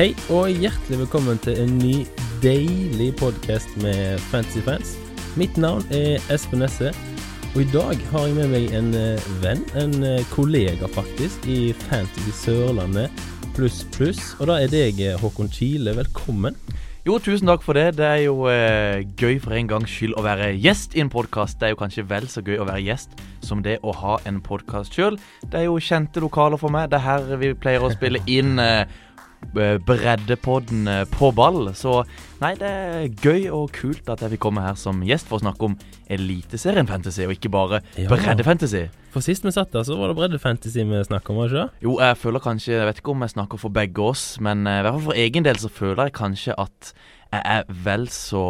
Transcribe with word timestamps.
Hei 0.00 0.14
og 0.32 0.46
hjertelig 0.48 0.96
velkommen 1.02 1.36
til 1.44 1.58
en 1.60 1.74
ny 1.76 2.06
deilig 2.40 3.10
podkast 3.20 3.74
med 3.84 4.22
Fantasy 4.30 4.62
Fans. 4.64 4.94
Mitt 5.36 5.58
navn 5.60 5.84
er 5.92 6.24
Espen 6.32 6.62
Nesse, 6.64 6.94
og 7.50 7.58
i 7.60 7.66
dag 7.68 8.00
har 8.08 8.24
jeg 8.24 8.38
med 8.38 8.48
meg 8.48 8.72
en 8.78 8.88
eh, 8.96 9.28
venn, 9.42 9.60
en 9.76 9.92
eh, 10.00 10.24
kollega 10.32 10.88
faktisk, 10.94 11.44
i 11.44 11.74
Fantasy 11.82 12.32
Sørlandet 12.32 13.12
pluss 13.52 13.82
pluss. 13.92 14.22
Og 14.40 14.48
da 14.48 14.62
er 14.62 14.72
deg, 14.72 15.04
eh, 15.04 15.20
Håkon 15.20 15.52
Kile. 15.52 15.92
Velkommen. 15.98 16.56
Jo, 17.04 17.14
tusen 17.16 17.48
takk 17.48 17.62
for 17.64 17.76
det. 17.76 17.94
Det 17.96 18.04
er 18.04 18.22
jo 18.26 18.42
eh, 18.48 19.04
gøy 19.20 19.38
for 19.40 19.56
en 19.56 19.68
gangs 19.68 19.92
skyld 19.92 20.18
å 20.20 20.24
være 20.24 20.50
gjest 20.60 20.96
i 20.96 21.00
en 21.00 21.08
podkast. 21.12 21.56
Det 21.60 21.70
er 21.70 21.72
jo 21.72 21.78
kanskje 21.80 22.04
vel 22.08 22.28
så 22.28 22.40
gøy 22.44 22.58
å 22.60 22.66
være 22.68 22.82
gjest 22.84 23.20
som 23.44 23.62
det 23.64 23.78
å 23.80 23.94
ha 23.96 24.18
en 24.28 24.42
podkast 24.44 24.96
sjøl. 24.96 25.16
Det 25.44 25.62
er 25.62 25.68
jo 25.70 25.78
kjente 25.80 26.20
lokaler 26.20 26.60
for 26.60 26.72
meg. 26.72 26.90
Det 26.92 27.00
er 27.00 27.06
her 27.06 27.40
vi 27.40 27.54
pleier 27.56 27.84
å 27.84 27.92
spille 27.92 28.20
inn 28.28 28.60
eh, 28.60 28.84
Breddepodden 29.54 30.88
eh, 30.88 31.04
på 31.10 31.30
ball. 31.34 31.70
Så 31.76 32.00
nei, 32.42 32.54
det 32.60 32.68
er 32.70 33.08
gøy 33.22 33.48
og 33.54 33.72
kult 33.76 34.08
at 34.12 34.22
jeg 34.24 34.34
fikk 34.34 34.42
komme 34.46 34.64
her 34.64 34.78
som 34.80 35.02
gjest 35.06 35.28
for 35.30 35.38
å 35.40 35.44
snakke 35.44 35.70
om 35.70 35.76
Eliteserien 36.10 36.88
Fantasy, 36.90 37.24
og 37.26 37.34
ikke 37.36 37.52
bare 37.52 37.80
Ja. 37.98 38.08
breddefantasy. 38.10 38.88
For 39.10 39.20
sist 39.20 39.42
vi 39.44 39.50
satt 39.50 39.72
der, 39.72 39.82
så 39.86 39.96
var 39.98 40.08
det 40.12 40.16
breddefantasy 40.20 40.84
vi 40.86 41.02
snakka 41.04 41.30
om, 41.32 41.36
var 41.42 41.48
det 41.48 41.56
ikke? 41.64 41.82
Jo, 41.82 41.96
jeg 41.98 42.16
føler 42.16 42.40
kanskje 42.40 42.72
Jeg 42.78 42.86
vet 42.86 43.00
ikke 43.02 43.10
om 43.14 43.20
jeg 43.26 43.30
snakker 43.34 43.58
for 43.58 43.68
begge 43.70 43.98
oss, 44.02 44.38
men 44.40 44.66
eh, 44.66 44.78
i 44.80 44.82
hvert 44.82 44.94
fall 44.98 45.08
for 45.10 45.18
egen 45.18 45.44
del 45.44 45.56
så 45.58 45.68
føler 45.70 46.04
jeg 46.08 46.12
kanskje 46.20 46.54
at 46.58 46.92
jeg 47.30 47.42
er 47.44 47.62
vel 47.84 48.08
så 48.10 48.40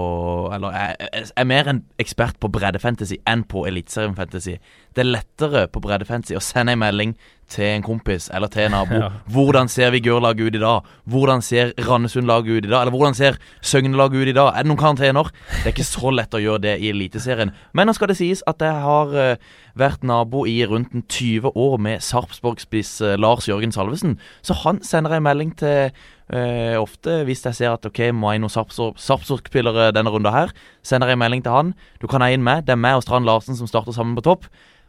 Eller 0.55 0.72
jeg, 0.72 1.27
er 1.36 1.44
mer 1.44 1.68
en 1.68 1.82
ekspert 2.00 2.38
på 2.41 2.48
breddefantasy 2.48 3.18
enn 3.28 3.42
på 3.44 3.66
eliteserien 3.68 4.16
fantasy. 4.16 4.56
Det 4.96 5.05
er 5.05 5.10
lettere 5.10 5.66
på 5.68 5.82
breddefantasy 5.84 6.38
å 6.38 6.42
sende 6.44 6.72
en 6.72 6.80
melding 6.80 7.12
til 7.50 7.66
en 7.66 7.84
kompis 7.84 8.28
eller 8.32 8.48
til 8.52 8.68
en 8.68 8.77
nabo. 8.78 8.96
Ja. 9.00 9.08
Hvordan 9.32 9.68
ser 9.68 9.92
Vigør-laget 9.94 10.48
ut 10.50 10.56
i 10.58 10.60
dag? 10.60 10.88
Hvordan 11.08 11.42
ser 11.42 11.72
Randesund-laget 11.88 12.50
ut 12.50 12.66
i 12.66 12.70
dag? 12.70 12.82
Eller 12.82 12.94
hvordan 12.94 13.14
ser 13.16 13.38
Søgne-laget 13.62 14.22
ut 14.22 14.28
i 14.28 14.36
dag? 14.36 14.52
Er 14.52 14.64
det 14.64 14.68
noen 14.70 14.80
karantener? 14.80 15.30
Det 15.50 15.70
er 15.70 15.74
ikke 15.74 15.86
så 15.88 16.12
lett 16.12 16.36
å 16.36 16.42
gjøre 16.42 16.62
det 16.66 16.74
i 16.84 16.90
Eliteserien. 16.92 17.52
Men 17.72 17.88
nå 17.88 17.94
skal 17.96 18.12
det 18.12 18.18
sies 18.20 18.44
at 18.50 18.60
jeg 18.60 18.84
har 18.84 19.16
eh, 19.16 19.50
vært 19.78 20.05
nabo 20.05 20.44
i 20.48 20.58
rundt 20.68 20.92
en 20.94 21.06
20 21.08 21.56
år 21.56 21.78
med 21.80 22.05
Sarpsborg-spiss 22.05 23.00
eh, 23.00 23.16
Lars 23.20 23.48
Jørgen 23.48 23.72
Salvesen. 23.72 24.18
Så 24.42 24.58
han 24.64 24.83
sender 24.84 25.16
en 25.16 25.24
melding 25.24 25.56
til 25.58 25.94
eh, 26.33 26.77
ofte 26.81 27.20
hvis 27.27 27.45
jeg 27.45 27.55
ser 27.59 27.75
at 27.75 27.86
ok, 27.86 28.11
må 28.14 28.33
jeg 28.33 28.42
noen 28.42 28.53
Sarpsborg- 28.53 28.98
Sarpsborg-spillere 29.00 29.91
denne 29.97 30.11
runden 30.12 30.33
her. 30.33 30.53
Sender 30.83 31.11
jeg 31.11 31.19
en 31.19 31.25
melding 31.25 31.42
til 31.45 31.53
han. 31.55 31.75
Du 32.00 32.06
kan 32.11 32.23
ha 32.25 32.31
inn 32.31 32.45
meg. 32.47 32.64
Det 32.67 32.75
er 32.77 32.81
meg 32.81 32.98
og 33.00 33.05
Strand 33.06 33.27
Larsen 33.28 33.59
som 33.59 33.69
starter 33.70 33.92
sammen 33.97 34.17
på 34.19 34.25
topp. 34.27 34.47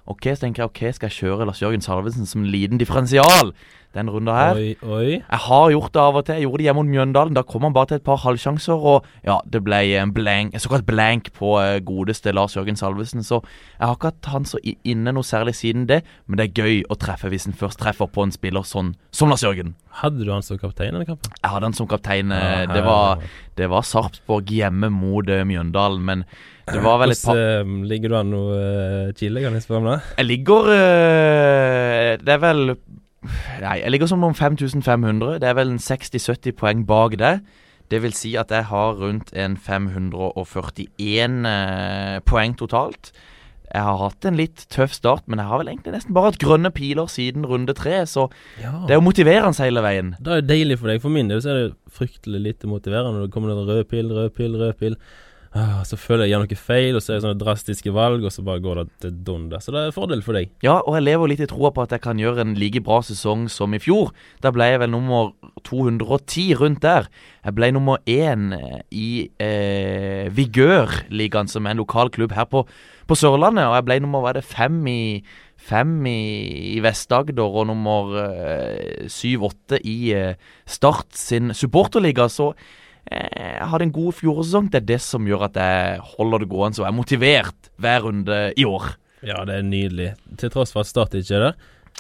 Ok, 0.09 0.25
så 0.33 0.41
tenker 0.47 0.63
jeg 0.63 0.71
ok, 0.71 0.81
skal 0.97 1.09
jeg 1.11 1.17
kjøre 1.19 1.45
Lars 1.45 1.61
Jørgen 1.61 1.83
Salvesen 1.85 2.25
som 2.25 2.43
liten 2.43 2.79
differensial 2.81 3.51
den 3.93 4.07
runden 4.09 4.31
her. 4.35 4.55
Oi, 4.55 4.75
oi. 4.87 5.07
Jeg 5.19 5.39
har 5.45 5.69
gjort 5.73 5.91
det 5.93 5.99
av 6.01 6.15
og 6.15 6.25
til. 6.25 6.35
Jeg 6.39 6.45
gjorde 6.47 6.57
det 6.61 6.67
hjemme 6.69 6.83
mot 6.83 6.91
Mjøndalen. 6.93 7.33
Da 7.35 7.41
kom 7.43 7.65
han 7.67 7.73
bare 7.75 7.89
til 7.91 7.99
et 7.99 8.05
par 8.07 8.21
halvsjanser, 8.23 8.85
og 8.93 9.05
ja, 9.27 9.35
det 9.51 9.59
ble 9.65 9.81
en 9.99 10.13
blank, 10.15 10.53
en 10.55 10.63
såkalt 10.63 10.85
blank 10.87 11.27
på 11.35 11.53
eh, 11.59 11.79
godeste 11.83 12.31
Lars 12.33 12.55
Jørgen 12.55 12.79
Salvesen. 12.79 13.23
Så 13.27 13.41
jeg 13.43 13.83
har 13.87 13.97
ikke 13.97 14.13
hatt 14.13 14.31
han 14.31 14.47
så 14.47 14.61
inne 14.63 15.11
noe 15.17 15.27
særlig 15.27 15.55
siden 15.59 15.87
det, 15.91 16.01
men 16.27 16.39
det 16.39 16.47
er 16.49 16.63
gøy 16.63 16.83
å 16.87 16.95
treffe 16.95 17.27
hvis 17.33 17.49
en 17.51 17.57
først 17.57 17.79
treffer 17.83 18.07
på 18.07 18.23
en 18.23 18.31
spiller 18.31 18.63
sånn 18.67 18.93
som 19.11 19.27
Lars 19.33 19.43
Jørgen. 19.43 19.75
Hadde 20.01 20.23
du 20.23 20.31
han 20.31 20.41
som 20.45 20.55
kaptein 20.61 20.93
i 20.93 20.95
denne 20.95 21.09
kampen? 21.09 21.33
Jeg 21.41 21.51
hadde 21.51 21.67
han 21.67 21.75
som 21.75 21.87
kaptein. 21.91 22.31
eh, 22.31 22.61
Ja, 22.63 22.71
Det 22.71 22.85
var, 22.85 23.19
det 23.59 23.67
var 23.69 23.83
Sarpsborg 23.83 24.47
hjemme 24.55 24.87
mot 24.89 25.27
eh, 25.27 25.43
Mjøndalen, 25.43 25.99
men 26.07 26.23
det 26.71 26.79
var 26.85 27.01
vel 27.01 27.11
et 27.11 27.19
par 27.25 27.35
Hvordan 27.35 27.81
eh, 27.83 27.87
ligger 27.91 28.13
du 28.13 28.15
an 28.15 28.29
nå, 28.31 28.41
Chile, 29.19 29.41
kan 29.43 29.57
jeg 29.57 29.65
spørre 29.65 29.81
om 29.83 29.89
det? 29.91 29.99
Jeg 30.21 30.25
ligger 30.29 30.69
Det 32.21 32.33
er 32.35 32.41
vel 32.41 32.75
Nei, 33.61 33.75
jeg 33.83 33.91
ligger 33.93 34.07
som 34.09 34.23
om 34.25 34.33
5500. 34.33 35.39
Det 35.43 35.49
er 35.49 35.57
vel 35.57 35.73
en 35.75 35.81
60-70 35.81 36.55
poeng 36.57 36.85
bak 36.89 37.17
det. 37.21 37.35
Det 37.91 37.99
vil 38.01 38.13
si 38.15 38.31
at 38.39 38.49
jeg 38.55 38.65
har 38.69 38.95
rundt 38.97 39.33
en 39.35 39.57
541 39.59 41.45
øh, 41.45 42.21
poeng 42.25 42.55
totalt. 42.57 43.11
Jeg 43.71 43.83
har 43.87 43.97
hatt 44.01 44.25
en 44.27 44.35
litt 44.35 44.65
tøff 44.73 44.91
start, 44.97 45.23
men 45.31 45.39
jeg 45.39 45.47
har 45.47 45.61
vel 45.61 45.69
egentlig 45.71 45.93
nesten 45.95 46.15
bare 46.15 46.31
hatt 46.31 46.41
grønne 46.43 46.71
piler 46.75 47.07
siden 47.07 47.45
runde 47.47 47.71
tre, 47.77 48.01
så 48.07 48.25
Ja. 48.59 48.71
det 48.87 48.91
er 48.91 48.99
jo 48.99 49.05
motiverende 49.05 49.63
hele 49.63 49.81
veien. 49.85 50.15
Det 50.19 50.27
er 50.27 50.41
jo 50.41 50.47
deilig 50.49 50.79
for 50.79 50.87
deg. 50.91 51.01
For 51.01 51.09
min 51.09 51.29
del 51.29 51.39
så 51.41 51.49
er 51.53 51.59
det 51.61 51.75
fryktelig 51.91 52.41
lite 52.41 52.67
motiverende 52.67 53.13
når 53.15 53.27
det 53.27 53.31
kommer 53.31 53.53
noen 53.53 53.67
rød 53.69 53.83
pil, 53.87 54.11
rød 54.11 54.29
pil, 54.35 54.57
rød 54.59 54.73
pil. 54.79 54.97
Ah, 55.51 55.81
så 55.83 55.97
føler 55.99 56.23
jeg 56.23 56.31
jeg 56.31 56.37
gjør 56.37 56.45
noe 56.45 56.57
feil, 56.61 56.95
og 56.95 57.01
så 57.03 57.11
er 57.11 57.17
det 57.17 57.23
sånne 57.25 57.41
drastiske 57.41 57.91
valg, 57.91 58.23
og 58.23 58.31
så 58.31 58.43
bare 58.47 58.63
går 58.63 58.77
det 58.79 58.85
til 59.03 59.17
dunder. 59.27 59.59
Så 59.59 59.73
det 59.75 59.81
er 59.81 59.89
en 59.89 59.95
fordel 59.97 60.23
for 60.23 60.37
deg. 60.37 60.53
Ja, 60.63 60.77
og 60.79 60.95
jeg 60.95 61.03
lever 61.09 61.27
litt 61.27 61.43
i 61.43 61.47
troa 61.51 61.73
på 61.75 61.83
at 61.83 61.91
jeg 61.91 62.03
kan 62.05 62.21
gjøre 62.21 62.45
en 62.45 62.53
like 62.55 62.79
bra 62.85 63.01
sesong 63.03 63.49
som 63.51 63.75
i 63.75 63.81
fjor. 63.83 64.13
Da 64.39 64.53
ble 64.55 64.69
jeg 64.69 64.79
vel 64.85 64.93
nummer 64.93 65.33
210 65.67 66.55
rundt 66.61 66.79
der. 66.85 67.11
Jeg 67.43 67.57
ble 67.57 67.71
nummer 67.75 67.99
én 68.07 68.55
eh, 68.55 68.79
i 68.95 69.11
eh, 69.43 70.31
Vigør-ligaen, 70.31 71.51
som 71.51 71.67
er 71.67 71.75
en 71.75 71.83
lokal 71.83 72.13
klubb 72.15 72.31
her 72.37 72.47
på, 72.47 72.63
på 73.11 73.19
Sørlandet. 73.19 73.67
Og 73.67 73.75
jeg 73.75 73.89
ble 73.89 74.01
nummer 74.05 74.23
hva 74.23 74.37
det, 74.39 74.47
fem 74.47 74.79
i 74.87 75.01
Fem 75.61 75.91
i, 76.09 76.73
i 76.73 76.79
Vest-Agder 76.81 77.45
og 77.45 77.67
nummer 77.69 78.15
eh, 78.17 79.03
syv-åtte 79.13 79.77
i 79.85 80.09
eh, 80.17 80.39
Start 80.65 81.13
sin 81.13 81.53
supporterliga. 81.53 82.25
Så 82.33 82.55
jeg 83.09 83.67
hadde 83.71 83.87
en 83.87 83.91
god 83.95 84.13
fjorårssesong. 84.19 84.69
Det 84.71 84.81
er 84.83 84.87
det 84.93 84.99
som 85.03 85.25
gjør 85.27 85.47
at 85.49 85.57
jeg 85.59 85.99
holder 86.13 86.43
det 86.43 86.49
gående 86.51 86.77
så 86.77 86.83
jeg 86.85 86.91
er 86.91 86.97
motivert 86.99 87.71
hver 87.81 88.03
runde 88.05 88.39
i 88.59 88.65
år. 88.67 88.91
Ja, 89.25 89.43
det 89.45 89.55
er 89.59 89.65
nydelig. 89.67 90.09
Til 90.41 90.49
tross 90.53 90.71
for 90.73 90.81
at 90.85 90.89
Start 90.89 91.13
ikke 91.17 91.35
er 91.37 91.47
der. 91.49 91.55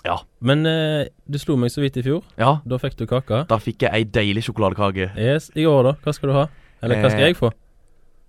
Ja. 0.05 0.15
Men 0.41 0.65
eh, 0.65 1.09
du 1.29 1.37
slo 1.37 1.57
meg 1.59 1.69
så 1.73 1.81
vidt 1.83 1.97
i 1.99 2.05
fjor. 2.05 2.23
Ja, 2.39 2.59
Da 2.65 2.77
fikk 2.81 2.95
du 2.97 3.05
kaka. 3.09 3.43
Da 3.49 3.57
fikk 3.61 3.83
jeg 3.85 3.91
ei 3.93 4.03
deilig 4.07 4.45
sjokoladekake. 4.47 5.11
Yes, 5.19 5.51
I 5.55 5.65
år, 5.69 5.83
da? 5.91 5.93
Hva 6.05 6.13
skal 6.15 6.31
du 6.31 6.37
ha? 6.39 6.47
Eller 6.81 7.01
hva 7.03 7.11
skal 7.11 7.21
Eh, 7.21 7.27
jeg 7.33 7.37
få? 7.37 7.51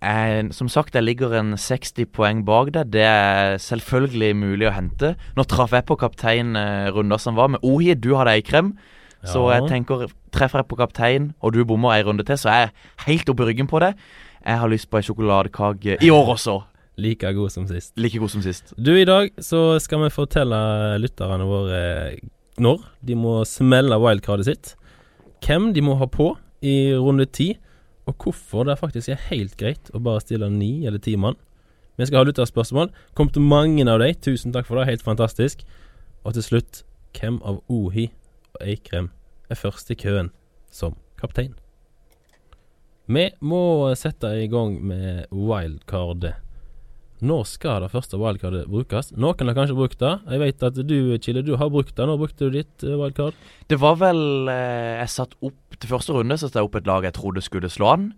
Eh, 0.03 0.49
som 0.51 0.69
sagt, 0.69 0.95
jeg 0.99 1.05
ligger 1.07 1.33
en 1.39 1.55
60 1.57 2.09
poeng 2.13 2.43
bak 2.45 2.73
deg. 2.75 2.91
Det 2.91 3.05
er 3.07 3.57
selvfølgelig 3.63 4.33
mulig 4.37 4.67
å 4.69 4.75
hente. 4.75 5.15
Nå 5.39 5.45
traff 5.47 5.71
jeg 5.73 5.87
på 5.87 5.97
kaptein 6.01 6.57
eh, 6.59 6.91
runder 6.93 7.17
som 7.23 7.37
var. 7.39 7.49
Med 7.55 7.63
Ohi, 7.63 7.95
du 7.95 8.17
hadde 8.19 8.35
eikrem. 8.35 8.75
Så 9.02 9.02
Ja. 9.23 9.55
jeg 9.55 9.69
tenker, 9.71 10.09
treffer 10.35 10.63
jeg 10.63 10.69
på 10.71 10.79
kaptein, 10.81 11.33
og 11.41 11.55
du 11.55 11.63
bommer 11.65 11.95
ei 11.95 12.03
runde 12.03 12.25
til, 12.27 12.39
så 12.39 12.51
er 12.51 12.61
jeg 12.65 12.71
helt 13.07 13.29
oppe 13.31 13.45
i 13.45 13.53
ryggen 13.53 13.71
på 13.71 13.81
det. 13.83 13.95
Jeg 14.43 14.59
har 14.59 14.69
lyst 14.69 14.91
på 14.91 14.99
ei 14.99 15.07
sjokoladekake 15.07 15.99
i 16.03 16.11
år 16.11 16.35
også. 16.35 16.61
Like 16.99 17.33
god 17.33 17.51
som 17.51 17.67
sist. 17.71 17.95
Like 17.97 18.19
god 18.19 18.29
som 18.29 18.43
sist. 18.43 18.75
Du, 18.77 18.93
i 18.97 19.07
dag 19.09 19.31
så 19.41 19.79
skal 19.81 20.03
vi 20.03 20.11
fortelle 20.13 20.59
lytterne 21.01 21.47
våre 21.49 21.83
når 22.61 22.83
de 23.01 23.17
må 23.17 23.39
smelle 23.49 23.97
wildcardet 23.97 24.49
sitt, 24.51 24.75
hvem 25.43 25.71
de 25.73 25.83
må 25.83 25.97
ha 25.97 26.07
på 26.11 26.35
i 26.63 26.93
runde 26.95 27.25
ti, 27.33 27.55
og 28.07 28.19
hvorfor 28.19 28.67
det 28.67 28.77
faktisk 28.81 29.15
er 29.15 29.23
helt 29.31 29.57
greit 29.57 29.91
å 29.95 30.03
bare 30.03 30.21
stille 30.21 30.51
ni 30.51 30.83
eller 30.87 31.01
ti 31.03 31.15
mann. 31.17 31.39
Vi 31.97 32.07
skal 32.09 32.23
ha 32.23 32.27
lytterspørsmål. 32.27 32.91
Kom 33.15 33.31
til 33.31 33.45
mange 33.47 33.85
av 33.87 34.01
dem. 34.03 34.17
Tusen 34.19 34.53
takk 34.53 34.67
for 34.67 34.81
det. 34.81 34.89
Helt 34.89 35.05
fantastisk. 35.05 35.63
Og 36.25 36.35
til 36.35 36.43
slutt, 36.43 36.83
hvem 37.19 37.39
av 37.47 37.61
Ohi 37.71 38.09
Eikrem 38.61 39.11
er 39.51 39.59
først 39.59 39.91
i 39.93 39.99
køen 39.99 40.31
som 40.73 40.97
kaptein? 41.21 41.55
Vi 43.13 43.27
må 43.43 43.93
sette 43.99 44.31
i 44.39 44.49
gang 44.51 44.79
med 44.87 45.27
wildcardet. 45.33 46.37
Når 47.23 47.45
skal 47.47 47.85
det 47.85 47.93
første 47.93 48.19
wildcardet 48.19 48.67
brukes? 48.71 49.13
Noen 49.15 49.51
har 49.51 49.55
kanskje 49.55 49.77
brukt 49.79 50.01
det. 50.01 50.13
Jeg 50.27 50.43
vet 50.43 50.65
at 50.67 50.79
du, 50.87 50.97
Chile, 51.23 51.45
du 51.47 51.55
har 51.59 51.71
brukt 51.71 51.95
det. 51.95 52.07
Når 52.09 52.19
brukte 52.19 52.49
du 52.49 52.57
ditt 52.59 52.83
eh, 52.83 52.97
wildcard? 52.99 53.37
Det 53.71 53.79
var 53.79 54.01
vel 54.01 54.51
eh, 54.51 54.99
Jeg 54.99 55.13
satt 55.15 55.37
opp 55.39 55.77
til 55.79 55.91
første 55.91 56.17
runde, 56.17 56.39
satte 56.39 56.59
jeg 56.59 56.67
opp 56.67 56.81
et 56.81 56.91
lag 56.91 57.07
jeg 57.07 57.15
trodde 57.19 57.45
skulle 57.45 57.71
slå 57.71 57.93
an. 57.93 58.09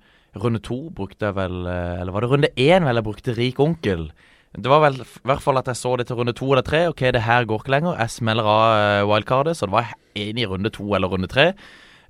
Runde 0.41 0.63
to 0.65 0.79
brukte 0.97 1.29
jeg 1.29 1.37
vel 1.37 1.69
eh, 1.69 2.01
Eller 2.01 2.17
var 2.17 2.25
det 2.25 2.31
runde 2.33 2.53
én 2.57 2.89
vel 2.89 3.01
jeg 3.01 3.07
brukte 3.11 3.37
Rik 3.37 3.61
onkel? 3.61 4.09
Det 4.55 4.71
var 4.71 4.81
vel 4.85 5.01
i 5.03 5.07
hvert 5.27 5.43
fall 5.43 5.59
at 5.59 5.67
jeg 5.67 5.77
så 5.81 5.97
det 5.99 6.07
til 6.07 6.17
runde 6.21 6.33
to 6.39 6.47
eller 6.53 6.63
tre. 6.67 6.85
Ok, 6.93 7.01
det 7.13 7.23
her 7.27 7.45
går 7.51 7.65
ikke 7.65 7.73
lenger. 7.75 7.97
Jeg 7.99 8.11
smeller 8.15 8.47
av 8.47 8.67
eh, 8.79 9.07
wildcardet, 9.11 9.57
så 9.59 9.67
det 9.67 9.75
var 9.75 9.95
én 10.15 10.39
i 10.39 10.47
runde 10.47 10.71
to 10.71 10.87
eller 10.95 11.11
runde 11.11 11.27
tre. 11.31 11.49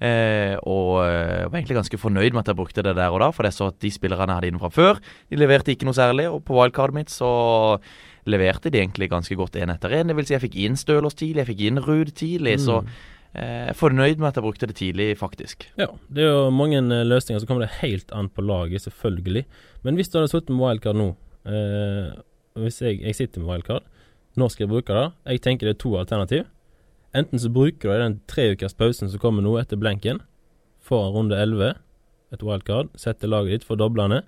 Eh, 0.05 0.57
og 0.69 0.99
jeg 1.07 1.49
var 1.49 1.57
egentlig 1.57 1.79
ganske 1.79 2.01
fornøyd 2.03 2.35
med 2.35 2.43
at 2.43 2.51
jeg 2.53 2.59
brukte 2.59 2.83
det 2.85 2.97
der 2.99 3.15
og 3.15 3.23
da, 3.23 3.31
for 3.33 3.47
jeg 3.49 3.55
så 3.57 3.71
at 3.71 3.79
de 3.81 3.91
spillerne 3.95 4.27
jeg 4.35 4.41
hadde 4.43 4.51
inne 4.53 4.61
fra 4.61 4.69
før, 4.75 4.99
de 5.31 5.39
leverte 5.41 5.73
ikke 5.73 5.89
noe 5.89 5.97
særlig. 5.97 6.27
Og 6.29 6.43
på 6.45 6.59
wildcardet 6.59 6.99
mitt 6.99 7.15
så 7.15 7.31
leverte 8.29 8.71
de 8.73 8.81
egentlig 8.83 9.09
ganske 9.13 9.37
godt 9.37 9.57
én 9.61 9.73
etter 9.73 9.93
én. 9.97 10.09
Det 10.11 10.17
vil 10.19 10.29
si 10.29 10.35
jeg 10.37 10.45
fikk 10.45 10.61
inn 10.67 10.77
Stølås 10.81 11.17
tidlig, 11.17 11.45
jeg 11.45 11.51
fikk 11.55 11.65
inn 11.71 11.81
Ruud 11.85 12.13
tidlig. 12.17 12.59
Så 12.61 12.83
Mm. 12.85 12.93
så 13.35 13.41
jeg 13.41 13.69
er 13.69 13.75
fornøyd 13.75 14.19
med 14.23 14.29
at 14.29 14.37
jeg 14.37 14.45
brukte 14.45 14.67
det 14.71 14.77
tidlig, 14.77 15.17
faktisk. 15.19 15.65
Ja, 15.77 15.87
det 16.13 16.23
er 16.23 16.31
jo 16.31 16.51
mange 16.51 16.77
eh, 16.79 17.05
løsninger. 17.09 17.41
Så 17.41 17.47
kommer 17.49 17.65
det 17.67 17.81
helt 17.81 18.13
an 18.13 18.29
på 18.29 18.43
laget, 18.47 18.83
selvfølgelig. 18.85 19.45
Men 19.83 19.97
hvis 19.97 20.09
du 20.09 20.19
hadde 20.21 20.31
sittet 20.31 20.51
med 20.55 20.63
wildcard 20.63 20.97
nå 21.01 21.09
eh, 21.47 22.13
Hvis 22.55 22.77
jeg, 22.79 23.01
jeg 23.03 23.17
sitter 23.19 23.43
med 23.43 23.49
wildcard, 23.51 23.87
når 24.39 24.53
skal 24.53 24.65
jeg 24.65 24.71
bruke 24.71 24.95
det? 24.95 25.09
Jeg 25.27 25.41
tenker 25.43 25.67
det 25.67 25.73
er 25.75 25.81
to 25.83 25.97
alternativ. 25.99 26.45
Enten 27.11 27.41
så 27.43 27.51
bruker 27.51 27.91
du 27.91 27.99
den 27.99 28.21
treukers 28.31 28.77
pausen 28.79 29.11
som 29.11 29.19
kommer 29.23 29.43
nå 29.43 29.57
etter 29.59 29.79
blenken, 29.81 30.21
for 30.79 31.11
runde 31.17 31.35
11, 31.35 31.73
et 32.31 32.45
wildcard, 32.47 32.93
setter 32.95 33.33
laget 33.33 33.57
ditt 33.57 33.67
for 33.67 33.81
doblene. 33.81 34.21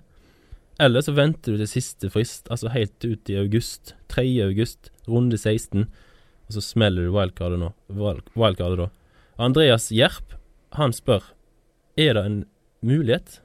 Eller 0.75 1.05
så 1.05 1.15
venter 1.15 1.55
du 1.55 1.61
til 1.61 1.71
siste 1.71 2.11
frist, 2.11 2.51
altså 2.51 2.73
helt 2.75 2.99
ut 3.07 3.31
i 3.31 3.39
august. 3.39 3.95
3. 4.11 4.25
august, 4.43 4.91
runde 5.07 5.39
16. 5.39 5.87
Og 6.47 6.57
så 6.57 6.63
smeller 6.63 7.07
du 7.07 7.15
wildcardet 7.15 7.63
nå. 7.63 7.71
Wildcardet 8.35 8.83
da. 8.83 8.91
Andreas 9.39 9.87
Jerp, 9.95 10.35
han 10.75 10.91
spør 10.91 11.31
er 11.97 12.19
det 12.19 12.27
en 12.27 12.39
mulighet 12.83 13.39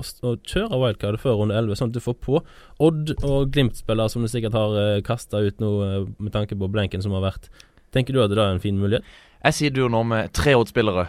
å, 0.00 0.34
kjøre 0.48 0.78
wildcard 0.80 1.20
før 1.22 1.40
runde 1.40 1.56
11, 1.56 1.78
sånn 1.78 1.92
at 1.92 1.96
du 1.96 2.02
får 2.04 2.16
på 2.24 2.40
Odd 2.82 3.14
og 3.20 3.50
Glimt-spillere 3.54 4.12
som 4.12 4.24
du 4.24 4.30
sikkert 4.32 4.56
har 4.58 4.76
uh, 4.76 5.00
kasta 5.06 5.42
ut 5.44 5.60
nå 5.62 5.70
eh, 5.86 6.06
med 6.18 6.34
tanke 6.34 6.58
på 6.58 6.68
blenken 6.72 7.04
som 7.04 7.14
har 7.16 7.24
vært. 7.28 7.50
Tenker 7.94 8.14
du 8.16 8.22
at 8.22 8.32
det 8.32 8.38
er 8.38 8.54
en 8.54 8.62
fin 8.62 8.78
mulighet? 8.78 9.06
Jeg 9.40 9.56
sitter 9.56 9.84
jo 9.84 9.90
nå 9.92 10.02
med 10.06 10.32
tre 10.36 10.54
Odd-spillere, 10.58 11.08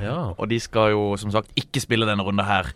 Ja. 0.00 0.32
og 0.36 0.48
de 0.48 0.58
skal 0.62 0.94
jo 0.94 1.02
som 1.20 1.32
sagt 1.34 1.50
ikke 1.58 1.82
spille 1.82 2.08
denne 2.08 2.24
runden 2.24 2.46
her. 2.46 2.70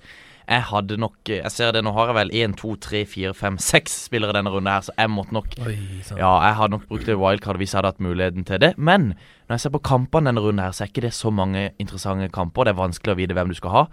Jeg 0.47 0.63
hadde 0.69 0.97
nok 1.03 1.27
Jeg 1.27 1.51
ser 1.51 1.73
det, 1.75 1.83
nå 1.83 1.91
har 1.97 2.13
jeg 2.13 2.17
vel 2.21 2.33
én, 2.39 2.53
to, 2.59 2.77
tre, 2.79 3.01
fire, 3.09 3.33
fem, 3.35 3.57
seks 3.59 3.97
spillere 4.07 4.35
denne 4.37 4.53
runden 4.55 4.71
her, 4.71 4.85
så 4.87 4.95
jeg 4.95 5.11
måtte 5.11 5.35
nok 5.35 5.57
Oi. 5.67 5.75
Ja, 6.15 6.33
jeg 6.45 6.59
hadde 6.61 6.77
nok 6.77 6.85
brukt 6.91 7.09
det 7.11 7.17
wildcard 7.19 7.59
hvis 7.59 7.75
jeg 7.75 7.81
hadde 7.81 7.91
hatt 7.95 8.05
muligheten 8.05 8.47
til 8.47 8.63
det. 8.63 8.73
Men 8.79 9.11
når 9.47 9.57
jeg 9.57 9.65
ser 9.65 9.75
på 9.75 9.83
kampene 9.91 10.31
denne 10.31 10.45
runden 10.45 10.63
her, 10.63 10.77
så 10.77 10.85
er 10.85 10.93
ikke 10.93 11.07
det 11.09 11.15
så 11.17 11.33
mange 11.35 11.71
interessante 11.83 12.31
kamper. 12.35 12.67
Det 12.67 12.77
er 12.77 12.79
vanskelig 12.79 13.17
å 13.17 13.19
vite 13.19 13.37
hvem 13.39 13.51
du 13.51 13.59
skal 13.59 13.75
ha. 13.75 13.85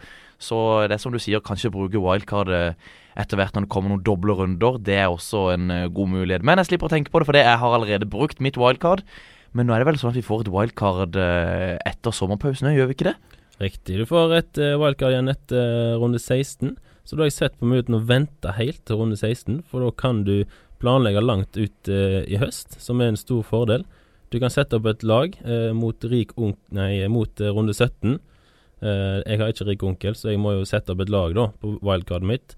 Så 0.44 0.58
det 0.90 0.98
er 0.98 1.02
som 1.02 1.14
du 1.14 1.22
sier, 1.22 1.42
kanskje 1.46 1.74
bruke 1.74 2.02
wildcard 2.02 2.54
eh, 2.54 2.90
etter 3.20 3.40
hvert 3.40 3.56
når 3.56 3.66
det 3.66 3.74
kommer 3.74 3.94
noen 3.94 4.06
doble 4.06 4.38
runder. 4.38 4.78
Det 4.82 4.98
er 5.02 5.10
også 5.10 5.48
en 5.56 5.74
eh, 5.74 5.90
god 5.94 6.14
mulighet. 6.14 6.46
Men 6.46 6.62
jeg 6.62 6.72
slipper 6.74 6.90
å 6.90 6.94
tenke 6.94 7.14
på 7.14 7.22
det, 7.22 7.30
for 7.30 7.40
jeg 7.40 7.62
har 7.64 7.78
allerede 7.78 8.10
brukt 8.10 8.44
mitt 8.44 8.60
wildcard. 8.62 9.06
Men 9.54 9.70
nå 9.70 9.76
er 9.76 9.84
det 9.84 9.92
vel 9.92 10.02
sånn 10.02 10.14
at 10.14 10.18
vi 10.18 10.26
får 10.26 10.46
et 10.46 10.54
wildcard 10.54 11.18
eh, 11.22 11.78
etter 11.90 12.14
sommerpausen, 12.14 12.74
gjør 12.74 12.90
vi 12.90 12.98
ikke 12.98 13.12
det? 13.12 13.18
Riktig. 13.62 14.00
Du 14.02 14.06
får 14.10 14.36
et 14.38 14.62
uh, 14.62 14.74
wildcard 14.82 15.14
igjen 15.14 15.32
etter 15.32 15.62
uh, 15.94 16.02
runde 16.02 16.20
16. 16.20 16.76
Så 17.04 17.16
da 17.16 17.24
har 17.24 17.30
jeg 17.30 17.38
sett 17.38 17.58
på 17.60 17.68
muligheten 17.68 18.00
å 18.00 18.06
vente 18.08 18.56
helt 18.58 18.82
til 18.88 19.02
runde 19.02 19.18
16, 19.20 19.62
for 19.68 19.84
da 19.84 19.92
kan 20.00 20.24
du 20.28 20.46
planlegge 20.82 21.22
langt 21.24 21.60
ut 21.60 21.92
uh, 21.92 22.22
i 22.24 22.40
høst, 22.42 22.80
som 22.82 23.02
er 23.04 23.12
en 23.12 23.20
stor 23.20 23.44
fordel. 23.46 23.86
Du 24.34 24.40
kan 24.42 24.50
sette 24.50 24.80
opp 24.80 24.88
et 24.90 25.04
lag 25.06 25.36
mot, 25.78 26.06
rik 26.10 26.32
unk 26.42 26.58
nei, 26.74 27.04
mot 27.06 27.38
runde 27.54 27.76
17. 27.76 28.16
Eh, 28.84 29.20
jeg 29.24 29.40
har 29.40 29.52
ikke 29.52 29.68
rik 29.70 29.84
onkel, 29.88 30.16
så 30.18 30.32
jeg 30.32 30.42
må 30.44 30.58
jo 30.58 30.68
sette 30.68 30.92
opp 30.92 31.04
et 31.04 31.12
lag 31.14 31.36
da 31.38 31.48
på 31.62 31.78
wildcardet 31.86 32.30
mitt 32.30 32.56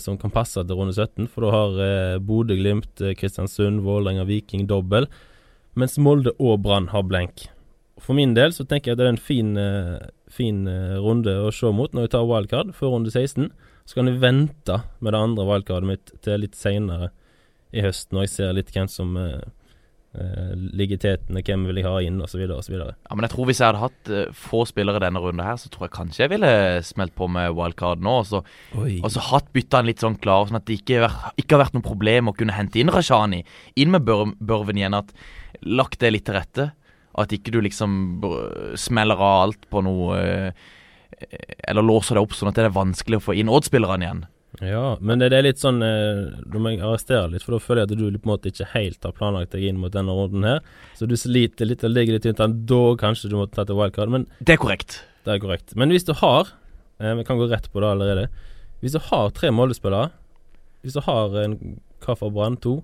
som 0.00 0.16
kan 0.16 0.32
passe 0.32 0.56
til 0.56 0.78
runde 0.78 0.94
17, 0.94 1.26
for 1.28 1.44
da 1.44 1.50
har 1.52 1.74
uh, 1.76 2.18
Bodø, 2.24 2.54
Glimt, 2.56 2.94
eh, 3.04 3.12
Kristiansund, 3.12 3.82
Vålerenga, 3.84 4.22
Viking 4.24 4.62
dobbel, 4.70 5.04
mens 5.76 5.98
Molde 6.00 6.32
og 6.40 6.62
Brann 6.64 6.86
har 6.94 7.04
blenk. 7.04 7.42
For 8.00 8.16
min 8.16 8.32
del 8.32 8.54
så 8.56 8.64
tenker 8.64 8.88
jeg 8.88 8.96
at 8.96 9.02
det 9.02 9.04
er 9.04 9.12
en 9.12 9.20
fin, 9.20 9.50
fin 10.36 10.64
eh, 10.70 10.96
runde 11.02 11.34
å 11.42 11.52
se 11.54 11.70
mot 11.74 11.92
når 11.94 12.06
vi 12.06 12.14
tar 12.14 12.28
wildcard 12.28 12.74
før 12.76 12.96
runde 12.96 13.12
16. 13.12 13.50
Så 13.86 13.98
kan 13.98 14.10
vi 14.10 14.18
vente 14.22 14.80
med 14.98 15.14
det 15.14 15.20
andre 15.20 15.46
wildcardet 15.46 15.88
mitt 15.88 16.16
til 16.24 16.42
litt 16.42 16.58
seinere 16.58 17.12
i 17.76 17.84
høst, 17.84 18.10
når 18.14 18.26
jeg 18.26 18.32
ser 18.32 18.56
litt 18.56 18.72
hvem 18.74 18.88
som 18.90 19.14
uh, 19.18 19.42
ligger 20.54 20.96
i 20.96 21.02
tetene, 21.02 21.42
hvem 21.44 21.66
vil 21.68 21.80
jeg 21.80 21.86
ha 21.86 21.98
inn, 22.02 22.18
osv.. 22.24 22.40
Ja, 22.46 23.12
men 23.12 23.26
jeg 23.26 23.32
tror 23.34 23.48
hvis 23.50 23.60
jeg 23.60 23.68
hadde 23.68 23.82
hatt 23.82 24.10
eh, 24.10 24.30
få 24.32 24.62
spillere 24.66 25.02
denne 25.02 25.20
runden 25.22 25.44
her, 25.44 25.58
så 25.60 25.70
tror 25.70 25.86
jeg 25.86 25.94
kanskje 25.98 26.22
jeg 26.24 26.32
ville 26.32 26.50
smelt 26.86 27.14
på 27.18 27.28
med 27.30 27.52
wildcard 27.58 28.02
nå. 28.02 28.14
Og 28.22 28.30
så, 28.30 28.40
og 28.78 29.10
så 29.12 29.26
hatt 29.28 29.52
byttene 29.54 29.90
litt 29.90 30.02
sånn 30.02 30.18
klar, 30.22 30.48
sånn 30.48 30.58
at 30.58 30.66
det 30.70 30.80
ikke, 30.80 31.10
ikke 31.36 31.58
har 31.58 31.66
vært 31.66 31.76
noe 31.76 31.86
problem 31.86 32.32
å 32.32 32.36
kunne 32.38 32.56
hente 32.56 32.80
inn 32.80 32.92
Rashani. 32.94 33.42
Inn 33.76 33.92
med 33.94 34.06
bør, 34.08 34.32
Børven 34.40 34.80
igjen. 34.80 34.96
At 34.96 35.12
lagt 35.62 36.00
det 36.00 36.14
litt 36.14 36.26
til 36.30 36.38
rette. 36.38 36.70
At 37.16 37.32
ikke 37.32 37.52
du 37.54 37.60
liksom 37.64 37.92
smeller 38.76 39.16
av 39.16 39.42
alt 39.46 39.68
på 39.72 39.80
noe 39.84 40.16
eh, 40.20 40.64
Eller 41.64 41.84
låser 41.86 42.18
deg 42.18 42.26
opp 42.26 42.34
sånn 42.36 42.50
at 42.50 42.58
det 42.58 42.66
er 42.68 42.74
vanskelig 42.76 43.20
å 43.20 43.24
få 43.30 43.36
inn 43.40 43.48
Odd-spillerne 43.48 44.04
igjen. 44.04 44.24
Ja, 44.60 44.96
men 45.04 45.20
det, 45.20 45.30
det 45.32 45.38
er 45.38 45.44
litt 45.44 45.60
sånn 45.60 45.80
Du 45.80 46.58
må 46.60 46.70
jeg 46.72 46.80
arrestere 46.80 47.28
litt, 47.32 47.44
for 47.44 47.56
da 47.56 47.60
føler 47.60 47.82
jeg 47.82 47.90
at 47.90 47.98
du 47.98 48.18
på 48.18 48.24
en 48.28 48.32
måte 48.32 48.48
ikke 48.52 48.68
helt 48.72 49.04
har 49.04 49.12
planlagt 49.16 49.52
deg 49.52 49.66
inn 49.68 49.80
mot 49.80 49.92
denne 49.92 50.14
runden 50.16 50.46
her. 50.48 50.62
Så 50.96 51.08
du 51.08 51.16
sliter 51.20 51.68
litt 51.68 51.84
og 51.84 51.92
ligger 51.92 52.16
litt 52.16 52.24
tynt 52.24 52.40
an. 52.40 52.54
Da 52.68 52.82
kanskje 53.00 53.28
du 53.32 53.36
må 53.36 53.46
ta 53.52 53.66
til 53.68 53.76
wildcard, 53.76 54.12
men 54.12 54.24
Det 54.40 54.56
er 54.56 54.62
korrekt. 54.62 55.02
det 55.28 55.34
er 55.34 55.42
korrekt. 55.44 55.74
Men 55.76 55.92
hvis 55.92 56.04
du 56.08 56.14
har 56.20 56.52
eh, 57.00 57.14
Vi 57.18 57.24
kan 57.28 57.36
gå 57.40 57.48
rett 57.50 57.68
på 57.72 57.80
det 57.84 57.90
allerede. 57.90 58.28
Hvis 58.80 58.96
du 58.96 59.00
har 59.10 59.30
tre 59.36 59.50
Molde-spillere 59.52 60.10
Hvis 60.84 60.96
du 60.96 61.00
har 61.04 61.36
en 61.44 61.58
for 62.06 62.30
Brann? 62.30 62.56
To? 62.62 62.82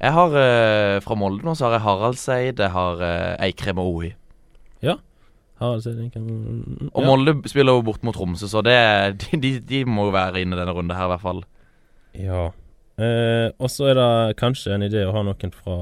Jeg 0.00 0.12
har 0.16 0.34
eh, 0.40 1.00
fra 1.04 1.14
Molde 1.20 1.44
nå, 1.44 1.52
så 1.58 1.66
har 1.68 1.74
jeg 1.76 1.84
Haraldseid, 1.84 2.60
jeg 2.64 2.72
har 2.72 3.02
eh, 3.04 3.46
Eikrem 3.48 3.78
og 3.82 3.90
Ohi. 3.94 4.12
Ja, 5.60 5.74
så 5.76 5.90
den 5.92 6.06
kan, 6.08 6.24
Og 6.94 7.02
ja. 7.02 7.04
Molde 7.04 7.34
spiller 7.50 7.74
jo 7.76 7.82
bort 7.84 8.00
mot 8.02 8.16
Tromsø, 8.16 8.46
så 8.48 8.62
det, 8.64 8.78
de, 9.20 9.36
de, 9.42 9.50
de 9.60 9.80
må 9.84 10.06
jo 10.08 10.14
være 10.14 10.40
inne 10.40 10.56
denne 10.56 10.72
runden 10.72 10.96
her, 10.96 11.04
i 11.04 11.12
hvert 11.12 11.20
fall. 11.26 11.42
Ja. 12.16 12.46
Eh, 12.96 13.50
og 13.60 13.68
så 13.68 13.90
er 13.90 13.98
det 13.98 14.38
kanskje 14.40 14.72
en 14.78 14.86
idé 14.86 15.02
å 15.04 15.12
ha 15.12 15.20
noen 15.26 15.52
fra 15.52 15.76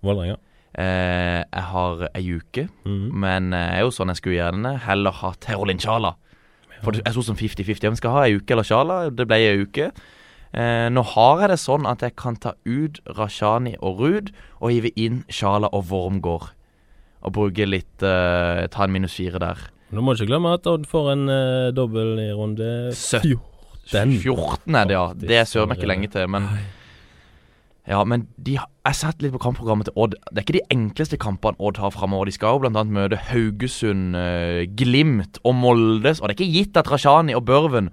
Vålerenga. 0.00 0.38
Eh, 0.80 1.42
jeg 1.44 1.66
har 1.74 2.06
ei 2.14 2.24
uke, 2.38 2.64
Mhm. 2.86 3.04
men 3.20 3.52
eh, 3.52 3.66
jeg 3.68 3.82
er 3.82 3.84
jo 3.84 3.92
sånn 3.98 4.14
jeg 4.14 4.22
skulle 4.22 4.38
gjerne 4.40 4.72
heller 4.86 5.12
ha 5.20 5.34
Herolin 5.44 5.80
Sjala. 5.82 6.14
For 6.80 6.96
jeg 6.96 7.12
så 7.12 7.20
som 7.26 7.36
50-50. 7.36 7.84
Om 7.90 7.92
jeg 7.92 8.00
skal 8.00 8.14
ha 8.16 8.22
ei 8.24 8.38
uke 8.40 8.54
eller 8.56 8.64
Sjala. 8.64 8.94
Det 9.12 9.26
ble 9.28 9.36
ei 9.44 9.58
uke. 9.60 9.90
Eh, 10.52 10.88
nå 10.90 11.02
har 11.14 11.42
jeg 11.44 11.50
det 11.52 11.58
sånn 11.62 11.84
at 11.86 12.00
jeg 12.02 12.16
kan 12.18 12.34
ta 12.42 12.54
ut 12.66 12.98
Rashani 13.16 13.76
og 13.78 14.00
Ruud 14.02 14.32
og 14.58 14.72
hive 14.72 14.90
inn 14.98 15.20
Sjala 15.30 15.68
og 15.72 15.86
Wormgård. 15.92 16.48
Og 17.22 17.34
bruke 17.36 17.66
litt 17.68 18.02
eh, 18.02 18.64
Ta 18.72 18.86
en 18.86 18.94
minus 18.94 19.14
fire 19.14 19.38
der. 19.42 19.60
Nå 19.92 20.02
må 20.02 20.14
du 20.14 20.22
ikke 20.22 20.30
glemme 20.32 20.54
at 20.56 20.66
Odd 20.70 20.86
får 20.90 21.12
en 21.12 21.24
eh, 21.30 21.70
dobbel 21.76 22.16
i 22.22 22.28
runde 22.34 22.68
Søtt. 22.96 23.26
14. 23.90 24.18
14 24.22 24.76
er 24.78 24.86
det, 24.90 24.94
ja. 24.94 25.06
Det 25.18 25.38
er 25.40 25.48
søren 25.50 25.70
meg 25.72 25.78
ikke 25.80 25.88
lenge 25.90 26.10
til. 26.14 26.26
Men 26.30 26.46
Ja, 27.90 28.04
men 28.06 28.26
de, 28.38 28.54
har- 28.60 28.68
jeg 28.86 28.94
satt 28.94 29.22
litt 29.22 29.32
på 29.34 29.40
kampprogrammet 29.42 29.88
til 29.88 29.96
Odd. 29.98 30.14
Det 30.30 30.38
er 30.38 30.44
ikke 30.46 30.58
de 30.60 30.74
enkleste 30.74 31.18
kampene 31.18 31.58
Odd 31.58 31.78
har 31.82 31.90
framover. 31.90 32.26
De 32.28 32.34
skal 32.36 32.54
jo 32.58 32.62
bl.a. 32.68 32.84
møte 32.86 33.18
Haugesund, 33.30 34.14
eh, 34.18 34.66
Glimt 34.78 35.40
og 35.44 35.54
Moldes. 35.58 36.20
Og 36.20 36.28
det 36.28 36.36
er 36.36 36.38
ikke 36.38 36.52
gitt 36.54 36.76
at 36.78 36.90
Rashani 36.92 37.34
og 37.34 37.44
Børven 37.48 37.90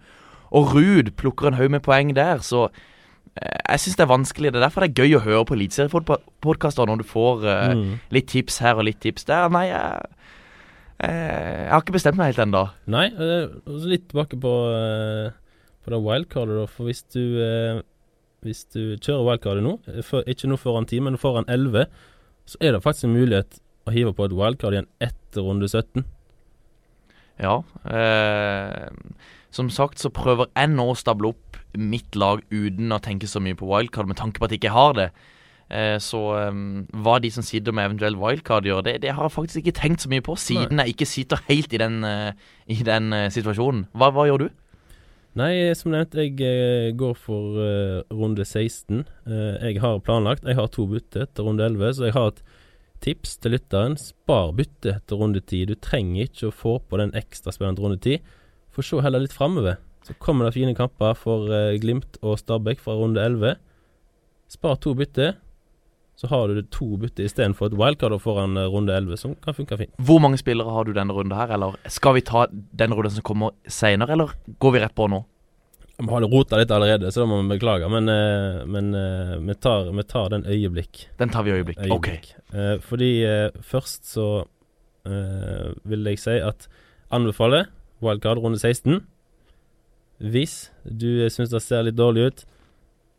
og 0.51 0.73
Ruud 0.75 1.11
plukker 1.19 1.47
en 1.51 1.57
haug 1.59 1.71
med 1.71 1.81
poeng 1.85 2.13
der. 2.15 2.39
Så 2.45 2.67
eh, 2.67 3.57
jeg 3.73 3.79
syns 3.83 3.97
det 3.99 4.05
er 4.05 4.11
vanskelig. 4.13 4.51
Det 4.53 4.59
er 4.61 4.65
derfor 4.67 4.85
det 4.85 4.91
er 4.93 5.01
gøy 5.03 5.17
å 5.17 5.23
høre 5.25 5.45
på 5.49 5.57
eliteseriepodkaster 5.57 6.87
når 6.87 7.01
du 7.03 7.07
får 7.09 7.43
uh, 7.47 7.73
Mm. 7.75 7.99
litt 8.15 8.27
tips 8.31 8.59
her 8.63 8.75
og 8.79 8.87
litt 8.87 8.99
tips 9.03 9.27
der. 9.27 9.49
Nei, 9.53 9.65
jeg, 9.67 10.07
eh, 11.03 11.65
jeg 11.65 11.71
har 11.73 11.83
ikke 11.83 11.97
bestemt 11.97 12.17
meg 12.17 12.31
helt 12.33 12.43
ennå. 12.47 12.63
Nei, 12.87 13.05
og 13.17 13.85
litt 13.91 14.07
tilbake 14.09 14.39
på, 14.41 14.53
på 15.83 15.93
det 15.93 16.01
wildcardet, 16.07 16.57
da. 16.61 16.65
For 16.71 16.87
hvis 16.89 17.03
du, 17.13 17.23
hvis 18.45 18.63
du 18.73 18.81
kjører 18.97 19.25
wildcardet 19.31 19.63
nå, 19.65 19.77
for, 20.07 20.23
ikke 20.29 20.49
nå 20.51 20.57
foran 20.61 20.87
10, 20.87 21.03
men 21.07 21.17
foran 21.21 21.47
11, 21.51 21.87
så 22.47 22.59
er 22.63 22.71
det 22.77 22.83
faktisk 22.85 23.09
en 23.09 23.17
mulighet 23.17 23.59
å 23.87 23.91
hive 23.95 24.11
på 24.15 24.25
et 24.27 24.33
wildcard 24.35 24.75
igjen 24.75 24.87
etter 25.03 25.43
runde 25.43 25.67
17. 25.67 26.03
Ja. 27.39 27.59
Eh, 27.85 28.87
som 29.53 29.71
sagt 29.73 30.01
så 30.01 30.11
prøver 30.13 30.51
jeg 30.51 30.73
nå 30.73 30.89
å 30.91 30.97
stable 30.97 31.31
opp 31.33 31.57
mitt 31.77 32.15
lag 32.17 32.43
uten 32.51 32.93
å 32.93 33.01
tenke 33.03 33.29
så 33.29 33.41
mye 33.43 33.57
på 33.57 33.67
wildcard, 33.69 34.09
med 34.09 34.19
tanke 34.19 34.39
på 34.39 34.47
at 34.47 34.53
jeg 34.53 34.61
ikke 34.63 34.75
har 34.75 34.95
det. 34.97 35.09
Eh, 35.67 35.97
så 35.99 36.21
um, 36.47 36.85
hva 37.03 37.17
de 37.19 37.31
som 37.33 37.43
sitter 37.43 37.75
med 37.75 37.89
eventuell 37.89 38.15
wildcard 38.19 38.67
gjør, 38.67 38.85
det, 38.87 39.01
det 39.03 39.15
har 39.17 39.27
jeg 39.27 39.35
faktisk 39.35 39.63
ikke 39.63 39.75
tenkt 39.81 40.05
så 40.05 40.11
mye 40.11 40.23
på, 40.23 40.37
siden 40.39 40.79
jeg 40.83 40.95
ikke 40.95 41.09
sitter 41.09 41.43
helt 41.49 41.75
i 41.75 41.81
den, 41.81 41.99
uh, 42.07 42.31
i 42.71 42.79
den 42.87 43.11
uh, 43.15 43.27
situasjonen. 43.33 43.87
Hva, 43.97 44.13
hva 44.15 44.27
gjør 44.29 44.47
du? 44.47 44.49
Nei, 45.37 45.51
som 45.77 45.91
nevnt, 45.93 46.15
jeg 46.17 46.39
eh, 46.41 46.93
går 46.97 47.17
for 47.21 47.57
runde 48.09 48.41
16. 48.41 49.03
Eh, 49.27 49.67
jeg 49.69 49.81
har 49.83 49.99
planlagt 50.01 50.47
Jeg 50.47 50.57
har 50.57 50.71
to 50.73 50.87
bytte 50.89 51.27
til 51.29 51.45
runde 51.45 51.67
11, 51.67 51.93
så 51.93 52.07
jeg 52.07 52.15
har 52.15 52.31
et 52.31 52.41
tips 53.05 53.35
til 53.43 53.53
lytteren. 53.53 53.97
Spar 54.01 54.55
bytte 54.57 54.95
til 55.05 55.21
runde 55.21 55.43
10. 55.43 55.67
Du 55.69 55.75
trenger 55.75 56.25
ikke 56.25 56.49
å 56.49 56.55
få 56.63 56.73
på 56.81 56.97
den 56.97 57.13
ekstra 57.13 57.53
spennende 57.53 57.83
runde 57.85 57.99
10. 58.01 58.17
For 58.77 58.85
se 58.85 59.01
heller 59.01 59.23
litt 59.23 59.33
framover. 59.33 59.79
Så 60.05 60.13
kommer 60.21 60.45
det 60.45 60.53
fine 60.53 60.75
kamper 60.77 61.15
for 61.17 61.49
eh, 61.49 61.75
Glimt 61.81 62.19
og 62.21 62.37
Stabæk 62.37 62.79
fra 62.83 62.93
runde 62.93 63.23
11. 63.25 63.55
Spar 64.53 64.75
to 64.79 64.93
bytte, 64.95 65.31
så 66.17 66.29
har 66.29 66.53
du 66.53 66.61
to 66.71 66.91
bytte 67.01 67.25
istedenfor 67.25 67.71
et 67.71 67.77
wildcard 67.79 68.13
foran 68.21 68.53
eh, 68.53 68.67
runde 68.69 68.93
11, 68.93 69.17
som 69.17 69.33
kan 69.41 69.57
funke 69.57 69.79
fint. 69.81 69.95
Hvor 69.97 70.21
mange 70.21 70.37
spillere 70.37 70.75
har 70.75 70.85
du 70.85 70.93
denne 70.93 71.15
runden 71.15 71.33
her, 71.35 71.49
eller 71.57 71.79
skal 71.89 72.19
vi 72.19 72.23
ta 72.29 72.45
den 72.53 72.93
runden 72.93 73.15
som 73.15 73.25
kommer 73.25 73.57
senere, 73.65 74.13
eller 74.13 74.35
går 74.61 74.75
vi 74.75 74.83
rett 74.85 74.95
på 74.95 75.09
nå? 75.09 75.23
Vi 75.97 76.05
har 76.11 76.27
rota 76.29 76.59
litt 76.61 76.71
allerede, 76.71 77.09
så 77.09 77.23
da 77.23 77.27
må 77.31 77.41
vi 77.41 77.55
beklage. 77.55 77.89
Men, 77.89 78.11
eh, 78.13 78.59
men 78.69 78.93
vi, 79.47 79.55
tar, 79.57 79.89
vi 79.89 80.05
tar 80.05 80.29
den 80.35 80.45
øyeblikk. 80.45 81.07
Den 81.17 81.33
tar 81.33 81.49
vi 81.49 81.55
øyeblikk, 81.57 81.81
øyeblikk. 81.81 82.29
Ok. 82.53 82.85
Fordi 82.85 83.09
først 83.65 84.05
så 84.13 84.27
vil 85.87 86.07
jeg 86.11 86.19
si 86.21 86.37
at 86.43 86.69
anbefaler 87.15 87.65
wildcard 88.03 88.41
runde 88.43 88.59
16. 88.59 89.01
Hvis 90.17 90.69
du 90.83 91.27
syns 91.29 91.51
det 91.53 91.61
ser 91.61 91.85
litt 91.85 91.97
dårlig 91.97 92.29
ut, 92.29 92.45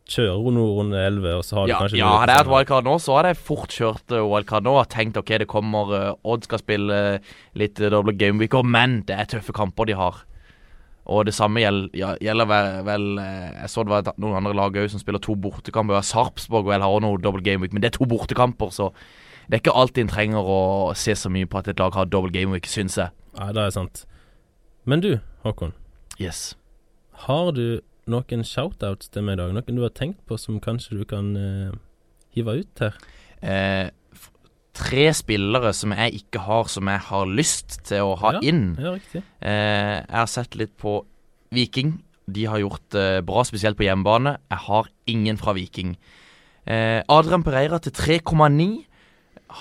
kjører 0.09 0.55
nå 0.55 0.63
runde 0.79 1.01
11, 1.05 1.27
og 1.37 1.43
så 1.45 1.59
har 1.59 1.67
du 1.67 1.71
Ja, 1.71 1.81
kanskje 1.83 1.99
ja 1.99 2.13
hadde 2.17 2.33
jeg 2.33 2.43
hatt 2.43 2.51
wildcard 2.51 2.87
nå, 2.87 2.95
så 3.01 3.17
hadde 3.17 3.33
jeg 3.33 3.41
fort 3.49 3.75
kjørt 3.75 4.15
eh, 4.15 4.25
wildcard 4.25 4.65
nå. 4.65 4.73
Og 4.79 4.89
tenkt 4.91 5.19
ok, 5.19 5.35
det 5.43 5.49
kommer 5.51 5.93
uh, 5.93 6.31
Odd 6.33 6.47
skal 6.47 6.63
spille 6.63 6.97
eh, 7.13 7.29
litt 7.59 7.79
doble 7.79 8.15
gameweeker, 8.17 8.65
men 8.65 9.03
det 9.07 9.15
er 9.15 9.29
tøffe 9.35 9.55
kamper 9.55 9.89
de 9.89 9.97
har. 9.99 10.23
Og 11.09 11.23
det 11.25 11.33
samme 11.33 11.61
gjelder, 11.61 11.89
ja, 11.97 12.11
gjelder 12.21 12.45
vel, 12.45 12.67
vel 12.85 13.05
Jeg 13.17 13.69
så 13.73 13.81
det 13.81 13.93
var 13.95 14.11
noen 14.21 14.43
andre 14.43 14.53
lag 14.53 14.75
òg 14.77 14.91
som 14.91 15.01
spiller 15.01 15.21
to 15.23 15.33
bortekamper. 15.41 16.03
Sarpsborg 16.05 16.67
vel 16.69 16.85
har 16.85 16.93
også 16.93 17.05
noe 17.07 17.21
dobbel 17.21 17.45
gameweek, 17.45 17.73
men 17.73 17.81
det 17.81 17.93
er 17.93 17.97
to 17.97 18.05
bortekamper, 18.09 18.69
så 18.75 18.91
det 19.49 19.57
er 19.57 19.63
ikke 19.63 19.79
alltid 19.81 20.03
en 20.03 20.11
trenger 20.11 20.45
å 20.53 20.61
se 20.93 21.15
så 21.17 21.31
mye 21.33 21.49
på 21.49 21.57
at 21.57 21.71
et 21.71 21.79
lag 21.81 21.95
har 21.97 22.05
dobbel 22.05 22.29
gameweek, 22.35 22.69
syns 22.69 22.99
jeg. 22.99 23.09
Nei, 23.39 23.49
det 23.57 23.63
er 23.63 23.73
sant. 23.73 24.03
Men 24.89 25.03
du, 25.05 25.11
Håkon. 25.43 25.75
Yes. 26.19 26.55
Har 27.27 27.51
du 27.53 27.79
noen 28.09 28.41
shoutouts 28.47 29.11
til 29.13 29.25
meg 29.27 29.37
i 29.37 29.41
dag? 29.43 29.53
Noen 29.53 29.77
du 29.77 29.83
har 29.85 29.93
tenkt 29.93 30.23
på 30.27 30.37
som 30.41 30.57
kanskje 30.63 30.97
du 30.97 31.03
kan 31.09 31.29
uh, 31.37 31.75
hive 32.33 32.55
ut 32.63 32.81
her? 32.81 32.97
Eh, 33.45 33.91
tre 34.79 35.05
spillere 35.15 35.71
som 35.77 35.93
jeg 35.93 36.23
ikke 36.23 36.41
har, 36.47 36.69
som 36.73 36.89
jeg 36.89 37.03
har 37.09 37.29
lyst 37.29 37.77
til 37.91 38.07
å 38.07 38.15
ha 38.19 38.33
Ja. 38.37 38.41
inn. 38.49 38.63
Ja, 38.81 38.95
riktig. 38.97 39.21
Eh, 39.41 39.95
jeg 40.01 40.17
har 40.23 40.31
sett 40.31 40.57
litt 40.57 40.73
på 40.81 41.03
Viking. 41.53 41.99
De 42.29 42.45
har 42.49 42.59
gjort 42.61 42.89
det 42.93 43.25
bra, 43.29 43.43
spesielt 43.45 43.77
på 43.77 43.85
hjemmebane. 43.85 44.37
Jeg 44.49 44.63
har 44.65 44.89
ingen 45.07 45.37
fra 45.37 45.53
Viking. 45.57 45.95
Eh, 46.65 47.01
Adrian 47.09 47.43
Pereira 47.45 47.79
til 47.79 47.93
3,9. 47.93 48.85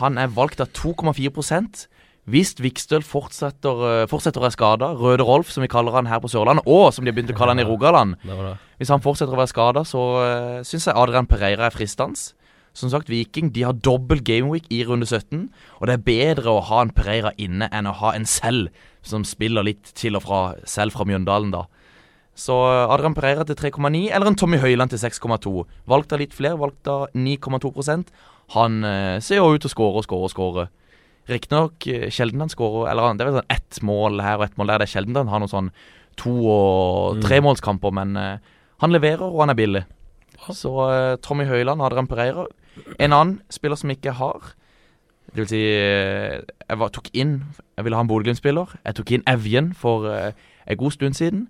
Han 0.01 0.19
er 0.19 0.29
valgt 0.29 0.61
av 0.61 0.73
2,4 0.77 1.87
Hvis 2.29 2.53
Vikstøl 2.61 3.05
fortsetter, 3.07 3.85
eh, 3.89 4.07
fortsetter 4.11 4.43
å 4.43 4.45
være 4.45 4.57
skada, 4.57 4.89
Røde 4.99 5.25
Rolf, 5.25 5.51
som 5.51 5.63
vi 5.65 5.71
kaller 5.73 5.95
han 5.97 6.07
her 6.11 6.21
på 6.21 6.29
Sørlandet, 6.29 6.67
og 6.67 6.93
som 6.93 7.05
de 7.05 7.11
har 7.11 7.17
begynt 7.17 7.33
å 7.33 7.39
kalle 7.39 7.55
han 7.57 7.63
i 7.63 7.69
Rogaland 7.69 8.17
Det 8.23 8.37
var 8.37 8.51
det. 8.51 8.57
Hvis 8.79 8.93
han 8.93 9.01
fortsetter 9.01 9.33
å 9.33 9.41
være 9.41 9.55
skada, 9.55 9.85
så 9.89 10.03
uh, 10.21 10.63
syns 10.63 10.87
jeg 10.87 10.95
Adrian 10.95 11.27
Pereira 11.27 11.67
er 11.67 11.75
fristende. 11.75 12.35
Som 12.77 12.93
sagt, 12.93 13.09
Viking 13.09 13.51
de 13.51 13.65
har 13.67 13.73
dobbel 13.73 14.21
gameweek 14.23 14.69
i 14.71 14.85
runde 14.87 15.07
17, 15.07 15.49
og 15.81 15.89
det 15.89 15.97
er 15.97 16.05
bedre 16.05 16.53
å 16.53 16.61
ha 16.69 16.83
en 16.85 16.93
Pereira 16.95 17.33
inne 17.41 17.67
enn 17.75 17.89
å 17.91 17.97
ha 17.97 18.13
en 18.15 18.29
selv 18.29 18.69
som 19.03 19.25
spiller 19.27 19.67
litt 19.67 19.91
til 19.99 20.19
og 20.19 20.23
fra, 20.23 20.41
selv 20.69 20.95
fra 20.95 21.09
Mjøndalen, 21.09 21.51
da. 21.51 21.65
Så 22.39 22.55
eh, 22.55 22.93
Adrian 22.93 23.17
Pereira 23.17 23.47
til 23.49 23.59
3,9, 23.59 24.13
eller 24.15 24.31
en 24.31 24.39
Tommy 24.39 24.61
Høiland 24.63 24.93
til 24.93 25.01
6,2. 25.03 25.65
Valgt 25.91 26.15
av 26.15 26.23
litt 26.23 26.37
flere, 26.37 26.59
valgt 26.61 26.87
av 26.87 27.09
9,2% 27.17 28.13
Han 28.55 28.85
eh, 28.87 29.17
ser 29.25 29.41
jo 29.41 29.57
ut 29.57 29.65
til 29.65 29.73
å 29.73 29.75
skåre 29.75 30.03
og 30.03 30.07
skåre 30.07 30.29
og 30.29 30.35
skåre. 30.35 30.69
Riktignok 31.29 31.87
uh, 31.93 32.09
sjelden 32.15 32.41
han 32.41 32.49
skårer 32.53 32.91
Eller 32.91 33.15
det 33.19 33.25
er 33.25 33.31
vel 33.31 33.39
sånn 33.41 33.51
ett 33.55 33.81
mål 33.85 34.21
her 34.25 34.39
og 34.41 34.45
ett 34.49 34.57
mål 34.59 34.67
der. 34.73 34.79
Det 34.83 34.89
er 34.89 34.93
sjelden 34.95 35.17
han 35.21 35.29
har 35.29 35.43
noen 35.43 35.53
sånn 35.53 35.71
to- 36.17 36.49
og 36.51 37.17
Mm. 37.17 37.23
tremålskamper, 37.23 37.93
men 37.95 38.17
eh, 38.17 38.39
han 38.81 38.91
leverer, 38.91 39.23
og 39.23 39.39
han 39.41 39.51
er 39.51 39.55
billig. 39.55 39.85
Så 40.51 40.73
eh, 40.91 41.17
Tommy 41.23 41.45
Høiland, 41.47 41.81
Adrian 41.83 42.07
Pereira. 42.11 42.47
En 42.99 43.13
annen 43.13 43.41
spiller 43.51 43.77
som 43.77 43.91
ikke 43.91 44.13
har 44.15 44.41
Det 45.35 45.43
vil 45.45 45.49
si 45.51 45.61
eh, 45.63 46.41
Jeg 46.69 46.79
var, 46.79 46.89
tok 46.91 47.09
inn 47.13 47.45
Jeg 47.77 47.85
ville 47.85 47.97
ha 47.97 48.03
en 48.03 48.09
Bodø-Glimt-spiller. 48.09 48.75
Jeg 48.85 48.95
tok 48.99 49.11
inn 49.13 49.23
Evjen 49.27 49.73
for 49.75 50.07
en 50.11 50.77
god 50.77 50.93
stund 50.93 51.15
siden. 51.15 51.49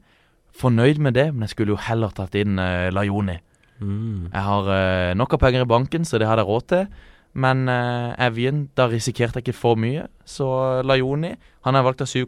Fornøyd 0.58 0.98
med 0.98 1.14
det, 1.14 1.32
men 1.32 1.42
jeg 1.46 1.50
skulle 1.54 1.72
jo 1.76 1.80
heller 1.88 2.10
tatt 2.10 2.34
inn 2.34 2.56
Lajoni. 2.92 3.38
Mm. 3.80 4.30
Jeg 4.34 4.42
har 4.42 4.68
eh, 4.74 5.14
nok 5.14 5.34
av 5.34 5.38
penger 5.38 5.62
i 5.62 5.70
banken, 5.70 6.04
så 6.04 6.18
det 6.18 6.26
hadde 6.26 6.42
jeg 6.42 6.48
råd 6.50 6.66
til. 6.68 6.86
Men 7.34 7.68
uh, 7.68 8.14
Evjen, 8.18 8.68
da 8.74 8.86
risikerte 8.88 9.38
jeg 9.38 9.48
ikke 9.48 9.54
for 9.58 9.76
mye. 9.76 10.06
Så 10.26 10.46
Lajoni 10.82 11.34
Han 11.64 11.76
er 11.76 11.82
valgt 11.84 12.00
av 12.02 12.08
7, 12.08 12.24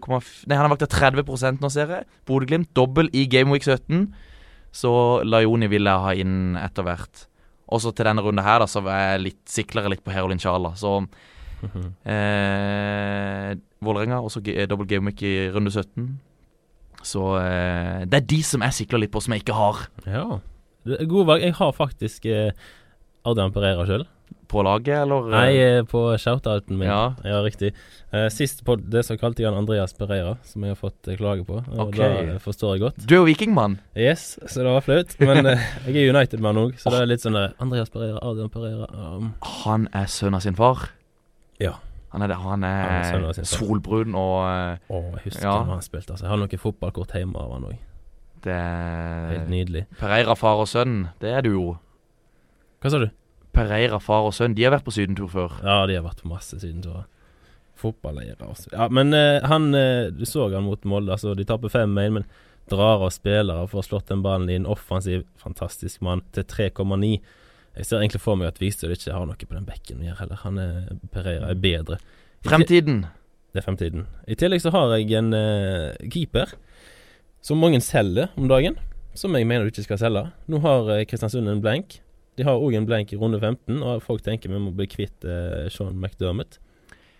nei, 0.47 0.57
han 0.57 0.67
er 0.67 0.69
valgt 0.75 0.83
av 0.85 0.93
30 0.93 1.61
nå, 1.63 1.71
ser 1.73 1.89
jeg. 1.89 2.05
Bodø-Glimt 2.29 2.71
dobbel 2.77 3.09
i 3.17 3.25
Game 3.27 3.51
Week 3.51 3.65
17. 3.65 4.13
Så 4.73 4.93
Lajoni 5.25 5.67
vil 5.73 5.89
jeg 5.89 6.05
ha 6.05 6.13
inn 6.15 6.57
etter 6.61 6.85
hvert. 6.87 7.25
Også 7.73 7.93
til 7.95 8.05
denne 8.07 8.23
runden 8.23 8.45
her, 8.45 8.61
da, 8.61 8.67
så 8.71 8.83
var 8.85 8.99
jeg 9.15 9.23
litt 9.25 9.41
siklere 9.51 9.91
litt 9.91 10.05
på 10.05 10.13
Herolin 10.15 10.39
Sjala. 10.43 10.75
Så 10.77 11.01
Mhm. 11.61 11.91
eh, 12.09 13.55
Vålerenga, 13.85 14.21
også 14.25 14.41
ge- 14.45 14.67
dobbel 14.69 14.87
Game 14.89 15.11
Week 15.11 15.21
i 15.23 15.51
runde 15.53 15.71
17. 15.73 16.07
Så 17.03 17.21
eh, 17.41 18.05
det 18.09 18.17
er 18.17 18.27
de 18.29 18.39
som 18.45 18.63
jeg 18.65 18.73
sikler 18.79 19.01
litt 19.03 19.13
på, 19.13 19.21
som 19.25 19.33
jeg 19.35 19.43
ikke 19.45 19.57
har 19.57 19.83
Ja. 20.07 20.25
Gode 21.05 21.27
valg. 21.29 21.43
Jeg 21.45 21.55
har 21.59 21.73
faktisk 21.77 22.25
eh, 22.27 22.53
Adrian 23.29 23.53
Pereira 23.53 23.85
sjøl. 23.89 24.07
På 24.51 24.63
laget, 24.67 25.03
eller? 25.05 25.27
eh? 25.29 25.35
Nei, 25.35 25.57
eh, 25.63 25.83
på 25.87 26.01
shoutouten 26.19 26.79
min. 26.79 26.89
Ja. 26.89 27.15
Ja, 27.25 27.39
riktig. 27.45 27.73
Uh, 28.11 28.27
sist 28.35 28.65
på 28.67 28.75
det 28.81 29.05
som 29.07 29.19
kalte 29.21 29.45
jeg 29.45 29.51
han 29.51 29.59
Andreas 29.61 29.95
Pereira, 29.95 30.33
som 30.43 30.65
jeg 30.67 30.75
har 30.75 30.81
fått 30.81 31.11
klage 31.21 31.45
på. 31.47 31.61
Og 31.71 31.83
okay. 31.89 32.33
da 32.33 32.39
forstår 32.43 32.75
jeg 32.75 32.83
godt. 32.87 33.05
Du 33.07 33.15
er 33.15 33.21
jo 33.21 33.29
vikingmann. 33.29 33.77
Yes, 33.95 34.33
så 34.51 34.65
det 34.65 34.73
var 34.75 34.83
flaut. 34.87 35.15
Men 35.23 35.47
uh, 35.47 35.69
jeg 35.87 36.01
er 36.03 36.11
United-mann 36.15 36.59
òg, 36.65 36.75
så 36.83 36.91
det 36.91 37.05
er 37.05 37.13
litt 37.13 37.23
sånn 37.23 37.39
der 37.39 37.55
Andreas 37.63 37.93
Pereira, 37.95 38.19
Adrian 38.27 38.51
Pereira 38.51 38.89
um, 39.15 39.31
Han 39.63 39.87
er 39.95 40.11
sønnen 40.11 40.41
av 40.41 40.43
sin 40.49 40.59
far. 40.59 40.89
Ja. 41.63 41.77
Han 42.11 42.23
er, 42.27 42.33
det- 42.33 42.41
han 42.43 42.65
er 42.67 43.05
han 43.07 43.25
er 43.31 43.45
solbrun 43.47 44.17
og 44.19 44.41
eh, 44.51 44.79
oh, 44.91 45.13
jeg 45.15 45.29
husker 45.29 45.47
Ja. 45.47 45.53
når 45.63 45.77
han 45.77 45.83
spilte. 45.87 46.11
Altså. 46.17 46.25
Jeg 46.27 46.31
har 46.33 46.41
noen 46.43 46.59
fotballkort 46.59 47.13
hjemme 47.15 47.39
av 47.39 47.53
han 47.55 47.69
òg. 47.69 47.77
det 48.43 48.57
Helt 48.57 49.45
er 49.45 49.53
nydelig. 49.53 49.85
Pereira 50.01 50.35
far 50.35 50.59
og 50.59 50.67
sønn, 50.67 51.05
det 51.23 51.31
er 51.31 51.47
du 51.47 51.53
jo. 51.53 51.67
Hva 52.83 52.91
sa 52.91 52.99
du? 52.99 53.07
Pereira 53.55 53.99
far 54.03 54.29
og 54.29 54.35
sønn, 54.37 54.55
de 54.55 54.67
har 54.67 54.75
vært 54.75 54.87
på 54.87 54.95
sydentur 54.95 55.31
før. 55.33 55.57
Ja, 55.65 55.83
de 55.91 55.97
har 55.99 56.05
vært 56.07 56.23
på 56.23 56.31
masse 56.31 56.59
sydenturer. 56.61 57.09
Fotballeiere 57.81 58.45
også. 58.45 58.71
Ja, 58.75 58.87
men 58.93 59.15
uh, 59.17 59.41
han 59.49 59.71
uh, 59.73 60.11
Du 60.13 60.27
så 60.29 60.51
han 60.53 60.67
mot 60.67 60.83
Molde. 60.85 61.15
Altså, 61.15 61.33
de 61.35 61.47
taper 61.49 61.73
5-1, 61.73 62.17
men 62.19 62.27
drar 62.71 63.03
av 63.03 63.13
spillere 63.15 63.67
for 63.71 63.81
å 63.81 63.87
slått 63.87 64.11
den 64.13 64.23
ballen 64.23 64.51
en 64.53 64.69
Offensiv, 64.71 65.25
fantastisk 65.41 66.03
mann, 66.07 66.23
til 66.37 66.45
3,9. 66.47 67.17
Jeg 67.79 67.87
ser 67.87 68.03
egentlig 68.03 68.21
for 68.23 68.39
meg 68.39 68.51
at 68.51 68.61
Vistøl 68.61 68.93
ikke 68.95 69.15
har 69.15 69.27
noe 69.27 69.39
på 69.39 69.57
den 69.57 69.67
bekken 69.67 70.03
å 70.03 70.07
gjøre 70.11 70.21
heller. 70.25 70.43
Han 70.45 70.61
er 70.61 70.77
Pereira 71.15 71.51
er 71.51 71.63
bedre. 71.63 71.99
I 72.45 72.51
Fremtiden. 72.51 73.05
Det 73.51 73.63
er 73.63 73.67
fremtiden. 73.67 74.05
I 74.31 74.37
tillegg 74.39 74.63
så 74.63 74.71
har 74.71 74.93
jeg 74.95 75.11
en 75.19 75.35
uh, 75.35 75.97
keeper 76.07 76.53
som 77.43 77.59
mange 77.59 77.81
selger 77.83 78.31
om 78.39 78.47
dagen, 78.51 78.77
som 79.19 79.35
jeg 79.35 79.49
mener 79.49 79.67
du 79.67 79.73
ikke 79.73 79.89
skal 79.89 79.99
selge. 80.05 80.23
Nå 80.47 80.61
har 80.63 80.93
Kristiansund 81.11 81.51
en 81.51 81.65
blank. 81.65 81.99
De 82.39 82.47
har 82.47 82.61
òg 82.63 82.77
en 82.79 82.87
blank 82.89 83.11
i 83.13 83.19
runde 83.21 83.41
15, 83.43 83.81
og 83.83 84.05
folk 84.05 84.23
tenker 84.27 84.53
vi 84.53 84.61
må 84.63 84.71
bli 84.77 84.87
kvitt 84.91 85.27
eh, 85.27 85.67
Sean 85.73 85.97
McDermott. 85.99 86.61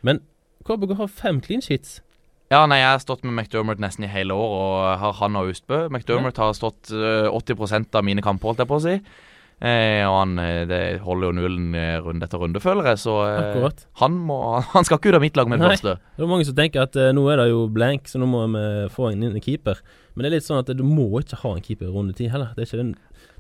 Men 0.07 0.23
KBG 0.69 0.95
har 1.01 1.11
fem 1.13 1.41
clean 1.45 1.65
sheets. 1.65 1.99
Ja, 2.51 2.65
nei, 2.67 2.81
jeg 2.81 2.89
har 2.91 3.03
stått 3.03 3.23
med 3.23 3.35
McDermott 3.37 3.79
nesten 3.83 4.05
i 4.07 4.11
hele 4.11 4.35
år, 4.35 4.55
og 4.61 4.87
har 5.03 5.19
han 5.21 5.37
og 5.39 5.51
Austbø. 5.51 5.85
McDermott 5.91 6.39
har 6.43 6.55
stått 6.59 6.91
eh, 6.91 7.29
80% 7.31 7.95
av 7.95 8.07
mine 8.07 8.25
kamper, 8.27 8.51
holdt 8.51 8.65
jeg 8.65 8.71
på 8.71 8.79
å 8.81 8.83
si. 8.87 8.97
Eh, 9.61 10.01
og 10.09 10.15
han 10.17 10.39
eh, 10.41 10.63
det 10.65 10.81
holder 11.05 11.29
jo 11.29 11.37
nullen 11.37 11.75
eh, 11.77 11.99
runde 12.01 12.25
etter 12.25 12.41
runde, 12.41 12.63
føler 12.65 12.87
jeg, 12.91 13.01
så 13.03 13.17
eh, 13.29 13.67
han, 14.01 14.15
må, 14.25 14.39
han 14.73 14.87
skal 14.89 14.97
ikke 14.97 15.13
ut 15.13 15.19
av 15.19 15.25
mitt 15.27 15.37
lag 15.37 15.51
med 15.53 15.61
det 15.61 15.69
første. 15.75 15.99
Det 16.17 16.25
er 16.25 16.31
mange 16.33 16.47
som 16.49 16.57
tenker 16.57 16.87
at 16.89 16.97
eh, 16.97 17.11
nå 17.13 17.27
er 17.29 17.43
det 17.43 17.51
jo 17.53 17.67
blank, 17.71 18.09
så 18.09 18.19
nå 18.23 18.29
må 18.31 18.47
vi 18.57 18.65
få 18.97 19.13
inn 19.13 19.27
en 19.29 19.37
keeper. 19.45 19.83
Men 20.15 20.25
det 20.25 20.31
er 20.31 20.37
litt 20.39 20.49
sånn 20.49 20.63
at 20.65 20.73
du 20.75 20.83
må 20.83 21.07
ikke 21.21 21.39
ha 21.45 21.53
en 21.55 21.63
keeper 21.67 21.91
i 21.91 21.93
runde 21.93 22.17
ti 22.17 22.31
heller. 22.33 22.55
Det 22.57 22.65
er 22.65 22.71
ikke 22.71 22.81
den 22.81 22.95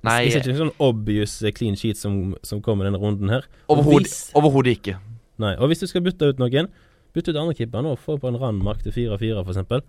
Nei, 0.06 0.18
Det 0.30 0.40
ikke 0.40 0.54
en 0.54 0.60
sånn 0.64 0.76
obvious 0.80 1.42
eh, 1.44 1.52
clean 1.52 1.76
sheet 1.76 1.98
som, 2.00 2.34
som 2.46 2.62
kommer 2.64 2.88
denne 2.88 3.00
runden 3.00 3.28
her. 3.32 3.44
overhodet 3.68 4.78
ikke. 4.78 4.96
Nei, 5.40 5.54
og 5.56 5.70
hvis 5.70 5.82
du 5.82 5.88
skal 5.90 6.04
bytte 6.04 6.30
ut 6.30 6.40
noen 6.40 6.70
Bytte 7.14 7.32
ut 7.32 7.40
andre 7.40 7.56
keeperen 7.58 7.88
og 7.90 7.98
få 7.98 8.18
på 8.20 8.30
en 8.30 8.38
Randmark 8.38 8.84
til 8.84 8.94
4-4 8.94 9.40
for 9.42 9.50
eksempel 9.50 9.82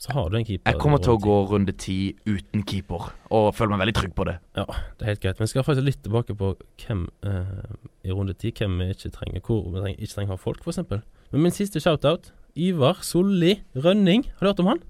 Så 0.00 0.12
har 0.16 0.30
du 0.30 0.38
en 0.38 0.46
keeper 0.46 0.72
Jeg 0.72 0.80
kommer 0.80 1.02
til 1.02 1.14
å 1.16 1.20
gå 1.20 1.36
runde 1.50 1.74
ti 1.76 2.14
uten 2.28 2.64
keeper, 2.68 3.10
og 3.32 3.50
føler 3.56 3.74
meg 3.74 3.84
veldig 3.84 3.96
trygg 3.98 4.14
på 4.16 4.26
det. 4.28 4.38
Ja, 4.56 4.64
Det 4.96 5.04
er 5.04 5.12
helt 5.12 5.22
greit, 5.24 5.38
men 5.38 5.46
jeg 5.46 5.54
skal 5.54 5.66
faktisk 5.68 5.88
litt 5.88 6.02
tilbake 6.04 6.36
på 6.38 6.54
hvem 6.84 7.06
eh, 7.28 7.76
i 8.08 8.12
runde 8.14 8.34
10 8.36 8.52
Hvem 8.60 8.80
vi 8.80 8.90
ikke 8.94 9.12
trenger 9.18 9.44
Hvor 9.44 9.62
vi 9.68 9.84
trenger, 9.84 10.00
ikke 10.00 10.14
trenger 10.14 10.34
å 10.34 10.38
ha 10.38 10.44
folk 10.46 10.66
eksempel 10.66 11.02
Men 11.32 11.46
min 11.48 11.56
siste 11.56 11.82
shoutout 11.82 12.32
Ivar 12.56 13.02
Solli 13.04 13.58
Rønning 13.76 14.28
Har 14.38 14.46
du 14.46 14.52
hørt 14.52 14.64
om 14.64 14.72
han? 14.74 14.84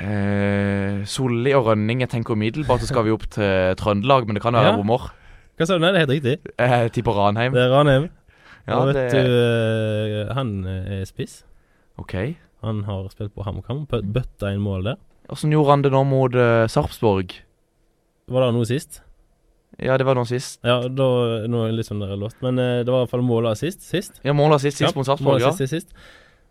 Eh, 0.00 1.04
Solli 1.08 1.54
og 1.56 1.66
Rønning, 1.70 2.00
jeg 2.04 2.10
tenker 2.12 2.36
umiddelbart 2.36 2.82
så 2.84 2.88
skal 2.90 3.06
vi 3.06 3.14
opp 3.14 3.24
til 3.32 3.74
Trøndelag, 3.80 4.26
men 4.28 4.34
det 4.36 4.42
kan 4.44 4.52
være 4.54 4.72
Ja. 4.72 4.76
bommer. 4.76 5.10
Hva 5.56 5.66
sa 5.66 5.78
du? 5.78 5.80
Nei, 5.80 5.92
det 5.92 5.96
er 5.96 6.06
helt 6.06 6.14
riktig 6.16 6.52
Eh, 6.58 6.88
tipper 6.92 7.12
Ranheim. 7.16 7.52
Det 7.54 7.62
er 7.62 7.70
Ranheim 7.72 8.10
Ja, 8.68 8.74
Og 8.80 8.88
vet 8.92 9.10
det 9.10 9.24
du 9.24 10.26
eh, 10.28 10.34
Han 10.34 10.66
er 10.66 11.04
spiss 11.06 11.44
OK. 11.98 12.36
Han 12.62 12.82
har 12.84 13.08
spilt 13.08 13.32
på 13.34 13.42
HamKam 13.46 13.86
Bø- 13.86 14.02
Bøtta 14.04 14.52
inn 14.52 14.60
mål 14.60 14.84
der 14.84 14.96
Åssen 15.30 15.50
gjorde 15.50 15.70
han 15.70 15.82
det 15.82 15.90
nå 15.92 16.04
mot 16.06 16.34
uh, 16.34 16.66
Sarpsborg? 16.68 17.32
Var 18.28 18.40
det 18.46 18.54
noe 18.54 18.64
sist? 18.68 19.00
Ja, 19.82 19.96
det 19.96 20.06
var 20.06 20.14
noe 20.14 20.24
sist. 20.24 20.60
Ja, 20.64 20.80
da 20.88 21.46
Nå 21.48 21.66
jeg 21.66 21.74
litt 21.74 21.86
sånn 21.88 22.00
der 22.00 22.16
låst 22.16 22.36
Men 22.42 22.58
uh, 22.58 22.82
det 22.84 22.86
var 22.92 23.00
i 23.00 23.04
hvert 23.06 23.10
fall 23.10 23.24
målet 23.26 23.56
sist 23.58 23.80
Sist 23.82 24.20
Ja, 24.24 24.32
målet 24.32 24.60
sist, 24.60 24.78
sist 24.78 24.94
mot 24.96 25.06
Sarpsborg, 25.06 25.40
ja. 25.40 25.50
sist, 25.52 25.70
sist, 25.72 25.88
sist. 25.88 25.94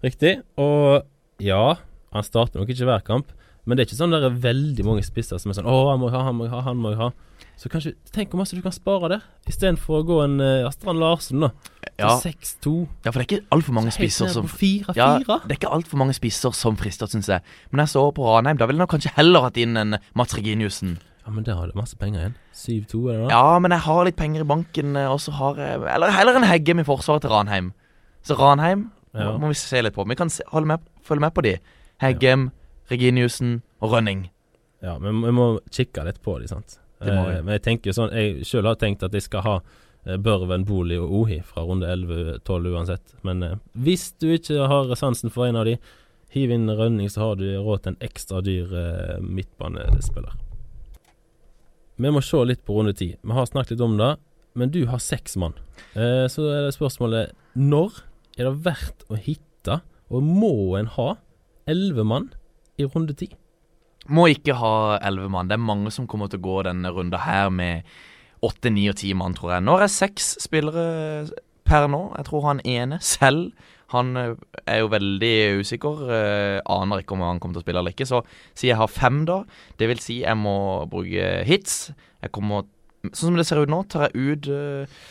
Riktig. 0.04 0.42
Og 0.58 1.04
ja, 1.40 1.76
han 2.16 2.26
starter 2.28 2.62
nok 2.62 2.72
ikke 2.72 2.88
hver 2.88 3.04
kamp, 3.06 3.32
men 3.66 3.78
det 3.78 3.86
er 3.86 3.90
ikke 3.90 3.98
sånn 3.98 4.14
der 4.14 4.28
er 4.28 4.36
veldig 4.44 4.84
mange 4.86 5.04
spisser 5.06 5.40
som 5.42 5.50
er 5.52 5.58
sånn 5.58 5.66
'Å, 5.70 5.78
han 5.92 6.00
må 6.00 6.10
jeg 6.12 6.16
ha, 6.18 6.24
han 6.28 6.36
må 6.38 6.46
jeg 6.46 6.54
ha, 6.54 6.62
han 6.62 6.78
må 6.78 6.92
jeg 6.94 7.00
ha'. 7.02 7.12
Så 7.58 7.70
kanskje 7.72 7.94
Tenk 8.12 8.30
hvor 8.30 8.42
masse 8.44 8.56
du 8.56 8.62
kan 8.62 8.72
spare 8.76 9.10
der, 9.10 9.22
istedenfor 9.48 10.02
å 10.02 10.06
gå 10.06 10.18
en 10.24 10.36
uh, 10.44 10.70
Strand 10.72 11.00
Larsen, 11.00 11.40
da. 11.40 11.50
Ja. 11.98 12.18
Til 12.20 12.34
6-2. 12.36 12.74
ja, 13.06 13.12
for 13.12 13.20
det 13.20 13.26
er 13.26 13.30
ikke 13.30 13.48
altfor 13.56 13.74
mange 13.74 13.92
spisser 13.96 14.28
som 14.28 14.46
på 14.46 14.58
4-4. 14.60 14.96
ja, 14.98 15.18
Det 15.48 15.56
er 15.56 15.60
ikke 15.60 15.72
altfor 15.72 15.98
mange 15.98 16.14
spisser 16.14 16.52
som 16.52 16.76
frister, 16.76 17.08
syns 17.08 17.28
jeg. 17.32 17.42
Men 17.72 17.86
jeg 17.86 17.94
så 17.96 18.04
på 18.12 18.26
Ranheim, 18.28 18.58
da 18.58 18.68
ville 18.68 18.78
jeg 18.78 18.84
nok 18.84 18.96
kanskje 18.98 19.16
heller 19.16 19.48
hatt 19.48 19.58
inn 19.58 19.78
en 19.78 19.98
Mats 20.14 20.36
Reginiussen. 20.36 20.98
Ja, 21.26 21.32
men 21.32 21.44
der 21.44 21.56
har 21.56 21.66
du 21.68 21.74
masse 21.74 21.96
penger 21.98 22.20
igjen. 22.20 22.36
7-2, 22.54 23.00
er 23.10 23.16
det 23.18 23.22
da? 23.24 23.30
Ja, 23.34 23.60
men 23.60 23.72
jeg 23.72 23.80
har 23.88 24.04
litt 24.06 24.18
penger 24.20 24.44
i 24.44 24.50
banken, 24.52 24.96
eh, 25.00 25.08
og 25.10 25.20
så 25.24 25.32
har 25.34 25.56
jeg 25.56 25.82
Eller 25.82 26.12
heller 26.12 26.36
en 26.36 26.44
Heggem 26.44 26.80
i 26.80 26.86
forsvaret 26.86 27.22
til 27.22 27.32
Ranheim. 27.32 27.72
Så 28.22 28.38
Ranheim 28.38 28.92
Ja. 29.16 29.38
må, 29.38 29.48
vi 29.48 29.54
se 29.56 29.82
litt 29.82 29.96
på. 29.96 30.04
Vi 30.06 30.16
kan 30.16 30.30
se, 30.30 30.44
med, 30.54 30.80
følge 31.02 31.22
med 31.22 31.34
på 31.34 31.42
de. 31.42 31.58
Heggem, 32.04 32.50
Reginiussen 32.92 33.62
og 33.82 33.96
Rønning. 33.96 34.28
Ja, 34.84 34.98
men 35.02 35.24
vi 35.24 35.34
må 35.34 35.48
kikke 35.74 36.06
litt 36.06 36.22
på 36.24 36.38
dem, 36.40 36.50
sant. 36.52 36.80
Det 37.00 37.14
må 37.14 37.26
vi. 37.30 37.36
Eh, 37.38 37.44
men 37.44 37.58
jeg 37.58 37.64
tenker 37.66 37.96
sånn 37.96 38.14
Jeg 38.16 38.46
sjøl 38.48 38.68
har 38.70 38.78
tenkt 38.80 39.04
at 39.04 39.14
jeg 39.16 39.26
skal 39.26 39.44
ha 39.44 39.56
eh, 39.60 40.16
Børven, 40.22 40.64
Boli 40.68 40.98
og 41.02 41.12
Ohi 41.22 41.42
fra 41.44 41.66
runde 41.68 41.90
11-12 41.92 42.72
uansett. 42.72 43.16
Men 43.28 43.44
eh, 43.44 43.60
hvis 43.88 44.12
du 44.22 44.30
ikke 44.36 44.68
har 44.72 44.94
sansen 45.00 45.34
for 45.34 45.48
en 45.48 45.60
av 45.60 45.70
de, 45.70 45.78
Hiv 46.36 46.52
inn 46.52 46.68
Rønning, 46.68 47.08
så 47.08 47.22
har 47.22 47.38
du 47.40 47.46
råd 47.48 47.84
til 47.84 47.94
en 47.94 48.02
ekstra 48.04 48.42
dyr 48.44 48.72
eh, 48.76 49.20
midtbanespiller. 49.24 50.34
Vi 51.96 52.12
må 52.12 52.20
se 52.26 52.42
litt 52.44 52.66
på 52.68 52.76
runde 52.76 52.92
ti. 52.98 53.14
Vi 53.16 53.36
har 53.38 53.48
snakket 53.48 53.78
litt 53.78 53.86
om 53.86 53.96
det, 53.96 54.10
men 54.60 54.72
du 54.74 54.82
har 54.90 55.00
seks 55.00 55.38
mann. 55.40 55.56
Eh, 55.96 56.26
så 56.32 56.50
er 56.52 56.66
det 56.66 56.76
spørsmålet 56.76 57.32
når 57.56 58.02
er 58.36 58.50
det 58.50 58.66
verdt 58.66 59.06
å 59.08 59.16
hitte, 59.16 59.80
og 60.12 60.28
må 60.28 60.76
en 60.80 60.92
ha, 60.98 61.14
elleve 61.70 62.06
mann 62.08 62.30
i 62.78 62.88
runde 62.88 63.16
ti? 63.18 63.30
Må 64.08 64.28
ikke 64.30 64.58
ha 64.60 65.00
elleve 65.02 65.32
mann. 65.34 65.50
Det 65.50 65.58
er 65.58 65.66
mange 65.66 65.94
som 65.94 66.08
kommer 66.10 66.30
til 66.30 66.42
å 66.42 66.46
gå 66.46 66.60
denne 66.68 66.92
runda 66.94 67.24
her 67.26 67.50
med 67.54 67.88
åtte, 68.46 68.70
ni 68.70 68.86
og 68.92 69.00
ti 69.00 69.14
mann, 69.18 69.34
tror 69.34 69.56
jeg. 69.56 69.66
Nå 69.66 69.78
er 69.78 69.88
det 69.88 69.94
seks 69.96 70.36
spillere 70.44 70.86
per 71.66 71.88
nå. 71.90 72.04
Jeg 72.20 72.30
tror 72.30 72.46
han 72.52 72.62
ene 72.70 73.00
selv 73.02 73.56
han 73.94 74.16
eh, 74.18 74.34
er 74.66 74.82
jo 74.82 74.92
veldig 74.94 75.36
usikker. 75.62 76.06
Uh, 76.10 76.58
aner 76.78 77.04
ikke 77.04 77.16
om 77.16 77.26
han 77.26 77.42
kommer 77.42 77.58
til 77.58 77.64
å 77.64 77.66
spille 77.66 77.82
eller 77.84 77.96
ikke. 77.96 78.08
Så 78.10 78.24
sier 78.54 78.74
jeg 78.74 78.82
har 78.82 78.92
fem, 78.92 79.24
da. 79.30 79.44
Det 79.80 79.90
vil 79.92 80.02
si 80.04 80.22
jeg 80.24 80.40
må 80.40 80.58
bruke 80.92 81.44
hits. 81.48 81.92
Jeg 82.24 82.34
kommer 82.36 82.70
Sånn 83.06 83.36
som 83.36 83.36
det 83.38 83.44
ser 83.46 83.60
ut 83.62 83.70
nå, 83.70 83.84
tar 83.86 84.08
jeg 84.08 84.18
ut 84.18 84.48
uh, 84.50 85.02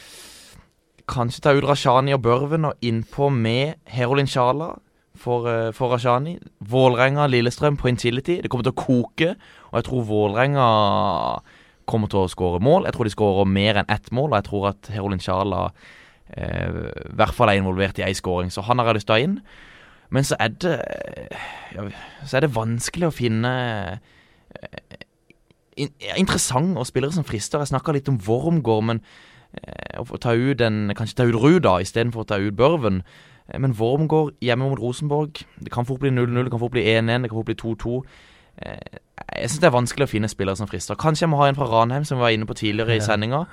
Kanskje 1.07 1.45
jeg 1.47 1.61
ut 1.61 1.67
Rashani 1.69 2.11
og 2.17 2.25
Børven 2.25 2.67
og 2.67 2.83
innpå 2.83 3.29
med 3.31 3.77
Herolin 3.87 4.27
Sjala 4.27 4.73
for, 5.17 5.49
uh, 5.49 5.73
for 5.77 5.95
Rashani. 5.95 6.39
Vålerenga, 6.61 7.27
Lillestrøm 7.31 7.77
på 7.81 7.91
Intility. 7.91 8.41
Det 8.43 8.51
kommer 8.53 8.67
til 8.67 8.75
å 8.75 8.85
koke, 8.85 9.35
og 9.71 9.81
jeg 9.81 9.89
tror 9.89 10.09
Vålerenga 10.09 10.71
kommer 11.91 12.09
til 12.11 12.25
å 12.25 12.31
skåre 12.33 12.63
mål. 12.65 12.89
Jeg 12.89 12.97
tror 12.97 13.09
de 13.09 13.13
skårer 13.13 13.51
mer 13.51 13.83
enn 13.83 13.93
ett 13.93 14.11
mål, 14.13 14.33
og 14.33 14.41
jeg 14.41 14.49
tror 14.49 14.71
at 14.73 14.91
Herolin 14.95 15.23
Sjala 15.23 15.69
Eh, 16.33 16.69
i 16.69 17.17
hvert 17.19 17.37
fall 17.37 17.53
er 17.53 17.61
involvert 17.61 17.99
i 18.01 18.07
ei 18.07 18.15
skåring, 18.17 18.51
så 18.53 18.65
han 18.65 18.81
har 18.81 18.91
jeg 18.91 18.99
lyst 18.99 19.09
til 19.11 19.15
å 19.15 19.19
ha 19.19 19.27
inn. 19.27 19.37
Men 20.15 20.27
så 20.27 20.39
er 20.41 20.53
det 20.63 20.75
ja, 21.75 21.85
Så 22.25 22.37
er 22.37 22.45
det 22.45 22.55
vanskelig 22.55 23.09
å 23.09 23.15
finne 23.15 23.53
eh, 24.55 24.97
in, 25.77 25.93
interessant 26.17 26.79
og 26.79 26.89
spillere 26.89 27.15
som 27.15 27.27
frister. 27.27 27.61
Jeg 27.61 27.73
snakka 27.73 27.95
litt 27.97 28.09
om 28.09 28.21
Wormgård, 28.25 28.89
men 28.91 29.03
eh, 29.61 30.01
å 30.01 30.21
ta 30.21 30.35
ut 30.35 30.65
en, 30.65 30.89
kanskje 30.97 31.21
ta 31.21 31.29
ut 31.29 31.41
Ruda 31.41 31.79
istedenfor 31.85 32.25
å 32.25 32.31
ta 32.33 32.41
ut 32.41 32.57
Børven. 32.57 33.03
Eh, 33.49 33.61
men 33.61 33.75
Wormgård 33.79 34.35
hjemme 34.41 34.69
mot 34.69 34.81
Rosenborg 34.81 35.45
Det 35.61 35.73
kan 35.73 35.87
fort 35.87 36.01
bli 36.01 36.11
0-0, 36.11 36.45
det 36.45 36.51
kan 36.51 36.61
fort 36.61 36.71
bli 36.71 36.83
1-1, 36.83 37.23
det 37.23 37.31
kan 37.31 37.39
fort 37.39 37.51
bli 37.51 37.57
2-2. 37.63 38.03
Eh, 38.63 38.99
jeg 39.39 39.51
syns 39.51 39.61
det 39.61 39.69
er 39.69 39.79
vanskelig 39.79 40.09
å 40.09 40.11
finne 40.11 40.31
spillere 40.31 40.57
som 40.57 40.71
frister. 40.71 40.99
Kanskje 40.99 41.27
jeg 41.27 41.33
må 41.33 41.41
ha 41.43 41.49
en 41.49 41.59
fra 41.59 41.69
Ranheim, 41.71 42.05
som 42.05 42.19
vi 42.19 42.27
var 42.27 42.35
inne 42.35 42.47
på 42.47 42.57
tidligere 42.59 42.97
i 42.97 43.05
sendinga. 43.05 43.45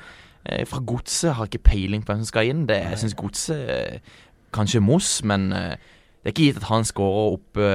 Eh, 0.45 0.65
fra 0.65 0.81
Godset 0.85 1.35
har 1.35 1.45
jeg 1.45 1.55
ikke 1.55 1.69
peiling 1.71 2.05
på 2.05 2.13
hvem 2.13 2.21
som 2.23 2.31
skal 2.31 2.51
inn. 2.51 2.67
Det, 2.69 2.77
jeg 2.77 3.01
syns 3.01 3.17
Godset 3.17 4.13
Kanskje 4.53 4.81
Moss, 4.83 5.23
men 5.23 5.49
det 5.49 6.27
er 6.27 6.33
ikke 6.33 6.49
gitt 6.49 6.57
at 6.59 6.67
han 6.67 6.83
skårer 6.83 7.37
oppe, 7.37 7.67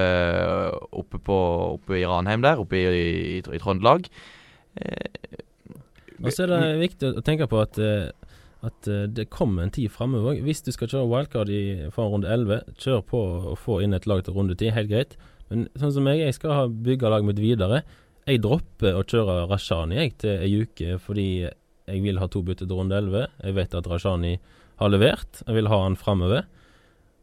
oppe, 0.92 1.18
på, 1.18 1.36
oppe 1.78 1.96
i 1.96 2.04
Ranheim 2.06 2.42
der, 2.44 2.60
oppe 2.60 2.76
i, 2.76 2.84
i, 2.84 3.38
i 3.40 3.60
Trøndelag. 3.62 4.10
Og 6.20 6.28
så 6.32 6.44
er 6.44 6.52
det 6.52 6.60
viktig 6.82 7.14
å 7.16 7.24
tenke 7.24 7.48
på 7.48 7.62
at, 7.64 7.80
at 8.66 8.88
det 9.14 9.28
kommer 9.30 9.64
en 9.64 9.72
tid 9.74 9.92
framover. 9.94 10.40
Hvis 10.42 10.64
du 10.66 10.72
skal 10.74 10.90
kjøre 10.90 11.08
wildcard 11.10 11.50
i, 11.52 11.86
fra 11.94 12.08
runde 12.10 12.30
11, 12.30 12.74
kjør 12.82 13.04
på 13.06 13.22
å 13.52 13.54
få 13.58 13.80
inn 13.84 13.94
et 13.96 14.08
lag 14.10 14.24
til 14.26 14.34
runde 14.36 14.56
10, 14.58 14.74
helt 14.74 14.90
greit. 14.90 15.16
Men 15.50 15.68
sånn 15.78 15.94
som 15.94 16.08
jeg, 16.10 16.24
jeg 16.24 16.36
skal 16.36 16.54
ha 16.54 16.66
bygga 16.66 17.12
laget 17.12 17.30
mitt 17.30 17.42
videre. 17.42 17.82
Jeg 18.26 18.42
dropper 18.42 18.98
å 18.98 19.04
kjøre 19.06 19.44
Rashani 19.46 20.00
jeg 20.00 20.16
til 20.22 20.42
ei 20.42 20.64
uke 20.66 20.96
fordi 20.98 21.28
jeg 21.86 22.02
vil 22.02 22.18
ha 22.18 22.26
to 22.26 22.42
bytter 22.42 22.66
til 22.66 22.80
runde 22.80 22.98
11. 22.98 23.28
Jeg 23.46 23.58
vet 23.60 23.76
at 23.78 23.90
Rashani 23.90 24.32
har 24.80 24.90
levert. 24.90 25.42
Jeg 25.44 25.58
vil 25.60 25.70
ha 25.70 25.82
han 25.84 25.98
framover. 25.98 26.48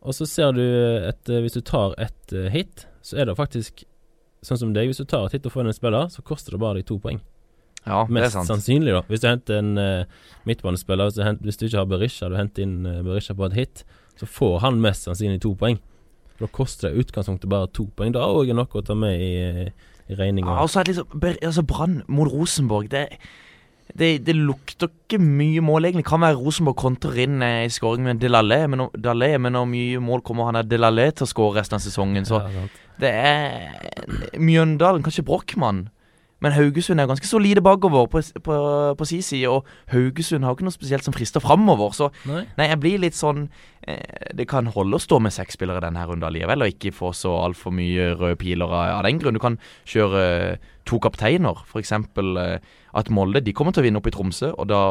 Og 0.04 0.16
så 0.16 0.28
ser 0.28 0.56
du 0.56 0.64
at 1.08 1.28
Hvis 1.28 1.56
du 1.56 1.62
tar 1.62 1.96
et 2.02 2.34
eh, 2.36 2.52
hit, 2.52 2.88
så 3.04 3.20
er 3.20 3.28
det 3.28 3.40
faktisk 3.40 3.86
sånn 4.44 4.60
som 4.60 4.74
deg. 4.76 4.90
Hvis 4.92 5.04
du 5.04 5.08
tar 5.08 5.28
et 5.28 5.36
hit 5.36 5.46
og 5.48 5.56
får 5.56 5.64
inn 5.64 5.72
en 5.72 5.78
spiller, 5.78 6.10
så 6.12 6.24
koster 6.24 6.56
det 6.56 6.64
bare 6.64 6.80
deg 6.80 6.88
to 6.88 7.00
poeng. 7.04 7.20
Ja, 7.86 8.04
Mest 8.08 8.22
det 8.22 8.28
er 8.30 8.34
sant. 8.38 8.52
sannsynlig, 8.52 8.94
da. 8.96 9.02
Hvis 9.10 9.24
du 9.24 9.28
henter 9.28 9.60
en 9.60 9.74
uh, 9.78 10.28
midtbanespiller, 10.48 11.10
hvis 11.10 11.18
du, 11.20 11.24
henter, 11.26 11.48
hvis 11.48 11.60
du 11.60 11.66
ikke 11.68 11.82
har 11.82 11.90
Berisha, 11.92 12.30
du 12.32 12.38
henter 12.40 12.64
inn 12.64 12.78
uh, 12.88 13.02
Berisha 13.04 13.36
på 13.36 13.50
et 13.50 13.58
hit, 13.58 13.84
så 14.20 14.30
får 14.30 14.60
han 14.64 14.80
mest 14.84 15.10
sannsynlig 15.10 15.42
to 15.44 15.54
poeng. 15.60 15.82
Da 16.40 16.50
koster 16.52 16.90
det 16.90 17.04
utgangspunktet 17.04 17.50
bare 17.52 17.70
to 17.76 17.90
poeng. 17.96 18.14
Da 18.16 18.24
er 18.24 18.50
det 18.50 18.58
nok 18.58 18.78
å 18.80 18.86
ta 18.86 18.96
med 18.98 19.20
i, 19.20 19.68
i 20.10 20.20
regninga. 20.20 20.56
Ja, 20.56 20.64
og 20.64 20.72
så 20.72 20.84
det 20.86 20.96
liksom 20.96 21.24
altså 21.24 21.66
Brann 21.68 22.02
mot 22.08 22.32
Rosenborg. 22.32 22.92
Det 22.92 23.08
det, 23.94 24.26
det, 24.26 24.34
lukter 24.34 24.88
ikke 24.90 25.20
mye 25.22 25.62
mål, 25.62 25.86
egentlig. 25.86 26.06
Kan 26.08 26.24
være 26.24 26.40
Rosenborg 26.40 26.78
kontrer 26.80 27.20
inn 27.26 27.44
i 27.46 27.70
skåring 27.70 28.08
med 28.08 28.22
Delalé, 28.24 28.64
men, 28.72 28.88
men 28.90 29.58
hvor 29.60 29.68
mye 29.70 30.00
mål 30.02 30.24
kommer 30.26 30.50
han 30.50 30.58
er 30.58 30.70
Delalé 30.70 31.10
til 31.12 31.28
å 31.28 31.30
skåre 31.30 31.60
resten 31.60 31.78
av 31.78 31.84
sesongen? 31.84 32.26
Så 32.26 32.40
ja, 32.42 32.64
det 33.04 33.12
er 33.12 34.40
Mjøndalen, 34.40 35.04
kanskje 35.06 35.26
Brochmann. 35.28 35.88
Men 36.44 36.56
Haugesund 36.58 37.00
er 37.00 37.08
ganske 37.08 37.28
solide 37.28 37.64
bakover 37.64 38.10
på, 38.12 38.22
på, 38.44 38.58
på 39.00 39.08
si 39.08 39.22
side, 39.24 39.48
og 39.48 39.64
Haugesund 39.94 40.44
har 40.44 40.58
ikke 40.58 40.68
noe 40.68 40.76
spesielt 40.76 41.06
som 41.06 41.16
frister 41.16 41.44
framover. 41.44 41.96
Så 41.96 42.10
nei. 42.28 42.44
nei. 42.60 42.68
jeg 42.68 42.82
blir 42.84 43.02
litt 43.06 43.18
sånn 43.18 43.46
eh, 43.88 44.34
Det 44.36 44.48
kan 44.52 44.68
holde 44.76 45.00
å 45.00 45.04
stå 45.04 45.22
med 45.24 45.34
seks 45.36 45.56
spillere 45.56 45.84
denne 45.84 46.04
runden 46.10 46.28
allikevel, 46.28 46.66
og 46.66 46.76
ikke 46.76 46.94
få 46.96 47.14
så 47.16 47.38
altfor 47.46 47.76
mye 47.76 48.12
røde 48.18 48.38
piler 48.42 48.68
av, 48.68 48.98
av, 49.00 49.02
den 49.08 49.24
grunn. 49.24 49.40
Du 49.40 49.44
kan 49.44 49.60
kjøre 49.90 50.24
eh, 50.34 50.70
to 50.90 51.00
kapteiner, 51.04 51.64
f.eks. 51.64 51.96
Eh, 51.96 52.72
at 52.94 53.10
Molde 53.10 53.42
de 53.42 53.56
kommer 53.56 53.74
til 53.74 53.82
å 53.82 53.88
vinne 53.88 54.04
opp 54.04 54.12
i 54.12 54.14
Tromsø, 54.14 54.52
og 54.60 54.68
da 54.70 54.82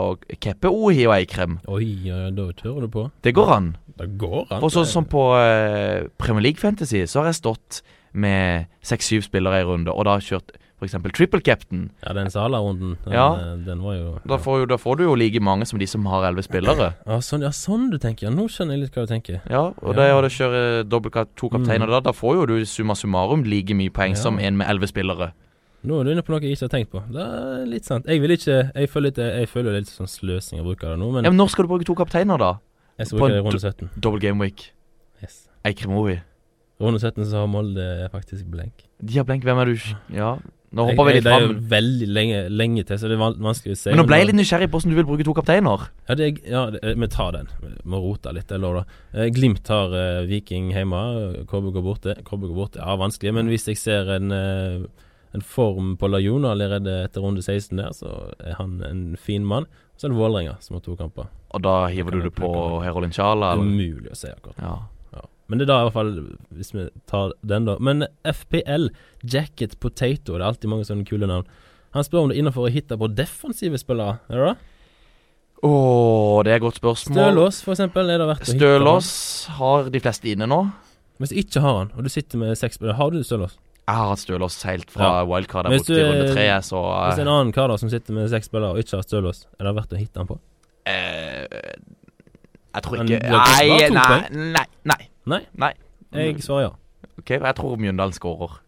Keppe 0.41 0.73
Ohi 0.73 1.05
og 1.05 1.17
Eikrem. 1.19 1.61
Oi, 1.71 2.09
ja, 2.09 2.31
da 2.35 2.49
tør 2.57 2.87
du 2.87 2.91
på. 2.97 3.07
Det 3.23 3.35
går 3.37 3.53
an. 3.59 3.75
Det 4.01 4.09
går 4.19 4.47
an. 4.49 4.62
For 4.65 4.73
sånn 4.73 4.88
som 4.88 5.09
på 5.11 5.29
eh, 5.37 6.09
Premier 6.17 6.49
League 6.49 6.62
Fantasy, 6.62 7.05
så 7.05 7.23
har 7.23 7.31
jeg 7.31 7.43
stått 7.43 7.83
med 8.12 8.73
seks-syv 8.85 9.25
spillere 9.29 9.62
i 9.62 9.69
runde, 9.69 9.93
og 9.93 10.09
da 10.09 10.17
har 10.17 10.25
kjørt 10.25 10.57
f.eks. 10.83 11.12
triple 11.14 11.40
captain. 11.40 11.90
Ja, 12.03 12.12
den 12.12 12.31
Sala-runden, 12.31 12.97
den, 13.05 13.12
ja. 13.14 13.27
Eh, 13.38 13.59
den 13.66 13.83
var 13.83 13.95
jo 13.97 14.14
da 14.29 14.38
får, 14.38 14.62
jo 14.62 14.66
da 14.66 14.79
får, 14.81 14.99
du 14.99 15.05
jo 15.05 15.14
like 15.18 15.40
mange 15.40 15.66
som 15.66 15.79
de 15.79 15.87
som 15.87 16.07
har 16.11 16.27
elleve 16.29 16.45
spillere. 16.47 16.92
Ja 17.12 17.18
sånn, 17.23 17.42
ja, 17.45 17.51
sånn 17.55 17.90
du 17.92 17.99
tenker. 18.01 18.29
Ja, 18.29 18.33
nå 18.35 18.47
skjønner 18.51 18.77
jeg 18.77 18.87
litt 18.87 18.97
hva 18.97 19.05
du 19.07 19.12
tenker. 19.12 19.40
Ja, 19.51 19.62
og 19.71 19.95
ja. 19.95 19.99
det 20.01 20.09
å 20.14 20.33
kjøre 20.33 20.61
dobbelt 20.88 21.35
to 21.38 21.51
kapteiner 21.53 21.87
mm. 21.87 21.95
da, 21.97 22.01
da 22.09 22.14
får 22.16 22.38
jo 22.38 22.49
du 22.49 22.57
summa 22.68 22.97
summarum 22.99 23.45
like 23.47 23.77
mye 23.77 23.92
poeng 23.92 24.16
ja. 24.16 24.21
som 24.23 24.40
en 24.40 24.59
med 24.59 24.71
elleve 24.71 24.88
spillere. 24.90 25.33
Nå 25.83 25.99
er 25.99 26.07
du 26.07 26.12
inne 26.12 26.23
på 26.23 26.31
noe 26.31 26.42
jeg 26.45 26.55
ikke 26.55 26.68
har 26.68 26.75
tenkt 26.77 26.92
på. 26.92 27.03
Det 27.11 27.23
er 27.23 27.64
litt 27.66 27.88
sant. 27.88 28.07
Jeg 28.07 28.23
vil 28.23 28.37
ikke 28.37 28.59
Jeg 28.71 28.90
føler 28.90 29.11
litt, 29.11 29.18
jeg 29.18 29.49
føler 29.51 29.79
litt 29.81 29.90
sånn 29.90 30.11
sløsing 30.11 30.62
å 30.62 30.66
bruke 30.66 30.87
det 30.87 30.99
nå, 31.01 31.09
men 31.11 31.27
Ja, 31.27 31.33
men 31.35 31.40
Når 31.42 31.55
skal 31.55 31.66
du 31.66 31.73
bruke 31.73 31.88
to 31.88 31.97
kapteiner, 31.99 32.38
da? 32.38 32.53
Jeg 33.01 33.11
skal 33.11 33.18
bruke 33.18 33.35
det 33.35 33.40
i 33.40 33.47
runde 33.49 33.62
17. 33.62 33.90
Double 33.99 34.23
game 34.23 34.38
week. 34.38 34.68
Yes. 35.23 35.49
Eikrimovi. 35.66 36.21
Runde 36.83 37.03
17 37.03 37.27
så 37.27 37.42
har 37.42 37.51
Molde 37.51 37.88
faktisk 38.14 38.47
blenk. 38.51 38.87
De 39.03 39.18
har 39.18 39.27
blenk. 39.27 39.42
Hvem 39.47 39.62
er 39.62 39.73
du? 39.73 39.88
Ja 40.14 40.37
nå 40.73 40.87
hopper 40.89 41.09
vi 41.09 41.15
litt 41.19 41.27
fram. 41.27 41.43
Det 41.43 41.49
er 41.49 41.51
jo 41.51 41.71
veldig 41.73 42.07
lenge, 42.17 42.41
lenge, 42.49 42.85
til, 42.89 42.99
så 43.01 43.11
det 43.11 43.17
er 43.19 43.23
vanskelig 43.45 43.77
å 43.77 43.81
se. 43.81 43.93
Men 43.93 44.01
nå 44.01 44.07
ble 44.09 44.19
jeg 44.23 44.29
litt 44.31 44.39
nysgjerrig 44.39 44.69
på 44.73 44.79
hvordan 44.79 44.95
du 44.95 44.99
vil 44.99 45.09
bruke 45.11 45.27
to 45.29 45.35
kapteiner. 45.37 45.85
Ja, 46.09 46.17
det, 46.17 46.29
ja 46.49 46.63
det, 46.73 46.81
vi 47.03 47.09
tar 47.13 47.37
den. 47.37 47.51
Vi 47.61 47.73
må 47.93 48.01
rote 48.01 48.33
litt, 48.33 48.49
det 48.49 48.57
er 48.57 48.63
lov, 48.65 48.79
da. 48.81 49.01
Eh, 49.13 49.29
Glimt 49.37 49.69
har 49.73 49.93
uh, 49.93 50.25
Viking 50.29 50.71
hjemme. 50.73 51.03
Kobbe 51.51 51.75
går 51.77 51.85
borte. 51.85 52.17
Kobbe 52.29 52.49
går 52.49 52.57
borte, 52.57 52.81
ja, 52.81 52.97
vanskelig. 53.01 53.35
Men 53.37 53.53
hvis 53.53 53.69
jeg 53.69 53.83
ser 53.83 54.15
en, 54.17 54.33
uh, 54.33 55.13
en 55.37 55.45
form 55.45 55.93
på 56.01 56.09
Lajona 56.09 56.55
allerede 56.57 57.03
etter 57.05 57.25
runde 57.25 57.45
16 57.45 57.77
der, 57.77 57.93
så 57.97 58.33
er 58.41 58.57
han 58.57 58.81
en 58.89 59.05
fin 59.21 59.45
mann. 59.45 59.69
Så 60.01 60.09
er 60.09 60.15
det 60.15 60.23
Vålerenga 60.23 60.57
som 60.65 60.79
har 60.79 60.87
to 60.89 60.97
kamper. 60.97 61.29
Og 61.53 61.63
da 61.63 61.77
hiver 61.93 62.17
du 62.17 62.25
det 62.25 62.33
på 62.35 62.49
Herolin 62.81 63.13
Sjala? 63.13 63.53
Umulig 63.61 64.09
å 64.09 64.17
si 64.17 64.33
akkurat. 64.33 64.57
Ja. 64.57 64.79
Men 65.50 65.61
det 65.61 65.66
er 65.66 65.72
da 65.72 65.78
i 65.81 65.87
hvert 65.88 65.96
fall, 65.96 66.12
hvis 66.57 66.72
vi 66.74 66.87
tar 67.11 67.35
den, 67.46 67.66
da. 67.68 67.76
Men 67.83 68.07
FPL, 68.24 68.88
Jacket 69.22 69.78
Potato, 69.83 70.37
det 70.37 70.40
er 70.40 70.48
alltid 70.48 70.70
mange 70.72 70.87
sånne 70.88 71.07
kule 71.09 71.28
navn. 71.28 71.48
Han 71.92 72.07
spør 72.07 72.24
om 72.24 72.31
det 72.31 72.38
er 72.38 72.44
innafor 72.44 72.68
å 72.68 72.72
hitte 72.72 72.96
på 72.96 73.11
defensive 73.12 73.81
spillere, 73.81 74.20
er 74.33 74.38
det 74.38 74.52
det? 74.52 74.68
Å, 75.62 75.72
det 76.42 76.55
er 76.55 76.57
et 76.59 76.64
godt 76.64 76.81
spørsmål. 76.81 77.18
Stølås, 77.18 77.59
for 77.62 77.76
eksempel, 77.76 78.09
er 78.11 78.18
det 78.18 78.31
verdt 78.31 78.42
å 78.42 78.48
hitte 78.48 78.59
Stølås 78.59 79.11
har 79.59 79.92
de 79.94 80.00
fleste 80.02 80.33
inne 80.33 80.48
nå. 80.50 80.62
Hvis 81.22 81.31
du 81.31 81.38
ikke 81.38 81.62
har 81.62 81.76
han, 81.83 81.92
og 81.94 82.07
du 82.07 82.11
sitter 82.11 82.40
med 82.40 82.57
seks 82.59 82.81
spillere, 82.81 82.96
har 82.98 83.12
du 83.14 83.20
Stølås? 83.22 83.55
Jeg 83.83 83.98
har 83.98 84.11
hatt 84.11 84.22
Stølås 84.22 84.57
helt 84.66 84.90
fra 84.94 85.11
ja. 85.20 85.22
wildcard 85.28 85.68
borte 85.70 85.94
i 85.94 86.02
runde 86.02 86.33
tre, 86.33 86.48
så 86.66 86.81
Hvis 87.11 87.22
en 87.22 87.31
annen 87.31 87.52
kar 87.55 87.70
da 87.70 87.76
som 87.78 87.90
sitter 87.92 88.16
med 88.16 88.31
seks 88.33 88.50
spillere 88.50 88.74
og 88.74 88.83
ikke 88.83 88.98
har 88.98 89.07
Stølås, 89.07 89.44
er 89.59 89.68
det 89.68 89.74
verdt 89.78 89.94
å 89.94 90.00
hitte 90.00 90.22
han 90.22 90.31
på? 90.31 90.38
Eh, 90.90 91.46
jeg 92.72 92.85
tror 92.87 93.02
ikke 93.05 93.18
Nei, 93.31 93.90
nei, 93.92 94.20
nei, 94.57 94.66
nei. 94.88 95.00
Nei? 95.31 95.43
Nei. 95.59 95.73
Jeg 96.13 96.43
svarer 96.45 96.67
ja. 96.67 96.73
Ok, 97.19 97.31
Jeg 97.31 97.55
tror 97.59 97.77
Mjøndalen 97.81 98.15
skårer. 98.17 98.61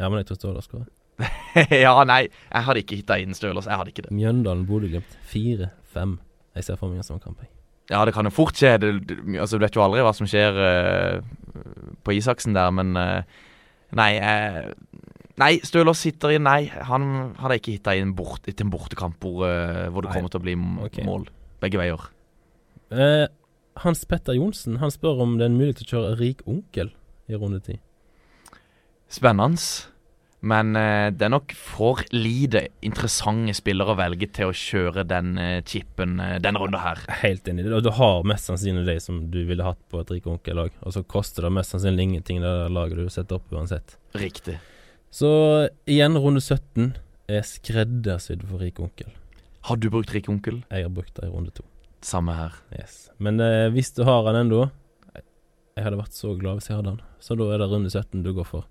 Ja, 0.00 0.08
men 0.08 0.20
jeg 0.20 0.30
tror 0.30 0.38
Støler 0.40 0.64
skårer. 0.64 0.88
ja, 1.84 1.92
nei. 2.04 2.26
Jeg 2.28 2.66
hadde 2.68 2.82
ikke 2.82 2.98
hitta 3.00 3.18
inn 3.20 3.36
Stølers. 3.36 3.68
Jeg 3.68 3.80
hadde 3.80 3.92
ikke 3.92 4.06
det. 4.06 4.14
Mjøndalen, 4.16 4.66
Bodø-Glimt. 4.68 5.18
4-5. 5.32 6.16
Jeg 6.56 6.66
ser 6.66 6.80
for 6.80 6.92
meg 6.92 7.00
en 7.00 7.08
sånn 7.08 7.22
kamp. 7.22 7.44
Ja, 7.90 8.02
det 8.04 8.16
kan 8.16 8.26
jo 8.26 8.34
fort 8.34 8.58
skje. 8.58 8.74
Det, 8.82 8.92
altså, 9.38 9.56
du 9.56 9.64
vet 9.64 9.76
jo 9.76 9.84
aldri 9.84 10.02
hva 10.04 10.12
som 10.16 10.28
skjer 10.28 10.56
uh, 10.58 11.92
på 12.04 12.16
Isaksen 12.16 12.56
der, 12.56 12.72
men 12.74 12.96
uh, 12.98 13.44
Nei. 13.96 14.10
Uh, 14.18 14.72
nei, 15.40 15.52
Stølås 15.64 16.02
sitter 16.02 16.34
inn. 16.34 16.44
Nei, 16.48 16.66
han 16.68 17.36
hadde 17.40 17.60
ikke 17.60 17.76
hitta 17.76 17.94
inn 17.96 18.16
bort, 18.18 18.44
til 18.48 18.66
en 18.66 18.72
bortekamp 18.72 19.22
hvor, 19.22 19.46
hvor 19.46 20.04
det 20.04 20.10
nei. 20.10 20.18
kommer 20.18 20.32
til 20.32 20.42
å 20.42 20.46
bli 20.48 20.56
okay. 20.88 21.06
mål 21.06 21.28
begge 21.62 21.80
veier. 21.80 22.08
Uh, 22.92 23.26
hans 23.82 24.04
Petter 24.08 24.36
Johnsen 24.36 24.78
han 24.82 24.92
spør 24.94 25.24
om 25.24 25.36
det 25.40 25.48
er 25.48 25.56
mulig 25.56 25.76
til 25.78 25.86
å 25.86 25.90
kjøre 25.92 26.16
rik 26.20 26.46
onkel 26.48 26.94
i 27.28 27.36
runde 27.38 27.60
ti. 27.64 27.80
spennende. 29.08 29.60
Men 30.46 30.76
eh, 30.76 31.08
det 31.10 31.26
er 31.26 31.32
nok 31.32 31.52
for 31.56 32.02
lite 32.12 32.66
interessante 32.84 33.54
spillere 33.56 33.94
å 33.94 33.98
velge 33.98 34.28
til 34.36 34.50
å 34.50 34.56
kjøre 34.56 35.06
den 35.08 35.38
eh, 35.42 35.62
chipen 35.66 36.20
eh, 36.22 36.36
denne 36.42 36.60
runden 36.60 36.82
her. 36.82 37.00
Helt 37.22 37.48
enig. 37.48 37.66
Og 37.72 37.82
Du 37.86 37.90
har 37.96 38.26
mest 38.28 38.50
sannsynlig 38.50 38.84
de 38.86 38.98
som 39.02 39.24
du 39.32 39.40
ville 39.48 39.66
hatt 39.66 39.80
på 39.90 40.02
et 40.02 40.12
rik 40.12 40.28
onkel-lag, 40.30 40.74
og 40.82 40.94
så 40.94 41.02
koster 41.02 41.46
det 41.46 41.54
mest 41.56 41.74
sannsynlig 41.74 42.10
ingenting 42.10 42.42
det 42.44 42.54
laget 42.74 43.00
du 43.00 43.08
setter 43.10 43.40
opp 43.40 43.54
uansett. 43.54 43.96
Riktig. 44.16 44.58
Så 45.10 45.30
igjen, 45.88 46.18
runde 46.20 46.42
17 46.44 46.92
er 47.32 47.46
skreddersydd 47.46 48.44
for 48.46 48.62
rik 48.62 48.78
onkel. 48.82 49.10
Har 49.66 49.80
du 49.80 49.88
brukt 49.90 50.12
rik 50.14 50.28
onkel? 50.30 50.60
Jeg 50.70 50.86
har 50.86 50.92
brukt 50.94 51.16
det 51.16 51.26
i 51.26 51.32
runde 51.32 51.54
to. 51.56 51.64
Samme 52.06 52.36
her. 52.36 52.56
Yes. 52.70 53.08
Men 53.18 53.40
eh, 53.42 53.66
hvis 53.74 53.90
du 53.96 54.04
har 54.06 54.28
han 54.28 54.38
ennå 54.44 54.68
Jeg 55.74 55.84
hadde 55.84 55.98
vært 55.98 56.14
så 56.16 56.36
glad 56.38 56.60
hvis 56.60 56.70
jeg 56.70 56.78
hadde 56.78 56.94
han. 56.94 57.04
Så 57.20 57.34
da 57.36 57.48
er 57.50 57.60
det 57.60 57.70
runde 57.72 57.90
17 57.90 58.22
du 58.24 58.30
går 58.36 58.46
for. 58.46 58.66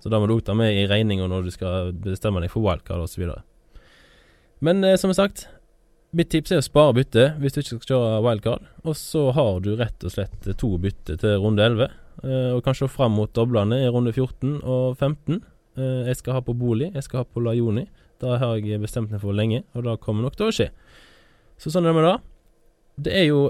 Så 0.00 0.08
da 0.08 0.20
må 0.20 0.28
du 0.30 0.38
ta 0.40 0.54
med 0.56 0.72
i 0.72 0.86
regninga 0.88 1.26
når 1.28 1.48
du 1.48 1.50
skal 1.52 1.90
bestemme 1.92 2.40
deg 2.40 2.52
for 2.52 2.64
wildcard 2.64 3.04
osv. 3.04 3.26
Men 4.64 4.84
eh, 4.84 4.96
som 5.00 5.12
sagt, 5.16 5.48
mitt 6.16 6.30
tips 6.32 6.54
er 6.54 6.62
å 6.62 6.64
spare 6.64 6.96
bytte 6.96 7.26
hvis 7.42 7.56
du 7.56 7.60
ikke 7.60 7.74
skal 7.74 7.90
kjøre 7.90 8.22
wildcard. 8.24 8.70
Og 8.86 8.96
så 8.96 9.26
har 9.36 9.60
du 9.64 9.74
rett 9.80 10.06
og 10.06 10.14
slett 10.14 10.48
to 10.62 10.72
bytte 10.80 11.18
til 11.20 11.36
runde 11.42 11.66
11, 11.66 11.92
eh, 12.24 12.50
og 12.54 12.64
kanskje 12.64 12.88
fram 12.92 13.18
mot 13.18 13.32
doblene 13.36 13.82
i 13.82 13.90
runde 13.92 14.14
14 14.14 14.60
og 14.62 14.96
15. 14.96 15.42
Eh, 15.76 16.08
jeg 16.08 16.22
skal 16.22 16.38
ha 16.38 16.46
på 16.46 16.56
bolig, 16.56 16.94
jeg 16.94 17.08
skal 17.08 17.24
ha 17.24 17.28
på 17.28 17.44
Lajoni. 17.44 17.88
Det 18.20 18.40
har 18.40 18.56
jeg 18.60 18.80
bestemt 18.80 19.12
meg 19.12 19.20
for 19.22 19.36
lenge, 19.36 19.64
og 19.74 19.84
det 19.84 20.00
kommer 20.04 20.24
nok 20.24 20.36
til 20.38 20.48
å 20.48 20.54
skje. 20.54 20.70
Så 21.60 21.72
sånn 21.72 21.84
er 21.84 21.92
det 21.92 22.00
med 22.00 22.08
det. 22.08 22.18
Det 23.04 23.14
er 23.16 23.26
jo 23.30 23.42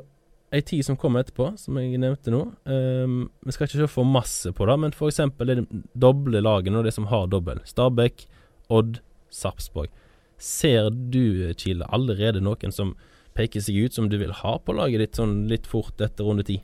ei 0.51 0.63
tid 0.67 0.83
som 0.87 0.99
kommer 0.99 1.23
etterpå, 1.23 1.53
som 1.61 1.79
jeg 1.79 1.99
nevnte 2.03 2.33
nå. 2.35 2.43
Um, 2.67 3.21
vi 3.47 3.55
skal 3.55 3.69
ikke 3.69 3.83
se 3.85 3.91
for 3.91 4.09
masse 4.09 4.51
på 4.57 4.67
det, 4.67 4.77
men 4.83 4.95
f.eks. 4.95 5.23
det 5.47 5.61
doble 5.95 6.43
laget 6.43 6.75
og 6.75 6.87
det 6.87 6.95
som 6.97 7.07
har 7.11 7.31
dobbel. 7.31 7.63
Stabæk, 7.69 8.27
Odd, 8.71 8.99
Sarpsborg. 9.31 9.93
Ser 10.41 10.91
du, 10.91 11.53
Kile, 11.59 11.87
allerede 11.93 12.43
noen 12.43 12.75
som 12.75 12.97
peker 13.37 13.63
seg 13.63 13.79
ut 13.87 13.95
som 13.95 14.09
du 14.11 14.19
vil 14.19 14.35
ha 14.41 14.57
på 14.59 14.75
laget 14.75 15.05
ditt 15.05 15.21
sånn 15.21 15.45
litt 15.51 15.69
fort 15.71 16.01
etter 16.03 16.27
runde 16.27 16.47
ti? 16.49 16.59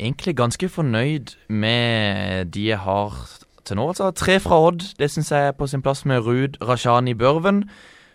Egentlig 0.00 0.36
ganske 0.38 0.70
fornøyd 0.70 1.34
med 1.48 2.52
de 2.54 2.70
jeg 2.70 2.84
har 2.84 3.16
til 3.66 3.80
nå. 3.80 3.88
Altså 3.90 4.10
tre 4.16 4.38
fra 4.42 4.60
Odd, 4.68 4.84
det 5.00 5.10
syns 5.12 5.32
jeg 5.34 5.50
er 5.50 5.56
på 5.56 5.68
sin 5.70 5.82
plass 5.84 6.06
med 6.08 6.22
Ruud 6.26 6.60
Rashani 6.62 7.16
Børven. 7.18 7.64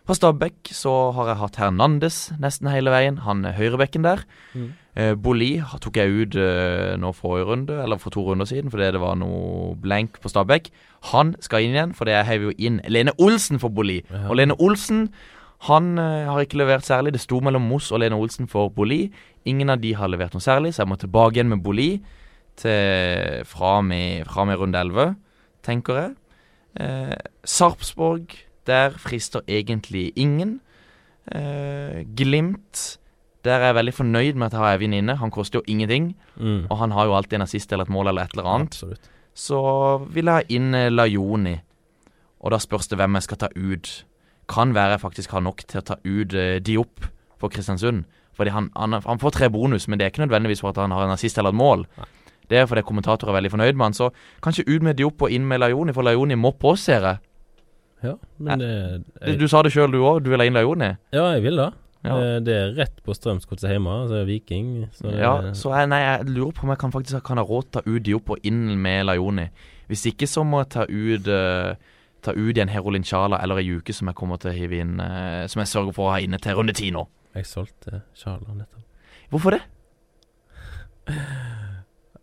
Fra 0.05 0.13
Stabæk 0.13 0.69
så 0.69 0.91
har 1.17 1.31
jeg 1.31 1.39
hatt 1.39 1.55
Hernandez 1.57 2.17
nesten 2.37 2.69
hele 2.69 2.91
veien. 2.93 3.17
Han 3.25 3.41
høyrebekken 3.57 4.05
der. 4.05 4.21
Mm. 4.53 4.67
Eh, 4.95 5.13
Boli 5.17 5.55
tok 5.81 5.97
jeg 5.97 6.13
ut 6.13 6.35
eh, 6.37 6.93
nå 7.01 7.09
forrige 7.17 7.47
runde, 7.49 7.79
eller 7.81 7.97
for 7.97 8.13
to 8.13 8.21
runder 8.27 8.45
siden, 8.45 8.69
fordi 8.69 8.91
det 8.93 9.01
var 9.01 9.17
noe 9.17 9.73
blank 9.81 10.19
på 10.21 10.29
Stabæk. 10.29 10.69
Han 11.11 11.33
skal 11.41 11.65
inn 11.65 11.73
igjen, 11.73 11.95
for 11.97 12.11
jeg 12.11 12.27
heiv 12.29 12.45
jo 12.47 12.53
inn 12.55 12.77
Lene 12.85 13.15
Olsen 13.17 13.57
for 13.59 13.73
Boli. 13.73 14.03
Ja. 14.11 14.27
Og 14.29 14.37
Lene 14.37 14.59
Olsen 14.61 15.09
han 15.65 15.97
eh, 15.97 16.29
har 16.29 16.45
ikke 16.45 16.61
levert 16.61 16.85
særlig. 16.85 17.15
Det 17.15 17.23
sto 17.23 17.41
mellom 17.41 17.65
Moss 17.65 17.89
og 17.89 18.03
Lene 18.03 18.21
Olsen 18.21 18.45
for 18.51 18.69
Boli. 18.69 19.07
Ingen 19.49 19.73
av 19.73 19.81
de 19.81 19.95
har 19.97 20.11
levert 20.13 20.37
noe 20.37 20.43
særlig, 20.43 20.75
så 20.75 20.83
jeg 20.83 20.91
må 20.93 20.99
tilbake 21.01 21.39
igjen 21.39 21.49
med 21.49 21.65
Boli 21.65 21.89
til, 22.61 23.41
fra, 23.49 23.79
med, 23.81 24.29
fra 24.29 24.45
med 24.45 24.61
runde 24.61 24.85
11, 24.85 25.15
tenker 25.65 26.01
jeg. 26.03 26.13
Eh, 26.77 27.15
Sarpsborg 27.41 28.37
der 28.67 28.95
frister 29.01 29.41
egentlig 29.47 30.11
ingen. 30.15 30.59
Eh, 31.31 32.05
glimt 32.15 32.99
der 33.45 33.61
er 33.61 33.69
jeg 33.69 33.75
veldig 33.77 33.93
fornøyd 33.93 34.33
med 34.33 34.47
at 34.47 34.55
jeg 34.57 34.61
har 34.61 34.75
Evin 34.75 34.93
inne. 34.97 35.15
Han 35.21 35.31
koster 35.31 35.59
jo 35.59 35.63
ingenting. 35.67 36.15
Mm. 36.35 36.65
Og 36.69 36.77
han 36.77 36.91
har 36.91 37.05
jo 37.05 37.15
alltid 37.15 37.37
en 37.37 37.45
assist 37.45 37.71
eller 37.71 37.85
et 37.85 37.93
mål 37.93 38.09
eller 38.09 38.25
et 38.25 38.33
eller 38.33 38.49
annet. 38.49 38.73
Absolutt. 38.73 39.11
Så 39.35 39.59
vil 40.09 40.25
jeg 40.25 40.33
ha 40.33 40.47
inn 40.49 40.73
uh, 40.73 40.89
Lajoni. 40.89 41.55
Og 42.41 42.51
da 42.51 42.59
spørs 42.61 42.89
det 42.89 42.97
hvem 42.97 43.19
jeg 43.19 43.27
skal 43.27 43.41
ta 43.43 43.49
ut. 43.55 43.91
Kan 44.49 44.73
være 44.73 44.95
jeg 44.95 45.03
faktisk 45.03 45.31
har 45.37 45.45
nok 45.45 45.61
til 45.67 45.81
å 45.81 45.85
ta 45.85 45.99
ut 46.01 46.33
uh, 46.33 46.57
Diop 46.57 47.05
for 47.37 47.53
Kristiansund. 47.53 48.05
Fordi 48.35 48.51
han, 48.51 48.71
han, 48.75 48.97
han, 49.05 49.21
får 49.21 49.37
tre 49.37 49.49
bonus, 49.49 49.87
men 49.87 49.99
det 49.99 50.05
er 50.05 50.11
ikke 50.11 50.25
nødvendigvis 50.25 50.65
for 50.65 50.73
at 50.73 50.81
han 50.81 50.91
har 50.91 51.05
en 51.05 51.13
assist 51.13 51.37
eller 51.37 51.53
et 51.53 51.61
mål. 51.61 51.85
Nei. 51.99 52.09
Det 52.49 52.57
er 52.59 52.67
fordi 52.69 52.83
kommentatorer 52.85 53.31
er 53.31 53.39
veldig 53.39 53.53
fornøyd 53.53 53.77
med 53.77 53.85
han. 53.85 53.95
Så 53.97 54.09
kanskje 54.43 54.67
ut 54.67 54.83
med 54.83 54.97
Diop 54.97 55.21
og 55.21 55.31
inn 55.31 55.45
med 55.47 55.61
Lajoni, 55.61 55.93
for 55.93 56.05
Lajoni 56.05 56.37
må 56.37 56.51
på, 56.59 56.75
ser 56.79 57.05
jeg. 57.05 57.21
Ja, 58.05 58.13
men 58.37 58.61
det 58.61 58.69
jeg, 58.71 59.39
Du 59.41 59.47
sa 59.51 59.63
det 59.65 59.73
sjøl 59.75 59.91
du 59.93 59.99
òg, 60.03 60.21
du 60.25 60.31
vil 60.31 60.41
ha 60.41 60.47
inn 60.47 60.57
Lajoni? 60.57 60.93
Ja, 61.15 61.25
jeg 61.35 61.43
vil 61.45 61.59
det. 61.61 61.71
Ja. 62.05 62.15
Eh, 62.21 62.37
det 62.45 62.53
er 62.53 62.73
rett 62.77 62.99
på 63.05 63.15
Strømsgodset 63.17 63.71
hjemme, 63.71 63.93
altså 64.05 64.21
Viking. 64.27 64.85
Så 64.93 65.09
ja, 65.13 65.33
så 65.57 65.73
jeg, 65.73 65.89
nei, 65.89 66.01
jeg 66.03 66.29
lurer 66.29 66.53
på 66.53 66.67
om 66.67 66.73
jeg 66.75 66.81
kan 66.83 66.93
faktisk 66.93 67.25
kan 67.25 67.41
ha 67.41 67.45
råd 67.47 67.69
til 67.71 67.81
å 67.81 67.81
ta 67.81 67.89
ut 67.89 68.05
Diop 68.05 68.31
og 68.35 68.45
inn 68.45 68.77
med 68.81 69.07
Lajoni. 69.09 69.47
Hvis 69.89 70.05
ikke 70.11 70.29
så 70.29 70.45
må 70.45 70.63
jeg 70.63 70.71
ta 70.77 70.87
ut 70.89 71.29
uh, 71.29 71.75
Ta 72.25 72.33
ut 72.33 72.55
igjen 72.55 72.71
Herolin 72.73 73.03
Chala 73.05 73.37
eller 73.45 73.59
ei 73.61 73.67
uke 73.77 73.93
som 73.93 74.09
jeg 74.09 74.17
kommer 74.17 74.39
til 74.41 74.49
å 74.49 74.55
hive 74.55 74.79
inn 74.81 74.95
uh, 74.97 75.43
Som 75.45 75.61
jeg 75.61 75.69
sørger 75.69 75.93
for 75.93 76.07
å 76.07 76.15
ha 76.15 76.23
inne 76.25 76.39
til 76.41 76.57
runde 76.57 76.73
ti 76.73 76.89
nå. 76.93 77.03
Jeg 77.37 77.45
solgte 77.45 78.01
Chala 78.17 78.55
nettopp. 78.55 78.81
Hvorfor 79.29 79.57
det? 79.57 79.61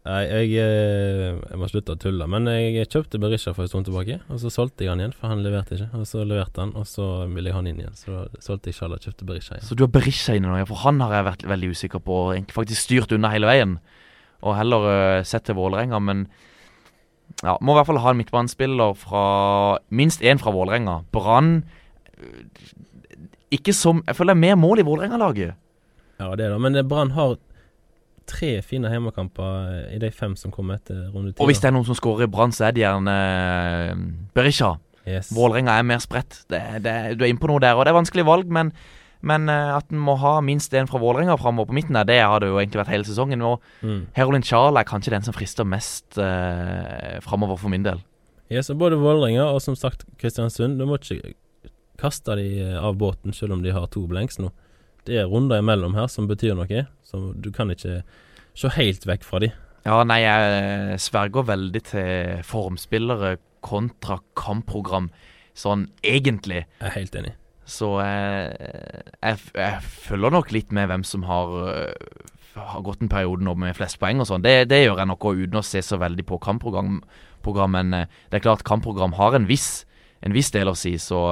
Nei, 0.03 0.23
jeg, 0.27 0.49
eh, 0.59 1.29
jeg, 1.39 1.59
må 1.61 1.69
slutte 1.71 1.95
å 1.95 1.99
tulle. 2.01 2.27
Men 2.27 2.49
jeg 2.51 2.89
kjøpte 2.91 3.21
Berisha 3.23 3.53
for 3.55 3.63
en 3.63 3.71
stund 3.71 3.87
tilbake, 3.87 4.17
og 4.27 4.41
så 4.43 4.51
solgte 4.51 4.83
jeg 4.83 4.91
han 4.91 5.03
igjen, 5.03 5.13
for 5.15 5.31
han 5.31 5.45
leverte 5.45 5.77
ikke. 5.77 5.93
Og 5.95 6.09
så 6.11 6.25
leverte 6.27 6.59
han, 6.65 6.73
og 6.79 6.89
så 6.91 7.07
ville 7.31 7.51
jeg 7.51 7.55
ha 7.55 7.61
han 7.61 7.69
inn 7.71 7.83
igjen. 7.85 7.99
Så 7.99 8.25
solgte 8.43 8.73
jeg 8.73 8.81
Sjala 8.81 8.99
og 8.99 9.07
kjøpte 9.07 9.29
Berisha 9.29 9.55
igjen. 9.55 9.69
Så 9.69 9.79
du 9.79 9.85
har 9.87 9.93
Berisha 9.95 10.35
inne 10.35 10.51
nå, 10.51 10.57
ja? 10.59 10.67
For 10.67 10.83
han 10.83 10.99
har 11.05 11.15
jeg 11.15 11.29
vært 11.29 11.45
veldig 11.53 11.71
usikker 11.77 12.03
på, 12.03 12.17
og 12.25 12.33
egentlig 12.35 12.57
faktisk 12.57 12.87
styrt 12.89 13.15
unna 13.15 13.31
hele 13.31 13.51
veien. 13.51 13.77
Og 14.43 14.59
heller 14.59 14.89
uh, 14.89 15.21
sett 15.29 15.47
til 15.47 15.55
Vålerenga, 15.61 16.03
men 16.03 16.27
ja, 17.45 17.55
må 17.63 17.77
i 17.77 17.79
hvert 17.79 17.89
fall 17.93 18.03
ha 18.03 18.11
en 18.11 18.19
midtbanespiller 18.19 18.99
fra 18.99 19.23
Minst 19.95 20.27
én 20.27 20.43
fra 20.43 20.51
Vålerenga. 20.55 20.99
Brann 21.15 21.63
eh, 22.19 22.75
Ikke 23.55 23.73
som 23.73 24.03
Jeg 24.07 24.19
føler 24.19 24.35
det 24.35 24.41
er 24.41 24.47
mer 24.49 24.59
mål 24.59 24.83
i 24.83 24.85
Vålerenga-laget. 24.87 25.55
Ja, 26.19 26.35
det 26.35 26.45
er 26.45 26.53
det, 26.53 26.61
men 26.61 26.77
Brann 26.91 27.15
har 27.15 27.39
tre 28.29 28.55
fine 28.67 28.91
hjemmekamper 28.93 29.91
i 29.95 29.99
de 30.03 30.11
fem 30.15 30.35
som 30.39 30.53
kommer 30.55 30.81
etter 30.81 31.09
runde 31.13 31.33
ti. 31.33 31.41
Og 31.43 31.51
hvis 31.51 31.61
det 31.63 31.71
er 31.71 31.77
noen 31.77 31.87
som 31.89 31.99
skårer 31.99 32.27
i 32.27 32.33
Brann, 32.33 32.55
så 32.55 32.69
er 32.69 32.77
det 32.77 32.85
gjerne 32.85 33.15
uh, 33.93 34.03
Berisha. 34.37 34.75
Yes. 35.09 35.33
Vålerenga 35.35 35.75
er 35.79 35.87
mer 35.87 36.03
spredt. 36.03 36.45
Det, 36.51 36.61
det, 36.85 36.95
du 37.19 37.25
er 37.25 37.33
inne 37.33 37.43
på 37.43 37.51
noe 37.51 37.63
der. 37.63 37.75
Og 37.75 37.85
det 37.85 37.93
er 37.93 37.99
vanskelig 37.99 38.27
valg, 38.29 38.51
men, 38.55 38.71
men 39.27 39.51
uh, 39.51 39.75
at 39.79 39.91
en 39.91 40.03
må 40.07 40.15
ha 40.23 40.37
minst 40.45 40.75
én 40.79 40.91
fra 40.91 41.01
Vålerenga 41.03 41.37
framover 41.41 41.73
på 41.73 41.79
midten 41.81 41.99
der, 41.99 42.09
det 42.09 42.21
har 42.23 42.43
det 42.43 42.53
jo 42.53 42.61
egentlig 42.63 42.83
vært 42.85 42.95
hele 42.95 43.09
sesongen. 43.09 43.45
Og 43.47 43.61
mm. 43.83 44.01
Herolin 44.19 44.47
Charles 44.47 44.81
er 44.81 44.89
kanskje 44.89 45.15
den 45.17 45.27
som 45.27 45.37
frister 45.37 45.69
mest 45.69 46.19
eh, 46.23 47.19
framover 47.25 47.59
for 47.61 47.73
min 47.73 47.87
del. 47.87 48.03
Yes, 48.53 48.71
og 48.71 48.79
både 48.83 49.01
Vålerenga 49.01 49.49
og 49.51 49.63
som 49.65 49.79
sagt 49.79 50.05
Kristiansund. 50.21 50.79
Du 50.79 50.87
må 50.87 51.01
ikke 51.01 51.35
kaste 52.01 52.37
de 52.39 52.49
av 52.79 52.97
båten 52.99 53.35
selv 53.35 53.57
om 53.57 53.63
de 53.65 53.75
har 53.75 53.87
to 53.93 54.07
blenks 54.11 54.41
nå 54.43 54.51
det 55.09 55.19
er 55.23 55.31
runder 55.31 55.63
imellom 55.63 55.97
her 55.99 56.09
som 56.11 56.29
betyr 56.31 56.57
noe. 56.59 56.87
Så 57.07 57.21
du 57.35 57.51
kan 57.55 57.73
ikke 57.73 58.01
se 58.59 58.73
helt 58.77 59.07
vekk 59.09 59.27
fra 59.27 59.43
de. 59.43 59.53
Ja, 59.83 59.99
nei, 60.07 60.21
jeg 60.23 60.99
sverger 61.03 61.49
veldig 61.49 61.83
til 61.89 62.43
formspillere 62.47 63.37
kontra 63.63 64.21
kampprogram, 64.39 65.09
sånn 65.59 65.89
egentlig. 66.07 66.65
Jeg 66.79 66.91
er 66.91 66.97
helt 66.97 67.17
enig. 67.19 67.35
Så 67.69 67.89
jeg, 68.03 68.71
jeg, 69.23 69.43
jeg 69.55 69.83
følger 70.07 70.35
nok 70.35 70.51
litt 70.55 70.73
med 70.75 70.89
hvem 70.91 71.05
som 71.07 71.27
har, 71.27 71.53
har 72.59 72.87
gått 72.87 73.05
en 73.05 73.11
periode 73.11 73.47
nå 73.47 73.55
med 73.59 73.77
flest 73.79 74.01
poeng 74.03 74.23
og 74.23 74.29
sånn. 74.29 74.45
Det, 74.45 74.67
det, 74.71 74.83
gjør 74.85 75.03
jeg 75.03 75.11
nok 75.13 75.29
òg 75.31 75.45
uten 75.45 75.63
å 75.63 75.67
se 75.67 75.83
så 75.85 75.99
veldig 76.03 76.27
på 76.29 76.41
kampprogram. 76.43 77.01
Program, 77.43 77.75
men 77.75 77.95
eh, 77.97 78.11
det 78.31 78.39
er 78.39 78.45
klart 78.45 78.67
kampprogram 78.67 79.17
har 79.19 79.35
en 79.35 79.49
viss, 79.49 79.85
en 80.23 80.35
viss 80.35 80.53
del 80.55 80.71
å 80.71 80.77
si, 80.79 80.95
så 81.03 81.25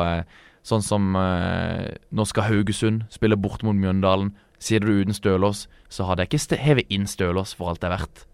Sånn 0.66 0.84
som 0.84 1.14
eh, 1.16 1.96
nå 2.12 2.26
skal 2.28 2.48
Haugesund 2.50 3.06
spille 3.12 3.38
bort 3.40 3.64
mot 3.66 3.76
Mjøndalen. 3.76 4.34
Sier 4.60 4.82
du 4.84 4.92
uten 4.92 5.16
Stølås, 5.16 5.64
så 5.88 6.04
hadde 6.08 6.26
jeg 6.26 6.36
ikke 6.36 6.60
hevet 6.60 6.92
inn 6.92 7.08
Stølås 7.08 7.54
for 7.56 7.72
alt 7.72 7.80
det 7.80 7.88
er 7.88 7.96
verdt. 7.96 8.26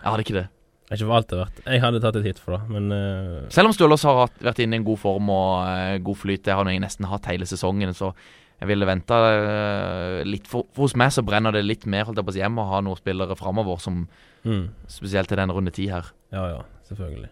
Jeg 0.00 0.08
hadde 0.08 0.24
ikke 0.26 0.38
det. 0.40 0.48
Ikke 0.90 1.06
for 1.06 1.16
alt 1.16 1.28
det 1.30 1.36
er 1.36 1.42
verdt. 1.44 1.60
Jeg 1.64 1.82
hadde 1.84 2.00
tatt 2.02 2.18
et 2.18 2.26
hit 2.26 2.40
for 2.42 2.56
det, 2.56 2.62
men 2.74 2.90
uh... 2.90 3.50
Selv 3.54 3.70
om 3.70 3.76
Stølås 3.76 4.04
har 4.08 4.24
vært 4.42 4.62
inne 4.64 4.76
i 4.76 4.82
en 4.82 4.86
god 4.88 4.98
form 5.00 5.30
og 5.32 5.50
uh, 5.62 5.98
god 6.04 6.18
flyt, 6.24 6.42
det 6.48 6.56
har 6.58 6.68
jeg 6.68 6.82
nesten 6.82 7.06
hatt 7.08 7.28
hele 7.30 7.46
sesongen, 7.48 7.94
så 7.96 8.10
jeg 8.58 8.70
ville 8.70 8.86
venta 8.86 9.20
uh, 9.22 10.18
litt. 10.26 10.50
For, 10.50 10.66
for, 10.74 10.88
hos 10.88 10.96
meg 10.98 11.14
så 11.14 11.24
brenner 11.26 11.54
det 11.54 11.64
litt 11.64 11.86
mer 11.86 12.08
holdt 12.08 12.18
jeg 12.18 12.26
på 12.26 12.34
å 12.34 12.36
si, 12.36 12.42
hjemme 12.42 12.66
å 12.66 12.72
ha 12.74 12.82
noen 12.82 12.98
spillere 12.98 13.38
framover, 13.38 13.78
som 13.82 14.02
mm. 14.42 14.66
spesielt 14.90 15.30
i 15.30 15.38
den 15.38 15.54
runde 15.54 15.74
ti 15.74 15.86
her. 15.90 16.10
Ja, 16.34 16.48
ja, 16.50 16.60
selvfølgelig. 16.90 17.30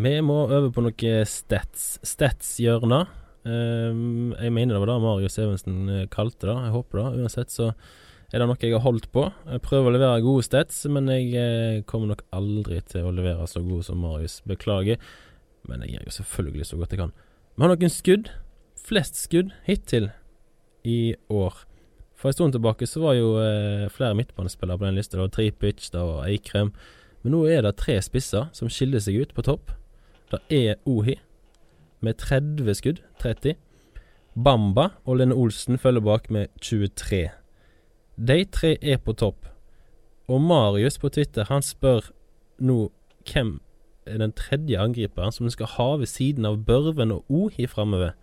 Vi 0.00 0.12
må 0.24 0.38
over 0.46 0.70
på 0.72 0.84
noe 0.84 1.16
stats. 1.28 1.98
Stats-hjørne. 2.06 3.02
Um, 3.42 4.32
jeg 4.38 4.54
mener 4.54 4.76
det 4.76 4.80
var 4.84 4.92
det 4.92 5.02
Marius 5.02 5.36
Evensen 5.42 5.90
eh, 5.90 6.06
kalte 6.10 6.48
det. 6.48 6.54
Jeg 6.54 6.74
håper 6.76 7.00
det. 7.00 7.24
Uansett 7.24 7.52
så 7.52 7.72
er 8.32 8.40
det 8.40 8.46
noe 8.48 8.56
jeg 8.62 8.72
har 8.72 8.84
holdt 8.86 9.10
på. 9.12 9.26
Jeg 9.50 9.64
prøver 9.66 9.90
å 9.90 9.96
levere 9.96 10.22
gode 10.24 10.46
stats, 10.46 10.78
men 10.88 11.10
jeg 11.12 11.34
eh, 11.36 11.82
kommer 11.88 12.14
nok 12.14 12.24
aldri 12.32 12.80
til 12.88 13.04
å 13.04 13.12
levere 13.12 13.44
så 13.50 13.60
gode 13.60 13.84
som 13.84 14.00
Marius. 14.00 14.38
Beklager. 14.48 15.02
Men 15.68 15.84
jeg 15.84 15.96
gjør 15.98 16.08
jo 16.08 16.14
selvfølgelig 16.16 16.70
så 16.70 16.78
godt 16.80 16.96
jeg 16.96 17.02
kan. 17.02 17.12
Vi 17.52 17.66
har 17.66 17.74
noen 17.74 17.92
skudd. 17.92 18.32
Flest 18.82 19.20
skudd 19.20 19.52
hittil 19.62 20.08
i 20.82 21.14
år 21.30 21.54
For 22.18 22.32
en 22.32 22.34
stund 22.34 22.56
tilbake 22.56 22.86
så 22.90 22.98
var 23.04 23.14
jo 23.14 23.36
eh, 23.38 23.84
flere 23.92 24.16
midtbanespillere 24.18 24.80
på 24.80 24.88
den 24.88 24.98
lista. 24.98 25.18
Det 25.18 25.26
var 25.26 25.36
Tripic, 25.36 25.90
det 25.92 26.02
var 26.02 26.26
Eikrem. 26.30 26.72
Men 27.22 27.36
nå 27.36 27.44
er 27.50 27.62
det 27.66 27.76
tre 27.78 28.00
spisser 28.02 28.48
som 28.56 28.70
skiller 28.70 29.02
seg 29.02 29.20
ut 29.22 29.34
på 29.34 29.44
topp. 29.46 29.74
Det 30.32 30.40
er 30.48 30.78
Ohi 30.88 31.18
med 32.00 32.16
30 32.18 32.74
skudd, 32.74 33.00
30. 33.20 33.54
Bamba 34.32 34.88
og 35.04 35.18
Lene 35.20 35.36
Olsen 35.36 35.76
følger 35.78 36.00
bak 36.00 36.30
med 36.32 36.48
23. 36.60 37.28
De 38.16 38.38
tre 38.44 38.70
er 38.80 38.96
på 38.96 39.12
topp. 39.12 39.44
Og 40.32 40.40
Marius 40.40 40.96
på 40.98 41.10
Twitter 41.12 41.44
han 41.50 41.62
spør 41.62 42.08
nå 42.64 42.86
hvem 43.28 43.58
er 44.08 44.18
den 44.22 44.32
tredje 44.32 44.80
angriperen 44.80 45.34
som 45.36 45.50
skal 45.52 45.70
ha 45.76 45.88
ved 46.00 46.08
siden 46.10 46.48
av 46.48 46.62
Børven 46.64 47.12
og 47.12 47.28
Ohi 47.28 47.68
framover. 47.68 48.16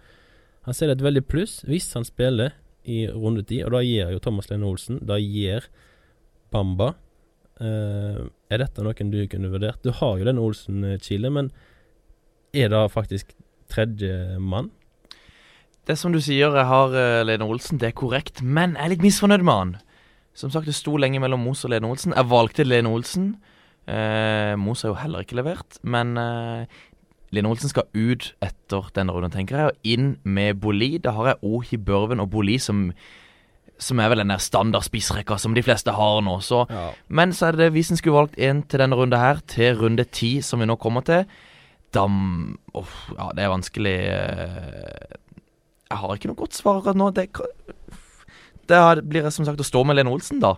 Han 0.66 0.74
ser 0.74 0.90
det 0.90 0.98
et 0.98 1.06
veldig 1.06 1.26
pluss 1.30 1.60
hvis 1.70 1.94
han 1.94 2.08
spiller 2.08 2.58
i 2.90 3.06
runde 3.12 3.46
ti, 3.46 3.62
og 3.64 3.76
da 3.76 3.86
gir 3.86 4.10
jo 4.16 4.20
Thomas 4.24 4.50
Lene 4.50 4.66
Olsen. 4.66 5.00
Da 5.06 5.20
gir 5.22 5.70
Bamba. 6.52 6.96
Uh, 7.60 8.32
er 8.50 8.64
dette 8.64 8.82
noen 8.82 9.12
du 9.12 9.20
kunne 9.30 9.52
vurdert? 9.52 9.84
Du 9.84 9.92
har 9.94 10.18
jo 10.18 10.26
Lene 10.26 10.42
Olsen-Chile, 10.42 11.30
men 11.30 11.52
er 12.54 12.72
det 12.72 12.84
faktisk 12.94 13.34
tredje 13.70 14.40
mann? 14.40 14.72
Det 15.88 15.98
som 15.98 16.14
du 16.14 16.20
sier, 16.22 16.54
jeg 16.54 16.70
har 16.70 16.94
uh, 16.94 17.26
Lene 17.26 17.46
Olsen, 17.50 17.80
det 17.82 17.90
er 17.90 17.98
korrekt, 17.98 18.44
men 18.44 18.76
jeg 18.78 18.86
er 18.86 18.94
litt 18.94 19.06
misfornøyd 19.06 19.46
med 19.46 19.54
han. 19.54 19.78
Som 20.38 20.52
sagt, 20.54 20.70
det 20.70 20.78
sto 20.78 20.94
lenge 21.02 21.20
mellom 21.22 21.42
Mos 21.44 21.66
og 21.66 21.74
Lene 21.74 21.90
Olsen. 21.90 22.14
Jeg 22.16 22.30
valgte 22.30 22.64
Lene 22.64 22.92
Olsen. 22.94 23.34
Eh, 23.90 24.54
Mos 24.62 24.84
har 24.86 24.94
jo 24.94 25.00
heller 25.02 25.26
ikke 25.26 25.40
levert, 25.40 25.80
men 25.82 26.14
eh, 26.22 26.78
Lene 27.36 27.50
Olsen 27.50 27.72
skal 27.72 27.90
ut 27.92 28.30
etter 28.46 28.92
denne 28.96 29.16
runden, 29.16 29.34
tenker 29.34 29.58
jeg, 29.58 29.72
og 29.72 29.90
inn 29.96 30.14
med 30.24 30.62
Boli. 30.62 30.94
Da 31.02 31.16
har 31.18 31.34
jeg 31.34 31.42
Ohi 31.50 31.80
Børven 31.82 32.22
og 32.24 32.30
Boli 32.36 32.60
som 32.62 32.92
som 33.80 34.00
er 34.04 34.10
vel 34.12 34.20
den 34.20 34.32
der 34.34 34.42
standard 34.44 34.84
spissrekka 34.84 35.38
som 35.40 35.54
de 35.56 35.62
fleste 35.64 35.94
har 35.96 36.18
nå. 36.22 36.34
Så, 36.44 36.66
Ja. 36.70 36.90
Men 37.08 37.32
så 37.32 37.48
er 37.48 37.56
det 37.56 37.72
hvis 37.72 37.92
en 37.92 37.98
skulle 37.98 38.18
valgt 38.18 38.36
en 38.38 38.62
til 38.64 38.80
denne 38.80 38.96
runde 38.96 39.18
her, 39.18 39.40
til 39.48 39.78
runde 39.80 40.04
ti, 40.04 40.42
som 40.42 40.60
vi 40.60 40.68
nå 40.68 40.76
kommer 40.76 41.02
til, 41.02 41.24
da 41.96 42.06
oh, 42.78 42.96
ja, 43.18 43.30
det 43.36 43.44
er 43.44 43.52
vanskelig 43.52 43.98
eh, 44.14 45.20
Jeg 45.90 46.02
har 46.02 46.16
ikke 46.16 46.30
noe 46.32 46.38
godt 46.38 46.58
svar 46.58 46.90
nå. 46.94 47.10
Det, 47.18 47.30
det 48.70 48.82
blir 49.10 49.30
som 49.34 49.48
sagt 49.48 49.62
å 49.62 49.68
stå 49.68 49.84
med 49.88 49.98
Lene 49.98 50.14
Olsen, 50.14 50.42
da. 50.44 50.56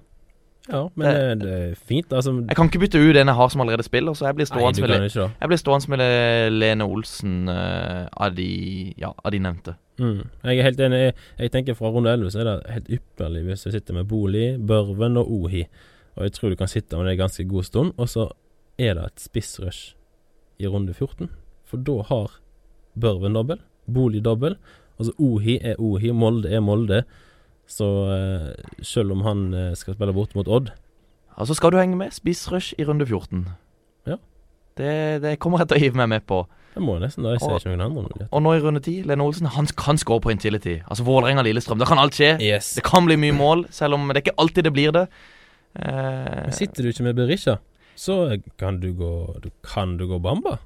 Ja, 0.70 0.84
men 0.94 1.08
det, 1.08 1.46
det 1.46 1.54
er 1.58 1.72
fint. 1.76 2.12
Altså, 2.14 2.34
Jeg 2.48 2.58
kan 2.58 2.70
ikke 2.70 2.84
bytte 2.84 3.00
ut 3.02 3.18
en 3.18 3.32
jeg 3.32 3.38
har 3.38 3.50
som 3.50 3.64
allerede 3.64 3.86
spiller, 3.88 4.14
så 4.14 4.28
jeg 4.28 4.38
blir 4.38 4.50
stående 4.50 4.84
nei, 4.86 5.00
med, 5.00 5.16
jeg 5.18 5.50
blir 5.50 5.60
stående 5.60 5.94
med 5.96 6.04
Lene 6.54 6.86
Olsen 6.86 7.50
uh, 7.50 8.06
av, 8.12 8.36
de, 8.38 8.52
ja, 9.02 9.10
av 9.16 9.34
de 9.34 9.40
nevnte. 9.42 9.76
Mm. 10.02 10.20
Jeg 10.44 10.60
er 10.60 10.68
helt 10.68 10.84
enig. 10.86 11.00
Jeg, 11.02 11.16
jeg 11.46 11.54
tenker 11.56 11.80
fra 11.80 11.90
runde 11.94 12.14
11 12.14 12.36
så 12.36 12.44
er 12.44 12.52
det 12.52 12.76
helt 12.76 12.94
ypperlig 13.00 13.46
hvis 13.48 13.66
du 13.66 13.72
sitter 13.74 13.98
med 13.98 14.12
Bolig, 14.12 14.46
Børven 14.68 15.18
og 15.22 15.34
Ohi. 15.40 15.66
Og 16.20 16.28
jeg 16.28 16.36
tror 16.38 16.54
du 16.54 16.60
kan 16.60 16.72
sitte 16.72 17.00
med 17.00 17.10
det 17.10 17.16
en 17.16 17.24
ganske 17.24 17.48
god 17.48 17.68
stund. 17.68 17.96
Og 17.98 18.12
så 18.12 18.30
er 18.78 19.00
det 19.00 19.08
et 19.08 19.26
spissrush 19.26 19.96
i 20.62 20.70
runde 20.70 20.94
14. 20.94 21.30
For 21.66 21.78
da 21.88 21.98
har 22.12 22.38
Børven 23.00 23.34
dobbel, 23.38 23.60
Bolig 23.92 24.22
dobbel. 24.24 24.56
Altså 25.00 25.14
Ohi 25.20 25.58
er 25.66 25.76
Ohi, 25.82 26.12
Molde 26.14 26.52
er 26.54 26.62
Molde. 26.62 27.04
Så 27.72 27.88
eh, 28.14 28.48
selv 28.86 29.12
om 29.16 29.22
han 29.26 29.46
eh, 29.56 29.74
skal 29.80 29.96
spille 29.96 30.14
bort 30.14 30.34
mot 30.36 30.48
Odd 30.52 30.72
Altså 31.40 31.56
skal 31.56 31.72
du 31.72 31.78
henge 31.80 31.96
med. 31.98 32.12
Spissrush 32.14 32.74
i 32.78 32.84
runde 32.86 33.06
14. 33.08 33.46
Ja. 34.06 34.18
Det, 34.78 34.92
det 35.24 35.38
kommer 35.40 35.62
jeg 35.64 35.70
til 35.72 35.78
å 35.80 35.82
hive 35.86 35.98
meg 36.02 36.10
med 36.12 36.26
på. 36.30 36.42
Det 36.76 36.84
må 36.84 36.98
jeg 36.98 37.06
nesten 37.08 37.24
da. 37.26 37.32
Jeg 37.34 37.42
ser 37.42 37.56
Og- 37.56 37.62
ikke 37.64 37.72
noen 37.72 37.86
andre 37.88 38.04
muligheter. 38.04 38.28
Og 38.32 38.44
nå 38.46 38.52
i 38.56 38.60
runde 38.64 38.82
10, 38.84 39.08
Lene 39.10 39.24
Olsen 39.26 39.48
han 39.56 39.66
kan 39.80 39.98
score 40.00 40.22
på 40.24 40.32
Intility. 40.36 40.78
Altså 40.86 41.04
Vålerenga-Lillestrøm. 41.08 41.80
Da 41.82 41.88
kan 41.90 42.00
alt 42.04 42.14
skje. 42.20 42.36
Yes. 42.44 42.74
Det 42.78 42.84
kan 42.86 43.08
bli 43.08 43.18
mye 43.20 43.34
mål, 43.36 43.66
selv 43.74 43.96
om 43.98 44.06
det 44.12 44.22
ikke 44.26 44.36
alltid 44.44 44.68
det 44.68 44.74
blir 44.76 44.94
det. 44.96 45.08
Eh, 45.80 46.44
Men 46.46 46.52
sitter 46.56 46.84
du 46.84 46.92
ikke 46.92 47.08
med 47.08 47.16
Berisha, 47.18 47.58
så 48.02 48.16
kan 48.58 48.80
du 48.82 48.90
gå 48.98 49.12
du, 49.44 49.50
Kan 49.66 49.98
du 50.00 50.08
gå 50.10 50.18
Bamba? 50.24 50.58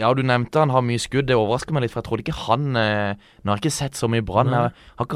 ja, 0.00 0.08
du 0.16 0.22
nevnte 0.24 0.56
han 0.62 0.70
har 0.72 0.80
mye 0.80 0.96
skudd. 1.02 1.26
Det 1.28 1.36
overrasker 1.36 1.74
meg 1.76 1.82
litt, 1.84 1.92
for 1.92 2.00
jeg 2.00 2.06
trodde 2.08 2.24
ikke 2.24 2.36
han 2.46 2.70
eh, 2.80 3.18
Nå 3.44 3.50
har 3.52 3.58
jeg 3.58 3.66
ikke 3.66 3.74
sett 3.76 3.98
så 4.00 4.08
mye 4.08 4.24
Brann. 4.24 4.48
Han 4.56 5.10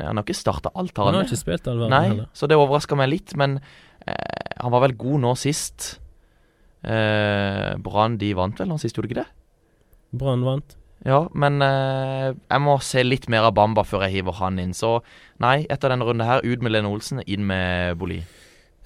har 0.00 0.22
ikke 0.24 0.38
starta 0.38 0.72
alt, 0.72 0.96
har 0.96 1.10
Han 1.10 1.14
han 1.14 1.20
har 1.20 1.28
ikke 1.28 1.42
spilt 1.42 1.68
all 1.68 1.82
verden 1.82 1.92
Nei, 1.92 2.06
heller. 2.08 2.30
så 2.32 2.48
det 2.48 2.56
overrasker 2.56 2.96
meg 2.96 3.10
litt, 3.12 3.34
men 3.36 3.58
eh, 4.06 4.56
han 4.62 4.72
var 4.72 4.80
vel 4.86 4.96
god 4.96 5.20
nå 5.26 5.34
sist. 5.36 5.90
Eh, 6.80 7.76
Brann 7.84 8.16
de 8.20 8.32
vant 8.38 8.56
vel 8.60 8.70
nå 8.72 8.78
sist, 8.80 8.96
gjorde 8.96 9.10
de 9.10 9.14
ikke 9.14 9.24
det? 9.26 9.30
Brann 10.16 10.44
vant. 10.46 10.76
Ja, 11.04 11.22
men 11.32 11.60
eh, 11.64 12.32
jeg 12.32 12.60
må 12.64 12.78
se 12.84 13.04
litt 13.04 13.28
mer 13.32 13.46
av 13.48 13.54
Bamba 13.56 13.84
før 13.88 14.04
jeg 14.06 14.18
hiver 14.20 14.36
han 14.40 14.58
inn. 14.60 14.72
Så 14.76 14.98
nei, 15.40 15.66
etter 15.72 15.92
denne 15.92 16.04
runden 16.08 16.26
her, 16.28 16.40
ut 16.44 16.64
med 16.64 16.72
Lene 16.74 16.88
Olsen, 16.92 17.22
inn 17.28 17.44
med 17.48 17.96
Boli. 18.00 18.22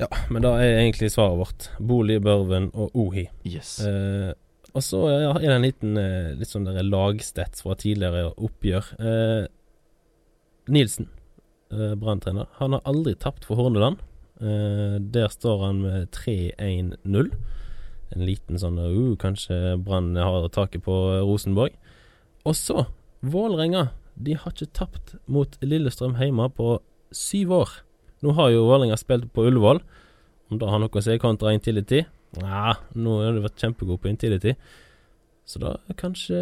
Ja, 0.00 0.08
men 0.32 0.42
da 0.42 0.56
er 0.58 0.80
egentlig 0.80 1.12
svaret 1.14 1.38
vårt 1.38 1.68
Bolig, 1.78 2.18
Børven 2.24 2.70
og 2.74 2.94
Ohi. 2.98 3.28
Yes. 3.46 3.76
Eh, 3.86 4.32
og 4.74 4.82
så 4.82 5.04
ja, 5.12 5.34
er 5.38 5.44
det 5.44 5.54
en 5.54 5.66
liten 5.68 6.00
eh, 6.00 6.32
litt 6.34 6.50
sånn 6.50 6.66
der 6.66 6.82
lagstats 6.82 7.62
fra 7.62 7.76
tidligere 7.78 8.32
oppgjør. 8.34 8.88
Eh, 8.98 9.44
Nilsen, 10.74 11.06
eh, 11.70 11.94
Brann-trener, 12.00 12.50
han 12.58 12.74
har 12.74 12.82
aldri 12.90 13.14
tapt 13.14 13.46
for 13.46 13.60
Horneland. 13.60 14.02
Eh, 14.42 14.98
der 15.14 15.30
står 15.30 15.62
han 15.62 15.84
med 15.84 16.10
3-1-0. 16.16 17.30
En 18.14 18.26
liten 18.26 18.58
sånn 18.60 18.76
uh, 18.78 19.14
Kanskje 19.18 19.76
Brann 19.82 20.12
har 20.18 20.46
taket 20.54 20.84
på 20.86 20.94
Rosenborg. 21.24 21.74
Og 22.46 22.54
så 22.58 22.86
Vålerenga. 23.24 23.88
De 24.14 24.36
har 24.38 24.52
ikke 24.52 24.74
tapt 24.76 25.14
mot 25.26 25.56
Lillestrøm 25.64 26.18
hjemme 26.20 26.46
på 26.54 26.76
syv 27.14 27.54
år. 27.56 27.72
Nå 28.24 28.32
har 28.38 28.48
jo 28.54 28.64
Vålerenga 28.64 28.96
spilt 28.96 29.28
på 29.36 29.44
Ullevål. 29.50 29.82
Om 30.48 30.60
det 30.60 30.68
har 30.70 30.80
noe 30.80 30.96
å 30.96 31.04
si 31.04 31.18
kontra 31.20 31.52
Intility? 31.52 32.04
Nja, 32.40 32.78
nå 32.96 33.20
har 33.20 33.36
du 33.36 33.44
vært 33.44 33.60
kjempegod 33.60 34.00
på 34.00 34.08
Intility. 34.08 34.54
Så 35.44 35.60
da 35.60 35.76
kanskje 36.00 36.40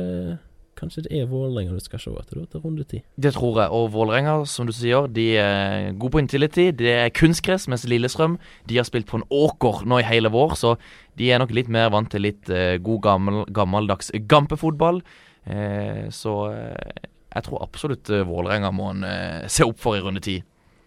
Kanskje 0.78 1.02
det 1.04 1.18
er 1.20 1.26
Vålerenga 1.28 1.76
du 1.76 1.82
skal 1.84 2.00
se 2.00 2.10
etter 2.16 2.46
til 2.48 2.62
runde 2.64 2.84
ti. 2.88 3.02
Det 3.20 3.34
tror 3.36 3.58
jeg. 3.60 3.70
Og 3.76 3.90
Vålerenga, 3.92 4.38
som 4.48 4.66
du 4.66 4.72
sier, 4.72 5.04
de 5.06 5.26
er 5.38 5.92
gode 5.92 6.14
på 6.14 6.22
Intility. 6.22 6.70
Det 6.74 6.94
er 6.96 7.12
kunstgress, 7.14 7.68
mens 7.68 7.84
Lillestrøm 7.86 8.38
de 8.66 8.78
har 8.80 8.88
spilt 8.88 9.06
på 9.10 9.20
en 9.20 9.26
åker 9.28 9.84
nå 9.86 10.00
i 10.00 10.06
hele 10.08 10.32
vår. 10.32 10.56
Så 10.58 10.74
de 11.20 11.28
er 11.28 11.42
nok 11.42 11.52
litt 11.54 11.68
mer 11.68 11.92
vant 11.92 12.08
til 12.10 12.24
litt 12.24 12.48
uh, 12.50 12.80
god, 12.82 13.02
gammel, 13.04 13.42
gammeldags 13.52 14.10
gampefotball. 14.26 15.02
Uh, 15.44 16.08
så 16.10 16.38
uh, 16.56 17.04
jeg 17.36 17.46
tror 17.46 17.62
absolutt 17.68 18.08
Vålerenga 18.08 18.72
må 18.74 18.90
en 18.96 19.06
se 19.52 19.68
opp 19.68 19.78
for 19.80 20.00
i 20.00 20.02
runde 20.02 20.24
ti. 20.24 20.40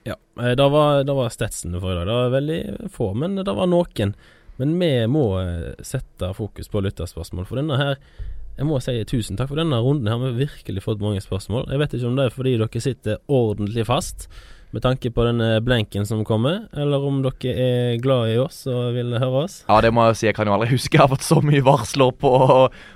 Ja. 0.06 0.16
det 0.38 0.56
Da 0.60 0.70
var, 0.70 1.04
da 1.04 1.14
var 1.18 1.34
Stetsen 1.34 1.76
for 1.80 1.92
i 1.92 1.98
dag. 1.98 2.08
Det 2.08 2.18
var 2.18 2.34
veldig 2.36 2.90
få, 2.94 3.12
men 3.18 3.36
det 3.42 3.56
var 3.58 3.70
noen. 3.70 4.16
Men 4.62 4.76
vi 4.80 4.92
må 5.12 5.26
eh, 5.42 5.72
sette 5.84 6.32
fokus 6.38 6.70
på 6.72 6.84
lytterspørsmål, 6.86 7.48
for 7.50 7.60
denne 7.60 7.76
her 7.80 7.98
Jeg 8.56 8.68
må 8.70 8.78
si 8.80 8.94
tusen 9.04 9.36
takk 9.36 9.50
for 9.52 9.60
denne 9.60 9.82
runden. 9.84 10.08
her 10.08 10.22
Vi 10.22 10.30
har 10.30 10.44
virkelig 10.46 10.84
fått 10.86 11.02
mange 11.04 11.20
spørsmål. 11.20 11.66
Jeg 11.74 11.82
vet 11.82 11.96
ikke 11.98 12.08
om 12.08 12.20
det 12.20 12.28
er 12.30 12.36
fordi 12.38 12.54
dere 12.62 12.82
sitter 12.86 13.18
ordentlig 13.28 13.84
fast 13.90 14.30
med 14.76 14.84
tanke 14.84 15.08
på 15.12 15.24
denne 15.24 15.62
blenken 15.64 16.04
som 16.08 16.24
kommer, 16.28 16.66
eller 16.76 17.04
om 17.08 17.22
dere 17.24 17.52
er 17.56 18.00
glad 18.04 18.34
i 18.34 18.38
oss 18.42 18.66
og 18.68 18.96
vil 18.96 19.14
høre 19.16 19.46
oss. 19.46 19.62
Ja, 19.70 19.78
det 19.84 19.92
må 19.96 20.04
jeg 20.10 20.18
si. 20.20 20.26
Jeg 20.28 20.36
kan 20.36 20.50
jo 20.50 20.56
aldri 20.56 20.72
huske 20.74 20.98
jeg 20.98 21.04
har 21.04 21.12
fått 21.12 21.24
så 21.28 21.40
mye 21.44 21.64
varsler 21.64 22.12
på, 22.20 22.32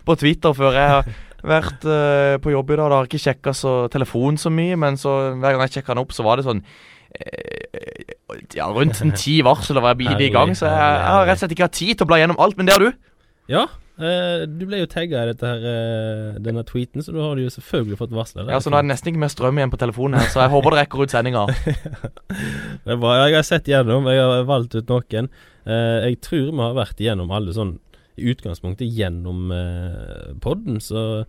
på 0.08 0.16
Twitter 0.20 0.56
før. 0.58 0.76
Jeg 0.76 1.16
vært 1.46 1.88
uh, 1.88 2.38
på 2.44 2.54
jobb 2.54 2.72
i 2.74 2.78
dag. 2.80 2.86
Da 2.86 3.00
har 3.00 3.08
jeg 3.08 3.12
ikke 3.14 3.26
sjekka 3.26 3.56
telefonen 3.94 4.40
så 4.42 4.52
mye, 4.54 4.78
men 4.80 5.00
så 5.00 5.18
hver 5.34 5.56
gang 5.56 5.66
jeg 5.66 5.80
sjekka 5.80 5.96
den 5.96 6.04
opp, 6.04 6.16
så 6.16 6.26
var 6.28 6.40
det 6.40 6.48
sånn 6.48 6.64
uh, 6.64 8.16
Ja, 8.58 8.70
rundt 8.76 9.02
en 9.06 9.16
ti 9.24 9.40
varsler 9.46 9.84
var 9.84 9.96
jeg 9.96 10.06
bidig 10.06 10.32
i 10.32 10.34
gang, 10.36 10.56
så 10.58 10.70
jeg, 10.70 10.80
jeg 10.80 11.14
har 11.14 11.30
rett 11.30 11.38
og 11.38 11.46
slett 11.46 11.58
ikke 11.58 11.70
hatt 11.70 11.80
tid 11.80 11.94
til 11.96 12.08
å 12.08 12.12
bla 12.12 12.22
gjennom 12.22 12.42
alt. 12.42 12.60
Men 12.60 12.70
det 12.70 12.78
har 12.78 12.88
du. 12.88 12.92
Ja, 13.50 13.68
Uh, 14.00 14.46
du 14.48 14.62
ble 14.64 14.78
jo 14.80 14.88
tagga 14.88 15.26
i 15.28 15.34
denne 16.40 16.62
tweeten, 16.64 17.04
så 17.04 17.12
da 17.12 17.20
har 17.20 17.36
du 17.36 17.44
jo 17.44 17.52
selvfølgelig 17.52 17.98
fått 18.00 18.14
varsel. 18.16 18.48
Ja, 18.48 18.62
så 18.64 18.72
Nå 18.72 18.80
er 18.80 18.86
det 18.86 18.94
nesten 18.94 19.12
ikke 19.12 19.24
mer 19.26 19.34
strøm 19.34 19.60
igjen 19.60 19.74
på 19.74 19.80
telefonen 19.82 20.22
her, 20.22 20.30
så 20.32 20.46
jeg 20.46 20.54
håper 20.54 20.72
det 20.72 20.80
rekker 20.86 21.04
ut 21.04 21.12
sendinga. 21.12 21.44
Jeg 22.88 23.36
har 23.36 23.44
sett 23.44 23.68
gjennom, 23.68 24.08
jeg 24.08 24.22
har 24.24 24.46
valgt 24.48 24.74
ut 24.78 24.88
noen. 24.90 25.28
Jeg 25.68 26.16
tror 26.24 26.46
vi 26.48 26.62
har 26.64 26.78
vært 26.78 27.02
igjennom 27.04 27.34
alle 27.36 27.52
sånn 27.54 27.76
i 28.20 28.34
utgangspunktet 28.34 28.92
gjennom 28.94 29.50
eh, 29.56 30.30
podden, 30.44 30.78
så 30.84 31.24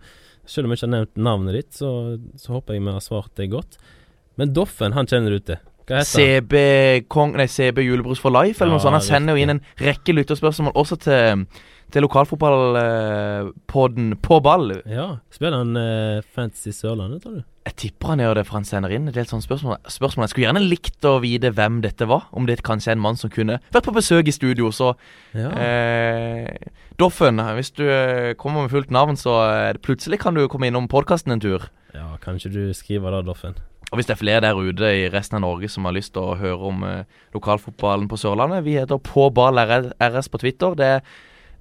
selv 0.47 0.67
om 0.67 0.73
jeg 0.73 0.81
ikke 0.81 0.89
har 0.89 0.95
nevnt 0.97 1.25
navnet 1.29 1.57
ditt, 1.57 1.73
så, 1.77 1.91
så 2.39 2.57
håper 2.57 2.75
jeg 2.75 2.85
vi 2.85 2.95
har 2.95 3.03
svart 3.03 3.33
det 3.39 3.51
godt. 3.53 3.77
Men 4.39 4.53
Doffen, 4.55 4.95
han 4.95 5.09
kjenner 5.09 5.35
du 5.35 5.43
til. 5.51 5.61
CB 6.07 6.55
Kong, 7.11 7.33
nei, 7.35 7.49
CB 7.51 7.83
Julebrus 7.83 8.21
for 8.21 8.33
life, 8.33 8.61
eller 8.61 8.77
noe 8.77 8.83
sånt. 8.83 8.95
Han 8.95 9.03
sender 9.03 9.35
jo 9.35 9.43
inn 9.43 9.55
en 9.57 9.63
rekke 9.81 10.15
lytterspørsmål 10.15 10.75
også 10.79 10.97
til, 11.03 11.45
til 11.93 12.01
lokalfotballpodden 12.05 14.07
På 14.23 14.39
ball. 14.43 14.67
Ja, 14.89 15.07
spiller 15.33 15.57
han 15.63 15.77
eh, 15.79 16.21
Fantasy 16.35 16.71
Sørlandet, 16.75 17.21
tror 17.23 17.33
du? 17.39 17.43
Jeg 17.67 17.75
tipper 17.77 18.07
han 18.15 18.19
gjør 18.23 18.35
det, 18.39 18.43
for 18.47 18.55
han 18.57 18.65
sender 18.65 18.89
inn 18.95 19.07
et 19.11 19.17
helt 19.19 19.29
sånt 19.29 19.43
spørsmål. 19.45 19.75
spørsmål. 19.85 20.23
Jeg 20.25 20.31
skulle 20.33 20.47
gjerne 20.47 20.63
likt 20.65 21.05
å 21.05 21.19
vite 21.21 21.51
hvem 21.53 21.77
dette 21.83 22.07
var. 22.09 22.21
Om 22.33 22.47
det 22.49 22.63
kanskje 22.65 22.89
er 22.91 22.95
en 22.97 23.03
mann 23.03 23.17
som 23.19 23.29
kunne 23.29 23.59
vært 23.73 23.85
på 23.85 23.93
besøk 23.93 24.25
i 24.27 24.31
studio. 24.33 24.71
Så 24.73 24.95
Ja. 25.37 25.49
eh, 25.53 26.49
Doffen, 26.97 27.37
hvis 27.37 27.69
du 27.77 27.85
eh, 27.87 28.33
kommer 28.33 28.61
med 28.65 28.71
fullt 28.73 28.89
navn, 28.91 29.13
så 29.15 29.35
eh, 29.69 29.73
plutselig 29.77 30.17
kan 30.19 30.33
du 30.33 30.47
komme 30.47 30.67
innom 30.71 30.87
podkasten 30.89 31.31
en 31.33 31.39
tur. 31.39 31.69
ja, 31.93 32.17
kanskje 32.23 32.49
du 32.51 32.73
skriver 32.73 33.11
det, 33.11 33.25
Doffen? 33.27 33.53
Og 33.91 33.97
hvis 33.99 34.05
det 34.07 34.13
er 34.15 34.23
flere 34.23 34.41
der 34.41 34.55
ute 34.55 34.83
i 34.95 35.09
resten 35.11 35.35
av 35.35 35.41
Norge 35.41 35.67
som 35.69 35.83
har 35.85 35.91
lyst 35.93 36.13
til 36.15 36.23
å 36.23 36.35
høre 36.39 36.63
om 36.69 36.83
eh, 36.87 37.03
lokalfotballen 37.35 38.07
på 38.07 38.15
Sørlandet, 38.17 38.63
vi 38.63 38.77
heter 38.79 38.97
På 38.97 39.29
ball 39.29 39.57
RS 39.59 40.29
på 40.31 40.37
Twitter. 40.39 40.73
Det, 40.79 41.01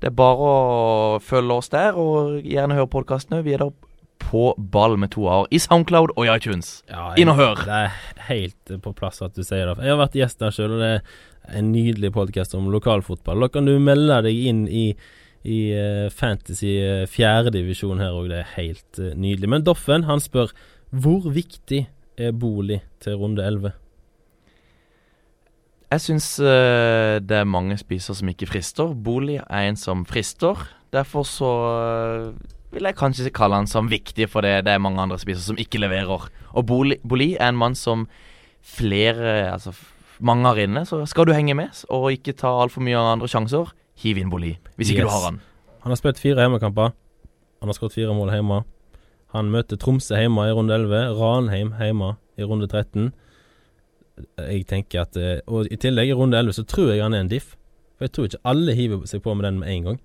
det 0.00 0.08
er 0.08 0.16
bare 0.16 0.48
å 0.48 1.20
følge 1.20 1.56
oss 1.60 1.68
der, 1.72 1.96
og 1.98 2.40
gjerne 2.48 2.76
høre 2.78 2.88
podkastene. 2.88 3.42
Vi 3.44 3.52
heter 3.52 3.72
På 4.20 4.52
ball 4.56 4.98
med 5.00 5.12
to 5.14 5.26
a-er 5.28 5.48
i 5.50 5.58
Soundcloud 5.58 6.12
og 6.12 6.26
i 6.26 6.30
iTunes. 6.32 6.82
Ja, 6.88 7.10
Inn 7.16 7.32
og 7.32 7.38
hør! 7.40 7.62
Det 7.64 7.76
er 7.76 7.94
helt 8.28 8.72
på 8.84 8.92
plass 8.96 9.22
at 9.24 9.36
du 9.36 9.42
sier 9.42 9.66
det. 9.66 9.80
Jeg 9.80 9.94
har 9.94 10.00
vært 10.00 10.16
gjest 10.16 10.40
der 10.40 10.52
sjøl, 10.52 10.76
og 10.76 10.82
det 10.82 10.90
er 10.92 11.56
en 11.56 11.72
nydelig 11.72 12.12
podkast 12.14 12.54
om 12.56 12.68
lokalfotball. 12.72 13.44
Da 13.44 13.48
kan 13.52 13.68
du 13.68 13.78
melde 13.80 14.20
deg 14.28 14.42
inn 14.50 14.66
i, 14.68 14.86
i 15.44 15.60
eh, 15.72 16.08
Fantasy 16.12 16.76
uh, 16.84 17.06
fjerdedivisjon 17.08 18.00
her 18.00 18.16
òg. 18.16 18.28
Det 18.32 18.42
er 18.42 18.52
helt 18.58 19.00
eh, 19.00 19.16
nydelig. 19.16 19.52
Men 19.56 19.64
Doffen, 19.66 20.04
han 20.08 20.20
spør 20.22 20.52
hvor 20.90 21.28
viktig 21.32 21.86
er 22.20 22.36
bolig 22.36 22.82
til 23.00 23.20
runde 23.20 23.44
11? 23.44 23.72
Jeg 25.90 26.03
syns 26.05 26.26
eh, 26.38 27.18
det 27.18 27.40
er 27.40 27.48
mange 27.50 27.74
spiser 27.81 28.14
som 28.14 28.29
ikke 28.31 28.46
frister. 28.46 28.92
Bolig 28.94 29.40
er 29.42 29.66
en 29.66 29.79
som 29.79 30.05
frister. 30.07 30.59
Derfor 30.94 31.24
så 31.26 31.50
eh, 31.70 32.26
vil 32.70 32.87
jeg 32.87 32.98
kanskje 32.98 33.26
ikke 33.26 33.40
kalle 33.40 33.59
han 33.59 33.66
som 33.70 33.88
viktig, 33.90 34.29
for 34.31 34.46
det, 34.46 34.61
det 34.68 34.74
er 34.76 34.83
mange 34.83 35.03
andre 35.03 35.18
spiser 35.18 35.42
som 35.42 35.59
ikke 35.59 35.81
leverer. 35.83 36.29
Og 36.55 36.66
Boli, 36.66 37.00
bolig 37.03 37.33
er 37.40 37.50
en 37.50 37.59
mann 37.59 37.74
som 37.79 38.07
flere 38.62 39.48
Altså 39.50 39.72
mange 40.20 40.46
har 40.46 40.59
inne. 40.62 40.85
Så 40.87 41.00
skal 41.09 41.26
du 41.26 41.33
henge 41.33 41.55
med 41.57 41.72
og 41.88 42.11
ikke 42.12 42.37
ta 42.37 42.50
altfor 42.62 42.85
mye 42.85 42.98
andre 42.98 43.29
sjanser, 43.31 43.72
hiv 44.03 44.18
inn 44.20 44.31
Boli. 44.31 44.59
Hvis 44.76 44.92
ikke 44.92 45.03
Yes. 45.07 45.09
du 45.09 45.14
har 45.16 45.24
han. 45.31 45.40
Han 45.83 45.90
har 45.94 45.96
spilt 45.96 46.20
fire 46.20 46.44
hjemmekamper. 46.44 46.92
Han 47.61 47.68
har 47.68 47.74
skåret 47.74 47.96
fire 47.96 48.14
mål 48.14 48.31
hjemme. 48.35 48.62
Han 49.33 49.50
møter 49.50 49.76
Tromsø 49.81 50.18
hjemme 50.18 50.44
i 50.48 50.53
runde 50.53 50.74
11. 50.74 51.16
Ranheim 51.18 51.72
hjemme 51.81 52.14
i 52.38 52.44
runde 52.44 52.68
13. 52.68 53.12
Jeg 54.38 54.66
tenker 54.70 55.04
at 55.04 55.16
eh, 55.20 55.40
Og 55.46 55.70
i 55.70 55.78
tillegg, 55.80 56.11
i 56.11 56.16
runde 56.16 56.38
11 56.38 56.59
så 56.61 56.64
tror 56.68 56.92
jeg 56.92 57.02
han 57.04 57.16
er 57.16 57.24
en 57.24 57.33
diff. 57.33 57.54
For 57.96 58.09
jeg 58.09 58.14
tror 58.16 58.28
ikke 58.30 58.44
alle 58.52 58.74
hiver 58.78 59.06
seg 59.11 59.22
på 59.24 59.35
med 59.37 59.48
den 59.48 59.61
med 59.61 59.72
en 59.74 59.88
gang. 59.90 60.00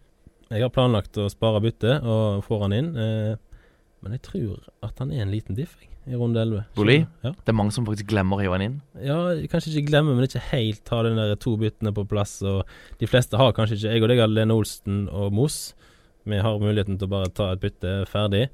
Jeg 0.51 0.61
har 0.61 0.71
planlagt 0.73 1.17
å 1.17 1.25
spare 1.31 1.61
bytte 1.63 1.99
og 2.05 2.43
får 2.45 2.65
han 2.67 2.75
inn. 2.77 2.89
Eh, 2.99 3.59
men 4.05 4.17
jeg 4.17 4.25
tror 4.27 4.57
at 4.85 4.99
han 5.01 5.13
er 5.13 5.23
en 5.23 5.31
liten 5.33 5.57
diff 5.57 5.77
jeg, 5.81 5.89
i 6.13 6.19
runde 6.19 6.41
11. 6.43 6.67
Boli? 6.77 6.99
Ja. 7.25 7.31
Det 7.33 7.49
er 7.49 7.57
mange 7.57 7.73
som 7.73 7.87
faktisk 7.87 8.11
glemmer 8.11 8.37
å 8.37 8.43
hive 8.43 8.53
han 8.53 8.65
inn. 8.67 8.75
Ja, 9.01 9.17
kanskje 9.49 9.73
ikke 9.73 9.89
glemmer, 9.89 10.13
men 10.13 10.27
ikke 10.27 10.43
helt 10.51 10.91
har 10.93 11.07
den 11.07 11.17
der 11.17 11.33
to 11.41 11.55
byttene 11.61 11.95
på 11.95 12.05
plass. 12.11 12.37
Og 12.45 12.61
de 13.01 13.09
fleste 13.09 13.39
har 13.41 13.55
kanskje 13.57 13.79
ikke 13.79 13.95
Jeg 13.95 14.05
og 14.05 14.11
deg 14.11 14.21
har 14.21 14.29
Lene 14.29 14.57
Olsen 14.59 15.05
og 15.09 15.33
Moss. 15.33 15.59
Vi 16.25 16.37
har 16.41 16.61
muligheten 16.61 16.99
til 16.99 17.09
å 17.09 17.13
bare 17.15 17.33
ta 17.33 17.51
et 17.53 17.63
bytte 17.63 17.97
ferdig. 18.09 18.47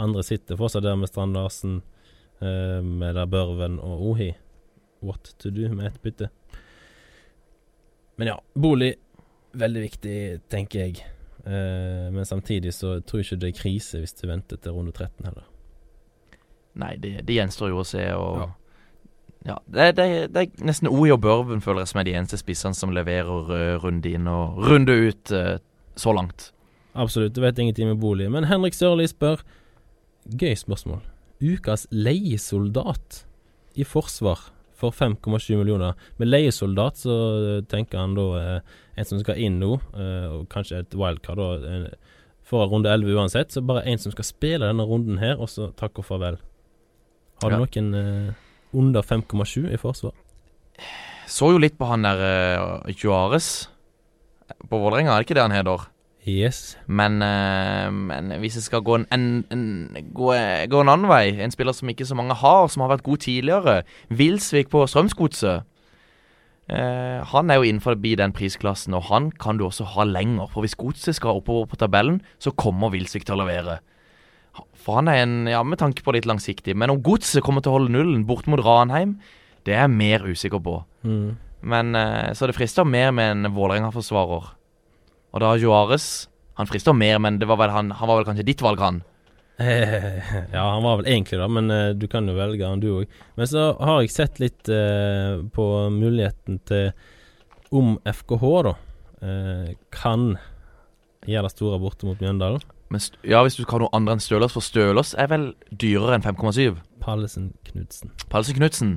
Andre 0.00 0.22
sitter 0.24 0.58
fortsatt 0.60 0.84
der 0.84 0.98
med 1.00 1.10
Strand 1.10 1.34
Larsen, 1.36 1.80
eh, 2.40 2.80
med 2.84 3.16
der 3.16 3.26
Børven 3.26 3.80
og 3.80 4.04
Ohi. 4.12 4.30
What 5.04 5.34
to 5.38 5.50
do 5.54 5.68
med 5.72 5.92
et 5.92 6.00
bytte. 6.02 6.30
Men 8.18 8.32
ja, 8.32 8.40
bolig 8.54 8.96
veldig 9.58 9.82
viktig, 9.84 10.16
tenker 10.50 10.86
jeg. 10.86 11.04
Eh, 11.46 12.08
men 12.12 12.26
samtidig 12.26 12.74
så 12.74 12.98
tror 13.00 13.22
jeg 13.22 13.28
ikke 13.28 13.40
det 13.42 13.50
er 13.52 13.60
krise 13.60 14.02
hvis 14.02 14.16
du 14.18 14.26
venter 14.28 14.60
til 14.60 14.74
runde 14.76 14.92
13 14.92 15.28
heller. 15.28 15.46
Nei, 16.78 16.94
det, 17.00 17.12
det 17.26 17.38
gjenstår 17.38 17.72
jo 17.72 17.82
å 17.82 17.86
se. 17.86 18.04
Og 18.14 18.42
Ja. 18.42 18.48
ja. 19.52 19.56
det, 19.66 19.88
det, 19.98 20.08
det 20.34 20.44
er 20.44 20.66
nesten 20.68 20.90
Oi 20.90 21.10
og 21.14 21.22
Børven 21.24 21.62
føler 21.64 21.84
jeg 21.84 21.92
som 21.92 22.02
er 22.02 22.08
de 22.08 22.16
eneste 22.18 22.40
spissene 22.40 22.78
som 22.78 22.94
leverer 22.94 23.52
uh, 23.54 23.78
runde 23.82 24.12
inn 24.12 24.28
og 24.30 24.60
runde 24.68 24.94
ut 25.08 25.34
uh, 25.34 25.56
så 25.98 26.14
langt. 26.14 26.52
Absolutt, 26.98 27.34
du 27.34 27.42
vet 27.44 27.58
ingenting 27.58 27.90
med 27.90 28.02
bolig. 28.02 28.28
Men 28.30 28.48
Henrik 28.50 28.74
Sørli 28.74 29.06
spør 29.10 29.44
Gøy 30.28 30.52
spørsmål. 30.58 31.00
Ukas 31.40 31.86
leiesoldat 31.94 33.22
i 33.78 33.84
forsvar 33.86 34.50
for 34.78 34.94
5,7 34.94 35.56
millioner. 35.58 35.96
Med 36.20 36.30
leiesoldat 36.30 37.00
så 37.02 37.14
eh, 37.58 37.62
tenker 37.70 37.98
han 37.98 38.12
da 38.14 38.26
eh, 38.38 38.76
en 38.98 39.08
som 39.08 39.18
skal 39.22 39.40
inn 39.42 39.56
nå, 39.58 39.72
eh, 39.98 40.26
og 40.36 40.44
kanskje 40.52 40.84
et 40.84 40.94
wildcard 40.98 41.40
da, 41.42 41.48
eh, 41.72 42.14
for 42.48 42.70
runde 42.70 42.88
11 42.94 43.10
uansett. 43.18 43.50
Så 43.52 43.60
bare 43.66 43.82
en 43.90 43.98
som 43.98 44.14
skal 44.14 44.24
spille 44.28 44.68
denne 44.70 44.86
runden 44.86 45.18
her, 45.20 45.34
og 45.42 45.50
så 45.50 45.72
takk 45.76 45.98
og 46.00 46.06
farvel. 46.08 46.38
Har 47.42 47.50
du 47.50 47.56
Ja. 47.58 47.64
noen 47.66 47.94
eh, 47.98 48.32
under 48.74 49.02
5,7 49.02 49.68
i 49.74 49.76
forsvar? 49.82 50.14
Så 51.28 51.50
jo 51.52 51.58
litt 51.60 51.76
på 51.78 51.86
han 51.90 52.06
der 52.06 52.22
Juarez 52.96 53.66
på 54.70 54.78
Vålerenga, 54.80 55.12
er 55.12 55.20
det 55.22 55.26
ikke 55.28 55.34
det 55.36 55.44
han 55.44 55.52
heter? 55.58 55.88
Yes. 56.28 56.76
Men, 56.86 57.22
eh, 57.24 57.88
men 57.90 58.34
hvis 58.42 58.58
jeg 58.58 58.66
skal 58.66 58.84
gå 58.84 58.98
en, 58.98 59.06
en, 59.14 59.44
en, 59.54 59.64
gå, 60.14 60.28
gå 60.68 60.82
en 60.82 60.92
annen 60.92 61.08
vei, 61.08 61.32
en 61.40 61.54
spiller 61.54 61.76
som 61.76 61.88
ikke 61.88 62.06
så 62.08 62.18
mange 62.18 62.36
har, 62.36 62.68
som 62.68 62.84
har 62.84 62.92
vært 62.92 63.06
god 63.06 63.24
tidligere, 63.24 63.80
Wilsvik 64.12 64.70
på 64.72 64.84
Strømsgodset. 64.86 65.66
Uh, 66.68 67.24
han 67.24 67.48
er 67.48 67.56
jo 67.56 67.64
innenfor 67.64 67.96
den 67.96 68.32
prisklassen, 68.36 68.92
og 68.92 69.06
han 69.08 69.30
kan 69.32 69.56
du 69.56 69.64
også 69.64 69.86
ha 69.94 70.04
lenger. 70.04 70.50
For 70.52 70.60
hvis 70.60 70.76
Godset 70.76 71.16
skal 71.16 71.40
oppover 71.40 71.64
på 71.64 71.78
tabellen, 71.80 72.20
så 72.38 72.52
kommer 72.52 72.92
Wilsvik 72.92 73.24
til 73.24 73.38
å 73.38 73.40
levere. 73.40 73.78
For 74.76 74.98
han 75.00 75.08
er 75.08 75.22
en, 75.22 75.46
ja, 75.48 75.62
med 75.64 75.80
tanke 75.80 76.04
på 76.04 76.12
litt 76.12 76.28
langsiktig. 76.28 76.76
Men 76.76 76.92
om 76.92 77.00
Godset 77.00 77.42
kommer 77.42 77.64
til 77.64 77.72
å 77.72 77.78
holde 77.78 77.94
nullen 77.94 78.26
bort 78.28 78.46
mot 78.46 78.60
Ranheim, 78.60 79.16
det 79.64 79.78
er 79.78 79.86
jeg 79.86 79.96
mer 79.96 80.28
usikker 80.28 80.60
på. 80.60 80.82
Mm. 81.08 81.38
Men 81.62 81.96
uh, 81.96 82.34
Så 82.36 82.46
det 82.46 82.58
frister 82.58 82.84
mer 82.84 83.16
med 83.16 83.32
en 83.32 83.54
Vålerenga-forsvarer. 83.56 84.57
Og 85.32 85.42
da 85.44 85.52
Juarez 85.60 86.28
Han 86.58 86.66
frister 86.66 86.96
mer, 86.96 87.20
men 87.22 87.38
det 87.38 87.46
var 87.46 87.70
han, 87.70 87.92
han 87.94 88.10
var 88.10 88.18
vel 88.18 88.26
kanskje 88.26 88.46
ditt 88.48 88.62
valg, 88.64 88.80
han. 88.82 88.96
ja, 89.58 90.62
han 90.62 90.82
var 90.82 90.96
vel 90.98 91.06
egentlig 91.06 91.38
det, 91.38 91.46
men 91.54 91.70
uh, 91.70 91.90
du 91.94 92.06
kan 92.10 92.26
jo 92.26 92.34
velge 92.34 92.66
han 92.66 92.82
du 92.82 92.88
òg. 92.96 93.12
Men 93.38 93.46
så 93.46 93.68
har 93.78 94.00
jeg 94.02 94.10
sett 94.10 94.40
litt 94.42 94.70
uh, 94.70 95.38
på 95.54 95.66
muligheten 95.94 96.58
til 96.66 96.90
om 97.74 97.94
FKH, 98.02 98.44
da, 98.66 98.74
uh, 99.22 99.70
kan 99.94 100.32
gjøre 101.28 101.46
det 101.46 101.54
store 101.54 101.78
borte 101.82 102.10
mot 102.10 102.18
Mjøndalen. 102.22 102.66
Ja, 103.22 103.42
hvis 103.44 103.58
du 103.58 103.62
skal 103.62 103.76
ha 103.76 103.82
noe 103.84 103.94
andre 103.94 104.16
enn 104.16 104.22
Stølås, 104.24 104.54
for 104.56 104.64
Stølås 104.64 105.12
er 105.20 105.28
vel 105.30 105.50
dyrere 105.70 106.16
enn 106.16 106.24
5,7. 106.24 106.78
Pallesen 107.04 107.52
Knutsen. 107.68 108.14
Pallesen 108.32 108.56
Knutsen. 108.56 108.92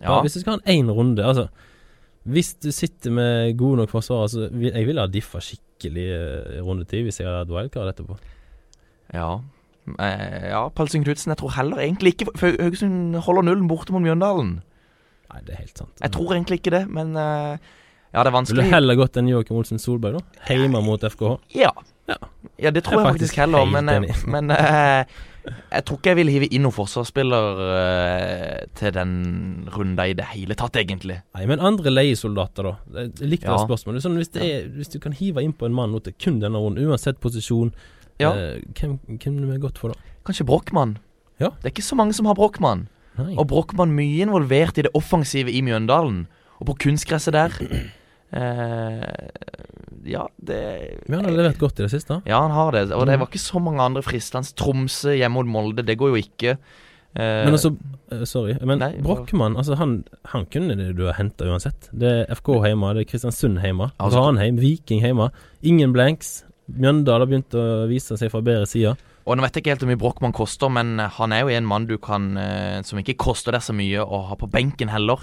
Ja. 0.00 0.08
ja. 0.08 0.20
Hvis 0.24 0.38
du 0.38 0.40
skal 0.40 0.56
ha 0.56 0.62
en 0.62 0.70
én 0.72 0.90
runde, 0.94 1.22
altså 1.22 1.46
Hvis 2.24 2.54
du 2.64 2.70
sitter 2.72 3.12
med 3.12 3.56
gode 3.60 3.82
nok 3.82 3.90
forsvarere, 3.92 4.30
så 4.32 4.46
vil 4.52 4.72
jeg 4.72 4.86
ville 4.88 5.02
ha 5.04 5.10
diffa 5.12 5.42
skikkelig 5.44 6.06
eh, 6.16 6.54
i 6.56 6.62
runde 6.64 6.86
ti 6.88 7.02
hvis 7.04 7.20
jeg 7.20 7.28
hadde 7.28 7.42
hatt 7.42 7.52
wildcard 7.52 7.90
etterpå. 7.92 8.16
Ja. 9.12 9.28
Eh, 10.00 10.46
ja, 10.48 10.62
Palse 10.72 11.00
Knutsen. 11.02 11.34
Jeg 11.34 11.40
tror 11.42 11.52
heller 11.58 11.82
egentlig 11.84 12.14
ikke 12.14 12.30
for 12.40 12.56
Haugesund 12.56 13.18
holder 13.26 13.44
nullen 13.50 13.68
borte 13.68 13.92
mot 13.92 14.00
Mjøndalen. 14.04 14.54
Nei, 15.34 15.40
det 15.44 15.56
er 15.56 15.64
helt 15.66 15.80
sant. 15.82 15.92
Jeg 16.00 16.14
tror 16.14 16.32
egentlig 16.36 16.62
ikke 16.62 16.72
det, 16.78 16.84
men 16.88 17.12
eh, 17.18 17.58
Ja, 18.14 18.22
det 18.22 18.30
er 18.30 18.36
vanskelig. 18.38 18.64
du 18.64 18.72
heller 18.72 18.96
gått 18.96 19.18
enn 19.20 19.28
Joakim 19.28 19.58
Olsen 19.60 19.82
Solberg, 19.82 20.20
da? 20.22 20.44
Hjemme 20.54 20.80
mot 20.86 21.02
FKH? 21.04 21.36
Ja. 21.58 21.72
Ja. 22.08 22.16
ja, 22.60 22.70
det 22.70 22.82
tror 22.84 22.98
Jeg 23.00 23.06
jeg 23.06 23.14
faktisk 23.14 23.36
heller, 23.40 23.64
men, 23.64 23.88
eh, 23.88 24.24
men 24.28 24.50
uh, 24.52 25.04
jeg 25.72 25.84
tror 25.88 25.96
ikke 25.98 26.10
jeg 26.12 26.18
vil 26.18 26.30
hive 26.34 26.48
inn 26.52 26.64
noen 26.66 26.74
forsvarsspiller 26.76 27.62
uh, 27.64 28.58
til 28.76 28.92
den 28.96 29.14
runda 29.72 30.04
i 30.10 30.16
det 30.18 30.26
hele 30.34 30.56
tatt, 30.58 30.76
egentlig. 30.76 31.22
Nei, 31.36 31.46
men 31.48 31.64
andre 31.64 31.92
leiesoldater, 31.94 32.68
da. 32.68 32.74
Jeg 33.00 33.30
likte 33.32 33.48
Ja. 33.48 33.56
det 33.56 33.64
spørsmålet. 33.68 34.04
Sånn, 34.04 34.18
hvis, 34.20 34.32
det 34.36 34.44
er, 34.44 34.68
hvis 34.76 34.92
du 34.92 34.98
kan 35.00 35.16
hive 35.16 35.40
innpå 35.44 35.64
en 35.68 35.76
mann 35.76 35.92
nå 35.96 36.02
til 36.04 36.16
kun 36.20 36.40
denne 36.44 36.60
runden, 36.60 36.84
uansett 36.92 37.20
posisjon, 37.24 37.72
Ja. 38.20 38.30
uh, 38.36 38.60
hvem 38.76 38.98
hvem 39.08 39.50
er 39.56 39.58
godt 39.64 39.80
for 39.80 39.94
da? 39.94 40.12
Kanskje 40.28 40.46
Brochmann. 40.46 40.98
Ja. 41.40 41.50
Det 41.60 41.70
er 41.70 41.74
ikke 41.74 41.88
så 41.88 41.96
mange 41.96 42.12
som 42.14 42.26
har 42.28 42.36
Brochmann. 42.36 42.86
Og 43.38 43.46
Brochmann 43.48 43.94
mye 43.94 44.22
involvert 44.26 44.78
i 44.78 44.82
det 44.82 44.90
offensive 44.94 45.50
i 45.52 45.60
Mjøndalen. 45.62 46.26
Og 46.60 46.66
på 46.66 46.76
kunstgresset 46.84 47.32
der. 47.32 47.50
Eh, 48.34 49.04
ja, 50.04 50.26
det 50.44 50.58
Men 51.08 51.20
han 51.20 51.28
har 51.30 51.36
levert 51.42 51.58
godt 51.58 51.80
i 51.80 51.86
det 51.86 51.90
siste. 51.94 52.20
Ja, 52.28 52.40
han 52.42 52.50
har 52.52 52.72
det. 52.72 52.90
Og 52.92 53.06
det 53.06 53.14
Mm. 53.16 53.20
var 53.20 53.26
ikke 53.28 53.40
så 53.42 53.60
mange 53.62 53.80
andre 53.80 54.02
fristende. 54.02 54.52
Tromsø 54.54 55.14
hjemme 55.16 55.34
mot 55.42 55.46
Molde, 55.46 55.82
det 55.84 55.96
går 55.98 56.12
jo 56.14 56.22
ikke. 56.22 56.58
Eh, 57.16 57.44
Men 57.46 57.54
altså, 57.54 57.76
eh, 58.10 58.24
sorry, 58.24 58.56
men 58.60 58.78
Nei, 58.80 58.92
Brochmann, 59.00 59.56
altså 59.56 59.76
han, 59.76 60.04
han 60.26 60.46
kunne 60.46 60.74
det 60.76 60.96
du 60.96 61.04
ha 61.06 61.12
henta 61.12 61.44
uansett. 61.46 61.88
Det 61.96 62.26
er 62.28 62.34
FK 62.34 62.48
hjemme, 62.66 62.92
det 62.94 63.06
er 63.06 63.10
Kristiansund 63.12 63.60
hjemme, 63.62 63.92
Altså- 64.00 64.18
Ranheim, 64.20 64.56
Viking 64.58 65.00
hjemme. 65.00 65.30
Ingen 65.62 65.92
blanks. 65.92 66.42
Mjøndal 66.68 67.20
har 67.20 67.26
begynt 67.26 67.54
å 67.54 67.86
vise 67.88 68.16
seg 68.18 68.30
fra 68.32 68.40
bedre 68.40 68.66
sider. 68.66 68.96
Og 69.26 69.36
nå 69.38 69.42
vet 69.42 69.52
jeg 69.54 69.62
ikke 69.62 69.70
helt 69.70 69.80
hvor 69.80 69.88
mye 69.88 69.98
Brochmann 70.02 70.32
koster, 70.34 70.68
men 70.68 70.98
han 70.98 71.32
er 71.32 71.40
jo 71.42 71.48
en 71.48 71.64
mann 71.64 71.86
du 71.86 71.96
kan 71.98 72.36
eh, 72.36 72.82
Som 72.82 72.98
ikke 72.98 73.16
koster 73.16 73.52
deg 73.52 73.62
så 73.62 73.72
mye 73.72 74.00
å 74.04 74.26
ha 74.28 74.34
på 74.34 74.50
benken 74.50 74.88
heller. 74.90 75.16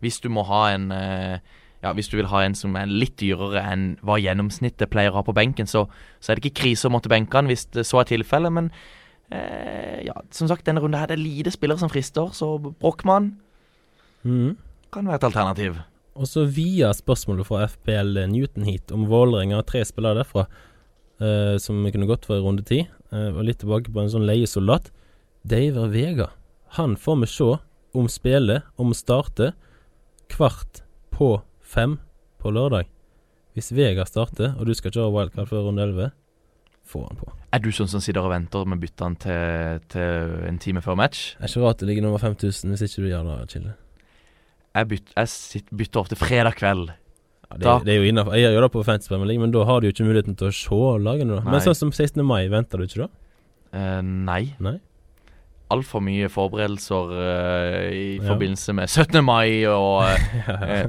Hvis 0.00 0.20
du 0.22 0.28
må 0.30 0.44
ha 0.46 0.68
en 0.72 0.90
eh, 0.92 1.38
Ja, 1.82 1.90
hvis 1.96 2.08
du 2.12 2.16
vil 2.16 2.30
ha 2.30 2.44
en 2.44 2.54
som 2.54 2.76
er 2.78 2.90
litt 2.90 3.16
dyrere 3.18 3.62
enn 3.72 3.86
hva 4.06 4.18
gjennomsnittet 4.22 4.90
pleier 4.92 5.10
å 5.10 5.18
ha 5.18 5.24
på 5.26 5.34
benken, 5.34 5.66
så, 5.66 5.88
så 6.22 6.30
er 6.30 6.38
det 6.38 6.46
ikke 6.46 6.62
krise 6.62 6.86
å 6.86 6.92
måtte 6.94 7.10
benke 7.10 7.34
han 7.38 7.50
hvis 7.50 7.66
det 7.74 7.86
så 7.88 8.02
er 8.02 8.10
tilfellet, 8.12 8.54
men 8.54 8.70
eh, 9.34 10.04
ja, 10.06 10.14
som 10.30 10.50
sagt, 10.50 10.66
denne 10.68 10.82
runden 10.82 11.00
her 11.00 11.10
det 11.10 11.18
er 11.18 11.24
lite 11.24 11.54
spillere 11.54 11.82
som 11.82 11.90
frister, 11.90 12.30
så 12.36 12.54
Brochmann 12.62 13.32
mm. 14.22 14.54
kan 14.94 15.10
være 15.10 15.24
et 15.24 15.28
alternativ. 15.32 15.80
Og 16.14 16.28
så 16.28 16.44
via 16.44 16.92
spørsmålet 16.94 17.48
fra 17.48 17.64
FPL 17.72 18.26
Newton 18.30 18.68
Heat 18.68 18.92
om 18.94 19.08
Vålerenga 19.10 19.58
har 19.58 19.66
tre 19.66 19.82
spillere 19.88 20.20
derfra 20.20 20.46
eh, 21.18 21.56
som 21.62 21.80
vi 21.82 21.92
kunne 21.94 22.08
gått 22.10 22.28
for 22.28 22.38
i 22.38 22.44
runde 22.44 22.64
ti. 22.68 22.82
Eh, 23.12 23.30
og 23.32 23.46
litt 23.48 23.62
tilbake 23.62 23.92
på 23.92 24.02
en 24.02 24.12
sånn 24.12 24.26
leiesoldat. 24.28 24.90
Daver 25.48 25.88
Vega. 25.92 26.28
Han 26.76 26.94
får 27.00 27.22
vi 27.22 27.30
se 27.32 27.48
om 27.96 28.08
spillet 28.08 28.68
om 28.80 28.92
starte 28.96 29.52
kvart 30.32 30.84
på 31.12 31.34
fem 31.72 31.96
på 32.42 32.52
lørdag. 32.54 32.88
Hvis 33.56 33.72
Vega 33.76 34.04
starter, 34.08 34.54
og 34.58 34.68
du 34.68 34.72
skal 34.76 34.92
kjøre 34.94 35.12
wildcard 35.12 35.48
før 35.50 35.66
runde 35.68 35.84
11, 35.84 36.10
få 36.88 37.02
han 37.06 37.18
på. 37.20 37.28
Er 37.52 37.60
du 37.62 37.68
sånn 37.74 37.88
som 37.92 38.00
sitter 38.02 38.24
og 38.24 38.32
venter 38.32 38.64
med 38.68 38.80
byttene 38.82 39.18
til, 39.22 39.82
til 39.92 40.32
en 40.48 40.58
time 40.60 40.80
før 40.84 40.96
match? 40.98 41.34
Det 41.36 41.46
er 41.46 41.52
ikke 41.52 41.64
rart 41.66 41.82
det 41.82 41.88
ligger 41.90 42.06
nummer 42.06 42.22
5000 42.22 42.72
hvis 42.72 42.84
ikke 42.88 43.04
du 43.04 43.10
gjør 43.12 43.28
det, 43.28 43.36
Chille. 43.52 43.74
Jeg, 44.72 44.88
byt, 44.88 45.12
jeg 45.18 45.28
sitter, 45.28 45.76
bytter 45.82 46.00
ofte 46.00 46.16
fredag 46.16 46.56
kveld. 46.56 46.86
Ja, 47.52 47.58
det, 47.60 47.74
det 47.84 47.92
er 47.92 47.98
jo 48.00 48.08
innenfor. 48.08 48.32
Jeg 48.40 48.54
gjør 48.54 48.64
det 48.64 48.70
på 48.72 48.84
Fantasy 48.88 49.12
Premier 49.12 49.28
League, 49.28 49.42
men 49.44 49.52
da 49.52 49.66
har 49.68 49.80
du 49.82 49.86
jo 49.86 49.92
ikke 49.92 50.06
muligheten 50.08 50.38
til 50.40 50.48
å 50.48 50.54
se 50.56 50.78
lagene. 51.04 51.36
da 51.36 51.42
Nei. 51.44 51.52
Men 51.52 51.64
sånn 51.66 51.76
som 51.76 51.92
16. 51.92 52.24
mai, 52.24 52.46
venter 52.52 52.80
du 52.80 52.86
ikke 52.88 53.02
da? 53.04 53.10
Uh, 53.76 54.00
nei. 54.00 54.40
Nei? 54.64 54.78
Altfor 55.72 56.00
mye 56.04 56.28
forberedelser 56.32 57.12
uh, 57.12 57.92
i 57.92 58.06
Ja. 58.16 58.24
forbindelse 58.30 58.72
med 58.80 58.88
17. 58.88 59.20
mai 59.24 59.60
og 59.68 60.08
eh, 60.72 60.88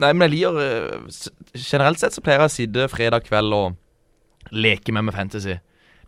Nei, 0.00 0.12
men 0.12 0.30
jeg 0.30 0.38
liker 0.38 0.60
eh, 0.62 1.20
Generelt 1.58 1.98
sett 2.00 2.14
så 2.16 2.22
pleier 2.24 2.40
jeg 2.40 2.48
å 2.48 2.54
sitte 2.56 2.88
fredag 2.88 3.26
kveld 3.26 3.52
og 3.52 3.76
leke 4.52 4.92
med 4.92 5.04
med 5.04 5.14
fantasy. 5.14 5.58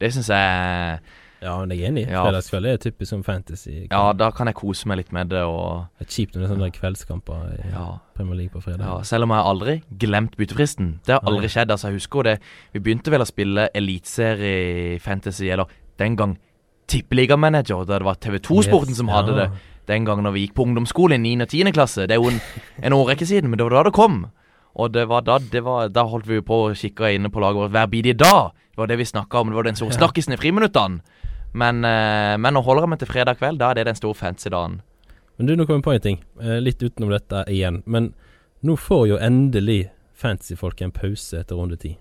Det 0.01 0.13
syns 0.13 0.29
jeg 0.33 1.01
Ja, 1.45 1.59
men 1.61 1.71
jeg 1.77 1.83
er 1.85 1.89
enig. 1.93 2.07
Ja. 2.09 2.23
Fredagskveld 2.25 2.67
er 2.67 2.77
typisk 2.81 3.11
som 3.11 3.23
fantasy. 3.25 3.87
Ja, 3.91 4.13
da 4.17 4.31
kan 4.33 4.49
jeg 4.49 4.57
kose 4.57 4.89
meg 4.89 4.97
litt 5.03 5.13
med 5.13 5.29
det 5.29 5.43
og 5.45 5.85
Det 6.01 6.07
er 6.07 6.11
kjipt 6.17 6.35
når 6.35 6.41
det 6.41 6.49
er 6.49 6.55
sånne 6.55 6.71
kveldskamper 6.73 7.43
i 7.59 7.69
Ja. 7.75 7.85
Premier 8.17 8.37
League 8.39 8.53
på 8.55 8.63
fredag. 8.65 8.81
Ja, 8.87 9.03
selv 9.05 9.25
om 9.29 9.31
jeg 9.37 9.45
aldri 9.51 9.75
glemt 10.01 10.37
byttefristen. 10.41 11.01
Det 11.05 11.13
har 11.19 11.21
aldri 11.29 11.49
skjedd. 11.53 11.71
altså 11.71 11.89
Jeg 11.93 12.01
husker 12.01 12.23
det 12.23 12.39
Vi 12.73 12.81
begynte 12.81 13.11
vel 13.13 13.21
å 13.21 13.29
spille 13.29 13.69
eliteserie 13.75 14.99
fantasy, 15.01 15.49
eller 15.51 15.67
den 15.99 16.17
gang 16.17 16.39
Tippeligamanager, 16.89 17.85
da 17.89 17.99
det 17.99 18.05
var 18.05 18.15
TV2-sporten 18.21 18.91
Yes, 18.93 18.99
som 18.99 19.09
ja. 19.09 19.15
hadde 19.21 19.37
det. 19.39 19.47
Den 19.91 20.07
gangen 20.09 20.25
når 20.25 20.35
vi 20.37 20.47
gikk 20.47 20.55
på 20.57 20.65
ungdomsskole 20.65 21.19
i 21.19 21.23
9. 21.23 21.35
og 21.45 21.49
10. 21.49 21.73
klasse. 21.77 22.07
Det 22.09 22.17
er 22.17 22.23
jo 22.23 22.31
en, 22.33 22.41
en 22.83 22.97
årrekke 22.97 23.27
siden, 23.29 23.51
men 23.51 23.61
det 23.61 23.67
var 23.69 23.77
da 23.79 23.83
det 23.91 23.95
kom. 23.97 24.25
Og 24.75 24.91
det 24.95 25.05
var 25.11 25.23
da, 25.23 25.39
det 25.39 25.63
var, 25.63 25.89
da 25.95 26.07
holdt 26.11 26.27
vi 26.27 26.41
på 26.43 26.61
og 26.69 26.79
kikke 26.79 27.13
inne 27.15 27.31
på 27.31 27.43
laget 27.43 27.61
vårt 27.63 27.75
hver 27.75 27.91
bidige 27.93 28.19
dag. 28.19 28.55
Det 28.73 28.81
var 28.81 28.91
det 28.91 28.99
vi 28.99 29.07
snakka 29.07 29.39
om. 29.39 29.53
Det 29.53 29.59
var 29.61 29.69
den 29.69 29.79
store 29.79 29.95
snakkisen 29.95 30.35
i 30.35 30.41
friminuttene. 30.41 31.03
Men, 31.55 31.85
eh, 31.87 32.35
men 32.43 32.57
nå 32.57 32.65
holder 32.67 32.83
jeg 32.83 32.91
meg 32.91 33.03
til 33.05 33.11
fredag 33.13 33.39
kveld. 33.39 33.61
Da 33.61 33.71
er 33.71 33.79
det 33.79 33.87
den 33.87 33.99
store 33.99 34.19
fancy-dagen. 34.19 34.81
Men 35.39 35.47
du, 35.47 35.55
nå 35.55 35.67
kommer 35.67 35.79
jeg 35.79 35.87
på 35.87 35.95
en 35.95 36.07
ting. 36.09 36.19
Eh, 36.43 36.59
litt 36.63 36.83
utenom 36.83 37.13
dette 37.15 37.45
igjen. 37.53 37.83
Men 37.87 38.11
nå 38.67 38.75
får 38.81 39.05
jo 39.13 39.21
endelig 39.23 39.85
fantasyfolk 40.19 40.83
en 40.83 40.95
pause 40.95 41.39
etter 41.43 41.59
runde 41.59 41.79
ti. 41.79 41.95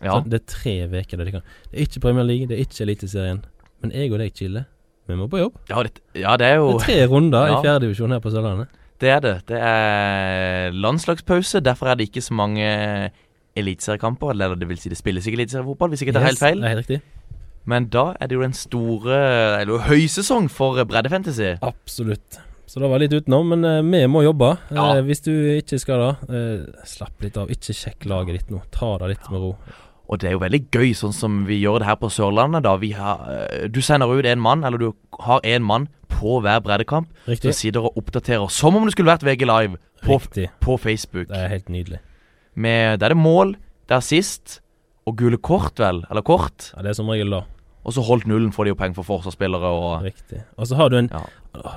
Ja. 0.00 0.20
Så 0.20 0.30
Det 0.30 0.38
er 0.40 0.46
tre 0.46 0.74
uker 0.86 1.18
der 1.18 1.24
de 1.28 1.32
kan 1.34 1.42
Det 1.70 1.76
er 1.76 1.82
ikke 1.84 2.00
Premier 2.00 2.24
League, 2.24 2.46
det 2.46 2.56
er 2.56 2.62
ikke 2.64 2.84
Eliteserien. 2.86 3.42
Men 3.82 3.92
jeg 3.92 4.12
og 4.12 4.18
deg, 4.18 4.32
Chille, 4.36 4.64
vi 5.10 5.16
må 5.20 5.28
på 5.30 5.40
jobb. 5.42 5.56
Ja, 5.70 5.82
det, 5.86 5.98
ja, 6.14 6.36
det 6.40 6.46
er 6.46 6.56
jo 6.60 6.72
Det 6.72 6.80
er 6.80 6.84
tre 6.86 6.98
runder 7.12 7.46
Ja. 7.50 7.58
i 7.58 7.62
fjerdedivisjon 7.64 8.12
her 8.16 8.20
på 8.24 8.30
Sørlandet. 8.34 8.68
Det 9.00 9.08
er 9.08 9.20
det. 9.24 9.34
Det 9.48 9.58
er 9.60 10.70
landslagspause. 10.76 11.60
Derfor 11.64 11.88
er 11.88 11.94
det 11.96 12.08
ikke 12.10 12.20
så 12.22 12.34
mange 12.36 12.66
eliteseriekamper. 13.56 14.30
Eller 14.34 14.54
det 14.60 14.68
vil 14.68 14.78
si 14.80 14.90
det 14.92 14.98
spilles 15.00 15.26
ikke 15.26 15.40
eliteseriefotball, 15.40 15.90
hvis 15.94 16.04
ikke 16.04 16.12
det 16.16 16.22
er 16.22 16.28
helt 16.30 16.42
feil. 16.42 16.60
Det 16.60 16.68
er 16.68 16.74
helt 16.76 16.84
riktig. 16.86 17.00
Men 17.70 17.86
da 17.92 18.06
er 18.20 18.26
det 18.30 18.36
jo 18.38 18.42
den 18.42 18.54
store 18.56 19.16
Eller 19.60 19.82
høysesong 19.88 20.48
for 20.52 20.80
breddefantasy. 20.88 21.54
Absolutt. 21.62 22.40
Så 22.70 22.78
det 22.78 22.88
var 22.90 23.00
litt 23.02 23.12
utenom, 23.12 23.48
men 23.50 23.64
eh, 23.66 23.80
vi 23.82 24.04
må 24.06 24.22
jobbe. 24.22 24.52
Eh, 24.70 24.76
Ja. 24.78 25.00
hvis 25.02 25.20
du 25.26 25.32
ikke 25.32 25.78
skal 25.82 25.98
da, 25.98 26.10
eh, 26.30 26.84
slapp 26.86 27.20
litt 27.20 27.36
av. 27.36 27.48
Ikke 27.50 27.74
sjekk 27.74 28.06
laget 28.06 28.38
ditt 28.38 28.50
nå. 28.50 28.60
Ta 28.70 28.96
det 28.98 29.08
litt 29.16 29.30
med 29.30 29.40
ro. 29.42 29.56
Og 30.10 30.18
det 30.18 30.26
er 30.28 30.32
jo 30.34 30.40
veldig 30.42 30.60
gøy, 30.74 30.88
sånn 30.98 31.12
som 31.14 31.44
vi 31.46 31.60
gjør 31.62 31.78
det 31.78 31.86
her 31.86 31.96
på 32.00 32.08
Sørlandet. 32.10 32.64
da 32.66 32.72
Vi 32.76 32.90
har, 32.92 33.20
eh, 33.30 33.68
Du 33.68 33.80
sender 33.80 34.10
ut 34.10 34.24
en 34.26 34.40
mann, 34.40 34.64
eller 34.64 34.78
du 34.78 34.92
har 35.20 35.40
en 35.44 35.62
mann 35.62 35.88
på 36.08 36.40
hver 36.42 36.60
breddekamp 36.60 37.06
som 37.24 37.32
Riktig. 37.32 37.54
sitter 37.54 37.80
og 37.86 37.94
oppdaterer 37.96 38.50
som 38.50 38.74
om 38.76 38.84
det 38.84 38.92
skulle 38.92 39.06
vært 39.16 39.22
VG 39.22 39.46
Live 39.46 39.76
på, 40.02 40.18
på 40.60 40.76
Facebook. 40.80 41.28
Det 41.28 41.36
er 41.36 41.48
helt 41.48 41.68
nydelig. 41.68 42.00
Med, 42.56 42.98
der 42.98 43.06
er 43.06 43.14
det 43.14 43.16
mål, 43.22 43.54
det 43.88 43.94
er 43.96 44.00
sist, 44.00 44.60
og 45.06 45.16
gule 45.16 45.36
kort, 45.38 45.76
vel? 45.78 46.04
Eller 46.10 46.22
kort. 46.22 46.72
Ja, 46.76 46.82
Det 46.82 46.88
er 46.90 46.94
som 46.94 47.06
regel 47.08 47.30
da. 47.30 47.42
Og 47.86 47.92
så 47.94 48.02
holdt 48.04 48.26
nullen 48.26 48.52
får 48.52 48.64
de 48.64 48.68
jo 48.70 48.74
penger 48.74 48.94
for 48.94 49.04
forsvarsspillere 49.04 49.62
og 49.62 50.02
Riktig. 50.02 50.42
Og 50.58 50.66
så 50.66 50.74
har 50.76 50.88
du 50.90 50.96
en 50.98 51.08
Ja. 51.10 51.22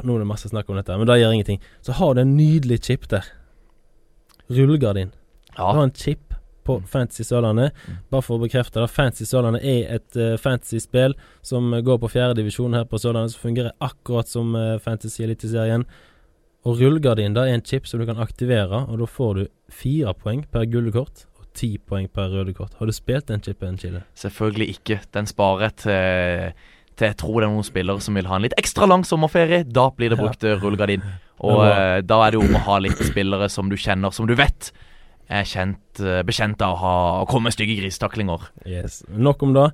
Nå 0.03 0.15
er 0.15 0.19
det 0.19 0.27
masse 0.27 0.49
snakk 0.49 0.69
om 0.69 0.75
dette, 0.75 0.97
men 0.97 1.05
det 1.07 1.21
gjør 1.21 1.31
ingenting. 1.33 1.59
Så 1.83 1.93
har 1.93 2.13
du 2.15 2.21
en 2.21 2.35
nydelig 2.37 2.81
chip 2.83 3.07
der. 3.09 3.23
Rullegardin. 4.49 5.11
Du 5.55 5.61
har 5.61 5.75
Ja. 5.75 5.83
en 5.83 5.91
chip 5.91 6.32
på 6.65 6.77
Fantasy 6.89 7.25
Sørlandet. 7.27 7.75
Mm. 7.87 7.99
Bare 8.13 8.25
for 8.25 8.37
å 8.37 8.43
bekrefte 8.43 8.81
det. 8.81 8.89
Fantasy 8.93 9.27
Sørlandet 9.29 9.65
er 9.67 9.97
et 9.97 10.19
uh, 10.19 10.35
fantasy-spill 10.41 11.15
som 11.45 11.73
eh, 11.73 11.83
går 11.85 11.99
på 12.01 12.11
fjerdedivisjon 12.15 12.77
her 12.77 12.87
på 12.89 13.01
Sørlandet, 13.01 13.35
som 13.35 13.45
fungerer 13.49 13.75
akkurat 13.83 14.29
som 14.29 14.55
uh, 14.57 14.79
Fantasy 14.83 15.25
Eliteserien. 15.25 15.85
Og 16.63 16.79
rullegardin 16.79 17.35
da 17.35 17.47
er 17.47 17.57
en 17.57 17.65
chip 17.65 17.89
som 17.89 17.99
du 17.99 18.07
kan 18.07 18.21
aktivere, 18.23 18.85
og 18.87 19.01
da 19.01 19.09
får 19.09 19.33
du 19.39 19.43
fire 19.73 20.15
poeng 20.15 20.45
per 20.51 20.69
gule 20.71 20.93
kort 20.95 21.25
og 21.39 21.49
ti 21.57 21.75
poeng 21.77 22.07
per 22.07 22.31
røde 22.31 22.55
kort. 22.55 22.77
Har 22.79 22.87
du 22.87 22.95
spilt 22.95 23.27
den 23.27 23.43
chipen, 23.43 23.75
Chile? 23.81 24.05
Selvfølgelig 24.19 24.77
ikke. 24.77 25.01
Den 25.13 25.27
sparer 25.27 25.75
til 25.83 26.55
til 26.93 27.09
jeg 27.09 27.17
tror 27.17 27.39
det 27.39 27.47
er 27.47 27.53
noen 27.55 27.65
spillere 27.65 28.03
som 28.05 28.17
vil 28.17 28.27
ha 28.29 28.37
en 28.37 28.45
litt 28.45 28.55
ekstra 28.59 28.87
lang 28.89 29.05
sommerferie. 29.07 29.63
Da 29.65 29.87
blir 29.95 30.13
det 30.13 30.19
brukt 30.19 30.45
ja. 30.45 30.57
rullegardin. 30.61 31.01
Og 31.47 31.63
eh, 31.65 31.99
da 32.05 32.19
er 32.23 32.33
det 32.33 32.39
jo 32.39 32.45
om 32.45 32.57
å 32.59 32.65
ha 32.67 32.79
litt 32.83 32.99
spillere 33.01 33.49
som 33.51 33.71
du 33.71 33.75
kjenner, 33.79 34.13
som 34.15 34.29
du 34.29 34.35
vet 34.37 34.69
er 35.33 35.47
kjent, 35.49 35.99
eh, 36.01 36.21
bekjent 36.27 36.61
av 36.65 36.75
å, 36.75 36.79
ha, 36.81 36.95
å 37.23 37.27
komme 37.29 37.49
med 37.49 37.55
stygge 37.55 37.77
grisetaklinger. 37.79 38.47
Yes. 38.69 39.01
Nok 39.09 39.43
om 39.47 39.53
det. 39.55 39.67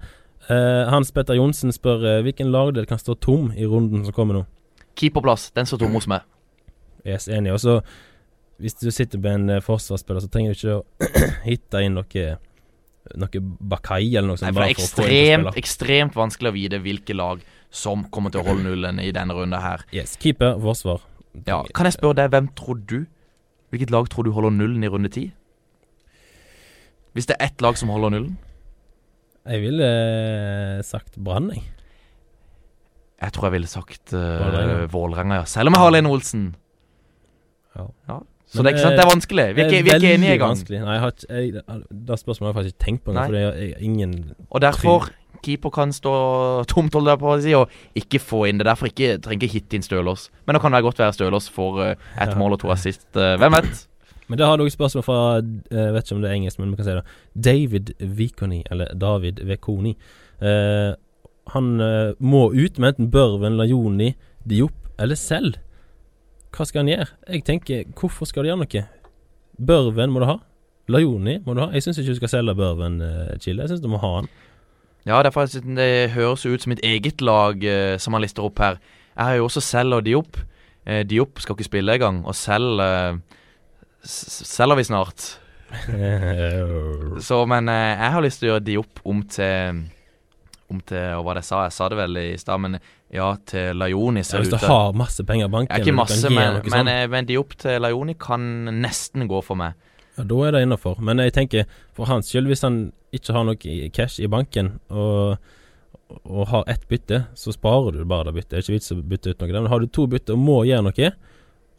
Eh, 0.50 0.90
Hans 0.90 1.12
Petter 1.16 1.38
Johnsen 1.38 1.74
spør 1.76 2.06
eh, 2.08 2.20
hvilken 2.26 2.52
lagdel 2.54 2.88
kan 2.90 3.02
stå 3.02 3.16
tom 3.22 3.52
i 3.56 3.68
runden 3.70 4.06
som 4.08 4.16
kommer 4.16 4.40
nå. 4.40 4.44
Keeperplass, 5.00 5.50
den 5.56 5.70
står 5.70 5.84
tom 5.84 5.96
hos 5.98 6.10
meg. 6.12 6.26
Yes, 7.08 7.30
enig. 7.32 7.54
Og 7.56 7.62
så, 7.64 7.80
hvis 8.60 8.76
du 8.82 8.90
sitter 8.92 9.22
med 9.22 9.50
en 9.50 9.64
forsvarsspiller, 9.64 10.24
så 10.26 10.32
trenger 10.32 10.56
du 10.56 10.60
ikke 10.60 10.78
å 10.80 11.30
hitte 11.50 11.84
inn 11.86 12.00
noe 12.00 12.30
Noe 13.18 13.40
Bakai 13.42 14.12
eller 14.20 14.28
noe 14.28 14.38
Nei, 14.44 14.52
for 14.52 14.62
det 14.62 14.66
er 14.68 14.76
ekstremt, 14.76 15.56
ekstremt 15.58 16.18
vanskelig 16.20 16.52
å 16.52 16.54
vite 16.54 16.78
hvilke 16.84 17.16
lag 17.16 17.40
som 17.74 18.04
kommer 18.14 18.30
til 18.30 18.44
å 18.44 18.50
holde 18.52 18.68
nullen 18.68 19.00
i 19.02 19.08
denne 19.16 19.34
runden 19.34 19.64
her. 19.64 19.82
Yes, 19.96 20.14
keeper, 20.22 20.60
forsvar. 20.62 21.02
Ja, 21.48 21.64
Kan 21.74 21.88
jeg 21.88 21.96
spørre 21.96 22.20
deg, 22.20 22.32
hvem 22.34 22.52
tror 22.58 22.78
du 22.90 23.00
Hvilket 23.70 23.92
lag 23.94 24.08
tror 24.10 24.26
du 24.26 24.32
holder 24.34 24.54
nullen 24.54 24.82
i 24.84 24.90
runde 24.90 25.12
ti? 25.14 25.28
Hvis 27.14 27.30
det 27.30 27.36
er 27.40 27.50
ett 27.50 27.62
lag 27.66 27.78
som 27.80 27.92
holder 27.94 28.14
nullen? 28.16 28.38
Jeg 29.50 29.62
ville 29.64 29.86
eh, 29.86 30.82
sagt 30.86 31.18
Brann, 31.18 31.50
jeg. 31.56 31.64
Jeg 33.20 33.34
tror 33.36 33.50
jeg 33.50 33.58
ville 33.58 33.68
sagt 33.68 34.14
uh, 34.16 34.86
Vålerenga. 34.94 35.42
Ja. 35.42 35.46
Selv 35.50 35.68
om 35.68 35.76
jeg 35.76 35.84
har 35.84 35.92
Lene 35.92 36.10
Olsen. 36.10 36.44
Ja. 37.76 38.20
Så 38.50 38.58
Men 38.58 38.66
det 38.66 38.70
er 38.72 38.78
ikke 38.78 38.86
sant, 38.86 38.98
det 38.98 39.04
er 39.04 39.10
vanskelig. 39.10 39.44
Vi 39.56 39.62
er 39.62 39.66
ikke, 39.68 39.84
vi 39.84 39.90
er 39.90 40.00
ikke 40.00 40.14
enige 40.14 40.36
engang. 40.38 40.62
Nei, 40.70 40.94
jeg 40.96 41.02
har 41.04 41.12
ikke 41.12 41.36
jeg, 41.36 41.82
Det 42.08 42.20
spørsmålet 42.20 42.48
har 42.48 42.54
jeg 42.54 42.58
faktisk 42.60 42.76
ikke 42.76 42.86
tenkt 42.86 43.04
på 43.04 43.12
engang, 43.12 43.28
Nei. 43.28 43.28
for 43.30 43.60
jeg, 43.60 43.70
jeg 43.70 43.90
ingen 43.90 44.14
Og 44.50 44.62
derfor 44.62 45.10
keeper 45.44 45.70
kan 45.70 45.94
stå 45.94 46.14
tomt, 46.68 46.96
holde 46.98 47.14
jeg 47.14 47.22
på 47.22 47.30
å 47.30 47.36
si, 47.44 47.54
og 47.56 48.02
ikke 48.02 48.20
få 48.20 48.42
inn 48.50 48.60
det. 48.60 48.66
Derfor 48.68 48.90
ikke, 48.90 49.20
trenger 49.24 49.46
ikke 49.46 49.54
hitte 49.54 49.78
inn 49.78 49.86
Stølås. 49.86 50.30
Men 50.48 50.58
det 50.58 50.64
kan 50.64 50.76
være 50.76 50.88
godt 50.88 51.00
være 51.00 51.16
Stølås 51.16 51.50
får 51.54 51.80
uh, 51.80 51.92
ett 51.92 52.34
Ja. 52.34 52.40
mål 52.40 52.58
og 52.58 52.64
to 52.64 52.72
assist. 52.74 53.06
Uh, 53.16 53.38
hvem 53.40 53.56
vet? 53.60 53.86
Men 54.30 54.40
det 54.40 54.48
har 54.48 54.58
du 54.58 54.66
et 54.66 54.74
spørsmål 54.74 55.04
fra 55.04 55.20
Jeg 55.42 55.94
vet 55.94 56.06
ikke 56.06 56.16
om 56.16 56.22
det 56.24 56.30
er 56.30 56.38
engelsk, 56.38 56.60
men 56.60 56.72
vi 56.72 56.80
kan 56.80 56.88
si 56.88 56.98
det. 56.98 57.06
David 57.50 57.94
Vikoni, 58.00 58.64
eller 58.72 58.94
David 58.94 59.42
Vekoni. 59.50 59.96
Eh, 60.42 60.92
han 61.54 61.72
eh, 61.82 62.12
må 62.20 62.44
ut 62.54 62.78
med 62.78 62.94
enten 62.94 63.10
Børven, 63.12 63.58
Lajoni, 63.58 64.14
Diop 64.46 64.92
eller 65.00 65.18
selv. 65.18 65.58
Hva 66.54 66.66
skal 66.66 66.84
han 66.84 66.92
gjøre? 66.94 67.10
Jeg 67.30 67.46
tenker, 67.46 67.90
hvorfor 67.98 68.30
skal 68.30 68.46
du 68.46 68.52
gjøre 68.52 68.62
noe? 68.62 68.86
Børven 69.60 70.14
må 70.14 70.22
du 70.22 70.30
ha. 70.30 70.38
Lajoni 70.90 71.40
må 71.46 71.54
du 71.54 71.64
ha. 71.66 71.72
Jeg 71.74 71.86
syns 71.86 72.00
ikke 72.02 72.14
du 72.14 72.22
skal 72.22 72.32
selge 72.38 72.56
Børven, 72.58 73.02
uh, 73.02 73.34
Chile. 73.42 73.64
Jeg 73.64 73.74
syns 73.74 73.84
du 73.84 73.90
må 73.92 74.02
ha 74.02 74.14
han. 74.20 74.30
Ja, 75.08 75.24
derfor 75.24 75.48
det 75.48 76.12
høres 76.14 76.46
ut 76.46 76.62
som 76.62 76.74
mitt 76.74 76.84
eget 76.84 77.22
lag 77.22 77.64
eh, 77.64 77.98
som 77.98 78.14
han 78.14 78.22
lister 78.22 78.44
opp 78.44 78.60
her. 78.60 78.80
Jeg 79.16 79.26
har 79.26 79.38
jo 79.40 79.48
også 79.48 79.62
Selv 79.64 79.96
og 80.00 80.06
Diop. 80.06 80.38
Eh, 80.86 81.06
Diop 81.08 81.40
skal 81.40 81.56
ikke 81.56 81.68
spille 81.70 81.94
engang, 81.94 82.26
og 82.28 82.36
Selv 82.36 82.82
eh, 82.84 83.18
selger 84.04 84.76
vi 84.80 84.84
snart. 84.88 85.26
Så, 87.22 87.46
men 87.46 87.70
eh, 87.70 87.94
jeg 87.94 88.14
har 88.16 88.24
lyst 88.26 88.42
til 88.42 88.50
å 88.50 88.54
gjøre 88.54 88.66
de 88.66 88.78
opp 88.82 89.02
om 89.10 89.20
til 89.30 89.84
Om 90.70 90.80
til 90.90 91.18
Og 91.20 91.26
hva 91.28 91.36
det 91.38 91.44
sa 91.46 91.64
jeg? 91.68 91.76
sa 91.76 91.90
det 91.90 91.98
vel 92.00 92.18
i 92.18 92.38
stad, 92.42 92.62
men 92.64 92.80
ja, 93.14 93.28
til 93.46 93.78
Lajoni 93.78 94.24
Ja, 94.24 94.28
ser 94.32 94.44
hvis 94.44 94.52
ut 94.54 94.60
du 94.62 94.66
har 94.70 94.98
masse 94.98 95.26
penger 95.26 95.46
i 95.46 95.54
banken 95.54 95.74
Ja, 95.76 95.82
Ikke 95.82 95.94
masse, 95.98 96.30
men, 96.30 96.60
men, 96.66 96.90
noe 96.90 97.08
men, 97.14 97.30
de 97.30 97.38
opp 97.42 97.54
til 97.62 97.78
Laioni 97.82 98.16
kan 98.18 98.42
nesten 98.82 99.26
gå 99.30 99.42
for 99.46 99.58
meg. 99.62 99.78
ja, 100.18 100.26
da 100.30 100.42
er 100.48 100.58
det 100.58 100.62
innafor. 100.66 100.98
Men 101.02 101.22
jeg 101.24 101.34
tenker, 101.38 101.70
for 101.94 102.10
hans 102.10 102.30
skyld, 102.30 102.50
hvis 102.52 102.62
han 102.66 102.82
ikke 103.16 103.34
har 103.34 103.46
noe 103.48 103.90
cash 103.96 104.20
i 104.22 104.28
banken 104.30 104.76
og, 104.90 105.38
og 106.26 106.44
har 106.52 106.66
ett 106.70 106.86
bytte, 106.90 107.24
så 107.38 107.54
sparer 107.56 107.98
du 107.98 108.04
bare 108.06 108.28
det 108.30 108.36
byttet. 108.36 108.52
Det 108.52 108.58
er 108.60 108.66
ikke 108.66 108.78
vits 108.78 108.94
å 108.94 109.00
bytte 109.14 109.34
ut 109.34 109.42
noe. 109.42 109.54
Men 109.56 109.72
har 109.74 109.80
du 109.82 109.88
to 109.88 110.06
bytter 110.12 110.38
og 110.38 110.44
må 110.44 110.60
gjøre 110.70 110.86
noe, 110.90 111.12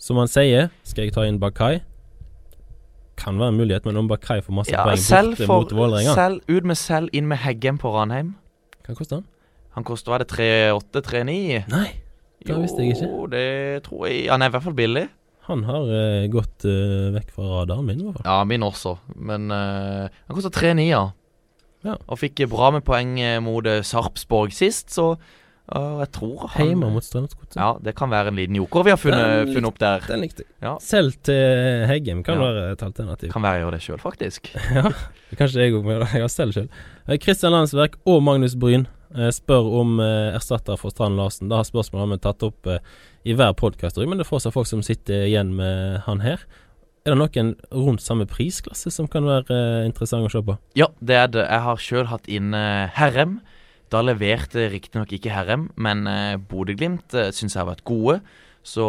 som 0.01 0.19
han 0.19 0.31
sier, 0.31 0.71
skal 0.83 1.07
jeg 1.07 1.15
ta 1.15 1.27
inn 1.29 1.39
Bakai? 1.43 1.83
Kan 3.21 3.41
være 3.41 3.53
en 3.53 3.59
mulighet, 3.61 3.87
men 3.89 4.01
om 4.01 4.09
Bakai 4.09 4.41
får 4.45 4.57
masse 4.57 4.73
Ja, 4.73 4.87
poeng 4.89 5.01
selv 5.03 5.35
borte 5.37 5.47
for 5.47 5.65
mot 5.65 5.75
Vålerenga 5.77 6.15
selv, 6.17 6.41
Ut 6.49 6.69
med 6.69 6.79
selv, 6.81 7.13
inn 7.17 7.29
med 7.29 7.43
Heggem 7.45 7.79
på 7.81 7.93
Ranheim. 7.93 8.35
Hva 8.87 8.97
koster 8.97 9.21
han? 9.21 9.27
Han 9.77 9.87
koster 9.87 10.15
var 10.15 10.25
det 10.25 10.31
3-8, 10.33 11.03
3-9? 11.07 11.65
Nei, 11.71 11.89
Det 12.47 12.57
visste 12.59 12.83
jeg 12.83 12.97
ikke. 12.97 13.09
Jo, 13.11 13.27
det 13.31 13.47
tror 13.87 14.07
jeg 14.09 14.31
Han 14.33 14.43
er 14.43 14.51
i 14.51 14.55
hvert 14.57 14.67
fall 14.67 14.79
billig. 14.79 15.07
Han 15.51 15.65
har 15.67 15.89
uh, 15.89 16.27
gått 16.31 16.67
uh, 16.69 17.11
vekk 17.15 17.33
fra 17.35 17.49
radaren 17.61 17.87
min, 17.87 18.01
i 18.01 18.07
hvert 18.07 18.21
fall. 18.21 18.29
Ja, 18.29 18.45
min 18.47 18.65
også. 18.67 18.97
Men 19.17 19.51
uh, 19.51 20.07
han 20.09 20.37
koster 20.37 20.53
3,9, 20.55 20.87
ja. 20.89 21.05
Ja. 21.87 21.97
Og 22.13 22.21
fikk 22.21 22.43
bra 22.53 22.69
med 22.75 22.85
poeng 22.85 23.15
mot 23.41 23.65
Sarpsborg 23.89 24.53
sist, 24.53 24.91
så 24.93 25.15
eh, 25.77 25.97
jeg 26.03 26.11
tror 26.17 26.47
han 26.55 26.67
Hjemme 26.71 26.91
mot 26.95 27.05
Strømsgodset. 27.07 27.57
Ja, 27.57 27.71
det 27.83 27.95
kan 27.99 28.11
være 28.13 28.29
en 28.33 28.39
liten 28.41 28.57
joker 28.59 28.85
vi 28.87 28.91
har 28.95 29.01
funnet, 29.01 29.47
Den 29.47 29.55
funnet 29.55 29.71
opp 29.71 29.79
der. 29.83 30.07
Den 30.09 30.21
likte 30.25 30.45
jeg. 30.45 30.53
Ja. 30.63 30.77
Selv 30.85 31.15
til 31.27 31.87
Heggem 31.91 32.23
kan 32.27 32.39
Ja. 32.41 32.47
være 32.51 32.73
et 32.73 32.83
alternativ. 32.83 33.33
Kan 33.33 33.43
være 33.43 33.59
jeg 33.61 33.65
gjør 33.65 33.77
det 33.77 33.83
sjøl, 33.87 34.01
faktisk. 34.03 34.51
ja, 34.77 34.85
kanskje 35.39 35.61
jeg 35.67 35.75
òg, 35.75 35.85
det, 35.87 35.99
jeg 36.15 36.25
har 36.27 36.33
selv 36.33 36.53
sjøl. 36.57 36.69
Kristian 37.21 37.53
Landsverk 37.53 37.97
og 38.07 38.23
Magnus 38.23 38.55
Bryn 38.57 38.87
eh, 39.17 39.31
spør 39.35 39.69
om 39.81 40.01
eh, 40.01 40.35
erstatter 40.39 40.77
for 40.81 40.91
Strand 40.95 41.17
Larsen. 41.19 41.49
Da 41.51 41.61
har 41.63 41.69
spørsmålet 41.69 42.17
vi 42.17 42.23
tatt 42.29 42.43
opp 42.47 42.67
eh, 42.71 42.79
i 43.25 43.35
hver 43.37 43.53
podkast, 43.59 43.99
men 44.01 44.17
det 44.19 44.25
er 44.27 44.31
fortsatt 44.31 44.55
folk 44.55 44.67
som 44.71 44.83
sitter 44.83 45.27
igjen 45.29 45.55
med 45.59 46.01
han 46.07 46.21
her. 46.25 46.43
Er 47.07 47.15
det 47.15 47.19
noen 47.21 47.55
rundt 47.73 48.03
samme 48.05 48.27
prisklasse 48.29 48.91
som 48.93 49.07
kan 49.09 49.25
være 49.25 49.55
eh, 49.57 49.87
interessant 49.89 50.27
å 50.27 50.33
se 50.33 50.43
på? 50.45 50.59
Ja, 50.77 50.91
det 51.01 51.17
er 51.17 51.31
det. 51.33 51.47
Jeg 51.49 51.65
har 51.67 51.81
sjøl 51.81 52.07
hatt 52.13 52.29
inn 52.29 52.53
Herrem. 52.53 53.39
Da 53.91 54.03
leverte 54.07 54.69
riktignok 54.71 55.11
ikke 55.17 55.33
Herrem, 55.35 55.69
men 55.75 56.07
eh, 56.07 56.37
Bodø-Glimt 56.39 57.17
eh, 57.19 57.33
syns 57.35 57.57
jeg 57.57 57.63
har 57.65 57.71
vært 57.73 57.85
gode. 57.89 58.21
Så 58.63 58.85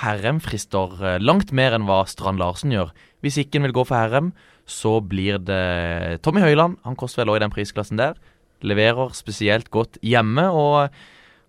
Herrem 0.00 0.38
frister 0.40 0.94
eh, 1.02 1.18
langt 1.20 1.52
mer 1.56 1.76
enn 1.76 1.84
hva 1.88 2.04
Strand 2.08 2.40
Larsen 2.40 2.72
gjør. 2.72 2.94
Hvis 3.24 3.36
ikke 3.42 3.60
en 3.60 3.68
vil 3.68 3.76
gå 3.76 3.84
for 3.88 3.98
Herrem, 3.98 4.32
så 4.66 4.96
blir 5.04 5.38
det 5.44 6.22
Tommy 6.24 6.40
Høiland. 6.42 6.80
Han 6.86 6.96
koster 6.98 7.22
vel 7.22 7.34
òg 7.34 7.40
i 7.40 7.44
den 7.44 7.52
prisklassen 7.54 8.00
der. 8.00 8.16
Leverer 8.64 9.12
spesielt 9.14 9.68
godt 9.70 10.00
hjemme, 10.02 10.48
og 10.48 10.88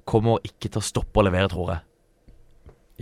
kommer 0.07 0.43
ikke 0.47 0.69
til 0.69 0.81
å 0.81 0.85
stoppe 0.85 1.21
å 1.21 1.25
levere, 1.27 1.51
tror 1.51 1.75
jeg. 1.75 1.83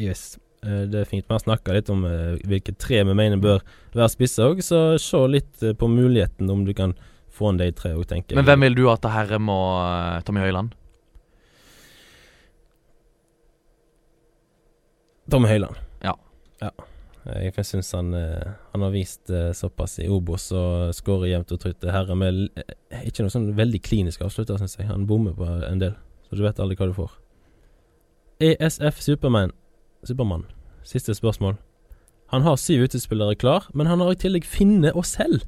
Yes. 0.08 0.36
Eh, 0.66 0.86
Det 0.90 1.02
er 1.02 1.10
fint. 1.10 1.26
Vi 1.26 1.34
har 1.34 1.44
snakka 1.44 1.76
litt 1.76 1.90
om 1.94 2.06
eh, 2.10 2.38
hvilke 2.46 2.76
tre 2.78 3.04
vi 3.06 3.18
mener 3.18 3.42
bør 3.42 3.62
være 3.96 4.12
spisse 4.14 4.46
òg, 4.46 4.62
så 4.66 4.98
se 5.02 5.22
litt 5.30 5.64
eh, 5.64 5.76
på 5.78 5.90
muligheten 5.92 6.50
om 6.52 6.66
du 6.66 6.74
kan 6.78 6.96
få 7.36 7.52
en 7.52 7.60
de 7.62 7.70
tre 7.76 7.94
òg, 7.96 8.06
tenker 8.10 8.38
Men 8.38 8.48
hvem 8.48 8.66
vil 8.68 8.78
du 8.80 8.84
ha 8.90 8.96
til 9.02 9.14
Herrem 9.14 9.52
og 9.52 9.70
eh, 9.84 10.24
Tommy 10.28 10.44
Høiland? 10.44 10.74
Tommy 15.32 15.50
Høiland. 15.50 15.80
Ja. 16.06 16.14
ja. 16.62 16.72
Jeg 17.26 17.66
syns 17.66 17.90
han, 17.98 18.14
eh, 18.14 18.52
han 18.74 18.86
har 18.86 18.92
vist 18.94 19.32
eh, 19.34 19.50
såpass 19.58 19.98
i 20.04 20.10
Obos 20.14 20.52
og 20.54 20.94
skårer 20.94 21.32
jevnt 21.32 21.54
og 21.56 21.62
trutt. 21.64 21.88
Herre 21.90 22.18
med 22.18 22.46
ikke 23.02 23.26
noe 23.26 23.34
sånn 23.34 23.50
veldig 23.58 23.82
klinisk 23.86 24.22
avslutter, 24.26 24.60
syns 24.62 24.78
jeg. 24.78 24.90
Han 24.92 25.08
bommer 25.10 25.34
på 25.38 25.48
en 25.66 25.82
del, 25.82 25.96
så 26.28 26.38
du 26.38 26.46
vet 26.46 26.62
aldri 26.62 26.78
hva 26.78 26.92
du 26.92 26.98
får. 26.98 27.16
ESF 28.46 29.02
Superman. 29.02 29.56
Supermann. 30.06 30.46
Siste 30.86 31.16
spørsmål. 31.18 31.58
Han 32.34 32.46
har 32.46 32.60
syv 32.62 32.86
utespillere 32.86 33.36
klar, 33.36 33.66
men 33.74 33.90
han 33.90 34.02
har 34.04 34.14
i 34.14 34.22
tillegg 34.22 34.46
Finne 34.46 34.94
og 34.94 35.06
selv. 35.10 35.48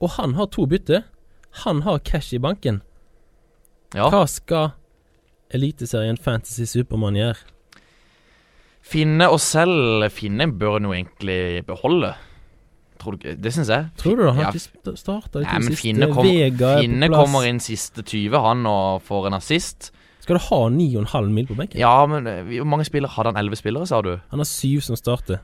Og 0.00 0.14
han 0.16 0.38
har 0.38 0.48
to 0.52 0.64
bytte. 0.68 1.02
Han 1.64 1.82
har 1.82 1.98
cash 1.98 2.34
i 2.34 2.38
banken. 2.38 2.80
Ja. 3.94 4.08
Hva 4.12 4.24
skal 4.30 4.70
Eliteserien 5.50 6.16
Fantasy 6.22 6.64
Supermann 6.70 7.16
gjøre? 7.18 7.36
Finne 8.90 9.26
og 9.30 9.40
selv 9.42 10.06
Finne 10.14 10.46
bør 10.56 10.78
han 10.78 10.86
jo 10.88 10.94
egentlig 10.96 11.64
beholde. 11.68 12.12
Tror 13.00 13.16
du 13.16 13.26
Det 13.34 13.52
syns 13.54 13.70
jeg. 13.72 13.88
Tror 14.00 14.16
du 14.18 14.22
da? 14.26 14.30
Han 14.34 14.40
Ja, 14.44 14.50
har 14.50 14.58
ikke 14.60 14.96
starta 14.98 15.40
de 15.40 15.44
Nei, 15.46 15.54
men 15.58 15.72
siste. 15.72 15.80
Finne, 15.82 16.08
kom, 16.12 16.26
Vega 16.26 16.74
er 16.76 16.82
Finne 16.84 17.08
på 17.08 17.14
plass. 17.14 17.24
kommer 17.26 17.48
inn 17.48 17.60
siste 17.64 18.02
20, 18.04 18.36
han, 18.44 18.66
og 18.68 19.02
får 19.06 19.26
en 19.30 19.38
assist. 19.38 19.90
Skal 20.20 20.36
du 20.36 20.42
ha 20.50 20.58
9,5 20.68 21.30
mil 21.32 21.46
på 21.48 21.56
benken? 21.56 21.80
Ja, 21.80 21.94
men 22.06 22.26
eh, 22.28 22.42
hvor 22.60 22.68
mange 22.68 22.84
spillere 22.84 23.10
hadde 23.14 23.32
han? 23.32 23.40
11 23.40 23.56
spillere, 23.62 23.86
sa 23.88 24.02
du? 24.04 24.12
Han 24.30 24.38
har 24.42 24.48
syv 24.48 24.80
som 24.84 24.96
starter. 25.00 25.40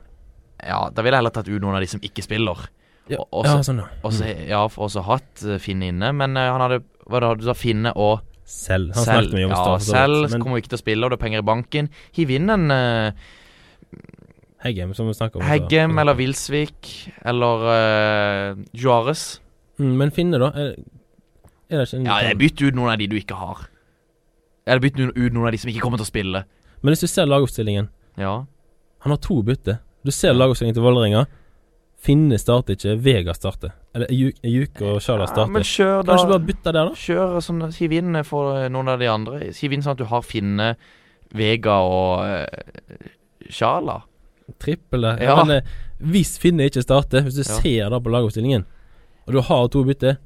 Ja, 0.62 0.88
da 0.92 1.02
ville 1.02 1.16
jeg 1.16 1.22
heller 1.24 1.32
tatt 1.34 1.48
ut 1.48 1.60
noen 1.62 1.74
av 1.76 1.80
de 1.84 1.88
som 1.88 2.00
ikke 2.04 2.22
spiller. 2.24 2.66
Ja, 3.08 3.18
Og- 3.20 3.28
og 3.32 3.44
ja 3.46 3.58
sånn, 3.62 3.78
ja. 3.78 3.86
Og 4.04 4.12
så, 4.12 4.26
ja, 4.48 4.64
også 4.66 5.02
hatt 5.06 5.38
Finn 5.38 5.58
Finne 5.60 5.88
inne, 5.92 6.12
men 6.12 6.36
eh, 6.36 6.50
han 6.50 6.60
hadde 6.60 6.80
Hva 7.06 7.20
da, 7.22 7.34
du 7.38 7.44
sa 7.46 7.52
Finne 7.54 7.92
og 7.94 8.20
Selv. 8.46 8.92
Han 8.94 9.04
selv. 9.04 9.22
snakket 9.26 9.34
mye 9.34 9.44
om 9.46 9.50
Ja, 9.50 9.78
Stad. 9.78 9.82
selv 9.94 10.30
Men 10.30 10.42
kommer 10.42 10.56
ikke 10.58 10.68
til 10.70 10.78
å 10.78 10.82
spille, 10.82 11.04
og 11.04 11.10
det 11.10 11.18
er 11.20 11.22
penger 11.24 11.38
i 11.38 11.46
banken. 11.46 11.88
Hiv 12.14 12.30
inn 12.30 12.50
en 12.50 12.70
uh, 12.70 13.10
Heggem, 14.64 14.94
som 14.94 15.06
vi 15.06 15.12
snakker 15.14 15.36
om. 15.36 15.42
så- 15.42 15.48
Heggem 15.50 15.98
eller 15.98 16.14
Wilsvik 16.14 17.12
eller 17.24 18.54
uh, 18.54 18.64
Juarez. 18.72 19.40
Mm, 19.78 19.96
men 19.96 20.10
Finne, 20.10 20.38
da? 20.38 20.50
Er, 20.54 20.74
er 21.70 21.78
det 21.84 21.88
ikke 21.88 21.98
en 22.00 22.04
Ja, 22.06 22.34
bytter 22.34 22.68
ut 22.68 22.74
noen 22.74 22.92
av 22.92 22.98
de 22.98 23.06
du 23.06 23.16
ikke 23.16 23.34
har. 23.36 23.66
Eller 24.66 24.80
bytter 24.80 25.12
ut 25.14 25.32
noen 25.32 25.46
av 25.46 25.52
de 25.52 25.58
som 25.58 25.70
ikke 25.70 25.80
kommer 25.84 25.98
til 25.98 26.06
å 26.06 26.10
spille. 26.10 26.44
Men 26.82 26.92
hvis 26.94 27.00
du 27.00 27.06
ser 27.06 27.26
lagoppstillingen 27.26 27.88
Ja. 28.18 28.44
Han 29.00 29.10
har 29.12 29.18
to 29.18 29.42
bytte. 29.42 29.78
Du 30.04 30.10
ser 30.10 30.32
lagoppstillingen 30.34 30.74
til 30.74 30.82
Vålerenga. 30.82 31.26
Finne 31.96 32.36
starter 32.38 32.76
ikke, 32.76 32.92
Vega 33.02 33.32
starter. 33.34 33.72
Eller 33.96 34.10
Ejuk- 34.12 34.82
og 34.84 35.00
Sjala 35.02 35.24
ja 35.24 35.30
starter. 35.32 35.52
men 35.54 35.64
kjør 35.66 36.02
da. 36.04 36.12
Kanskje 36.12 36.28
bare 36.30 36.44
bytte 36.50 36.72
der, 36.76 36.90
da? 36.90 37.00
Kjør 37.02 37.38
sånn, 37.42 37.64
Hiv 37.72 37.94
inn 37.96 38.20
for 38.28 38.58
eh, 38.60 38.68
noen 38.70 38.92
av 38.92 39.00
de 39.00 39.08
andre. 39.10 39.40
Hiv 39.56 39.72
inn 39.74 39.82
sånn 39.82 39.96
at 39.96 40.02
du 40.02 40.04
har 40.10 40.22
Finne, 40.22 40.68
Vega 41.36 41.80
og 41.82 42.20
uh, 42.22 43.08
Sjala. 43.50 43.98
Trippel 44.62 45.02
der. 45.08 45.24
Ja. 45.26 45.34
Men 45.42 45.56
eh, 45.56 45.74
hvis 46.12 46.36
Finne 46.38 46.68
ikke 46.68 46.84
starter, 46.84 47.24
hvis 47.26 47.40
du 47.40 47.42
Ja. 47.42 47.58
ser 47.58 47.90
da 47.90 47.98
på 47.98 48.12
lagoppstillingen, 48.12 48.66
og 49.26 49.32
du 49.34 49.40
har 49.42 49.66
to 49.72 49.82
bytte, 49.88 50.16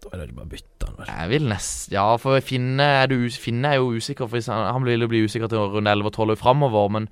da 0.00 0.10
er 0.16 0.26
det 0.26 0.34
bare 0.36 0.48
å 0.48 0.50
bytte 0.50 0.86
han, 0.88 0.94
vel. 0.98 1.08
Jeg 1.08 1.28
vil 1.30 1.48
nest 1.48 1.92
Ja, 1.92 2.04
for 2.20 2.40
Finne 2.44 2.84
er, 3.02 3.06
du, 3.08 3.28
Finne 3.30 3.72
er 3.72 3.80
jo 3.80 3.92
usikker, 3.96 4.28
for 4.28 4.40
han, 4.52 4.66
han 4.74 4.84
vil 4.84 5.06
bli 5.08 5.24
usikker 5.24 5.48
til 5.48 5.58
runde 5.76 5.92
11 5.92 6.10
og 6.10 6.12
12 6.12 6.36
framover. 6.40 6.90
Men 6.92 7.08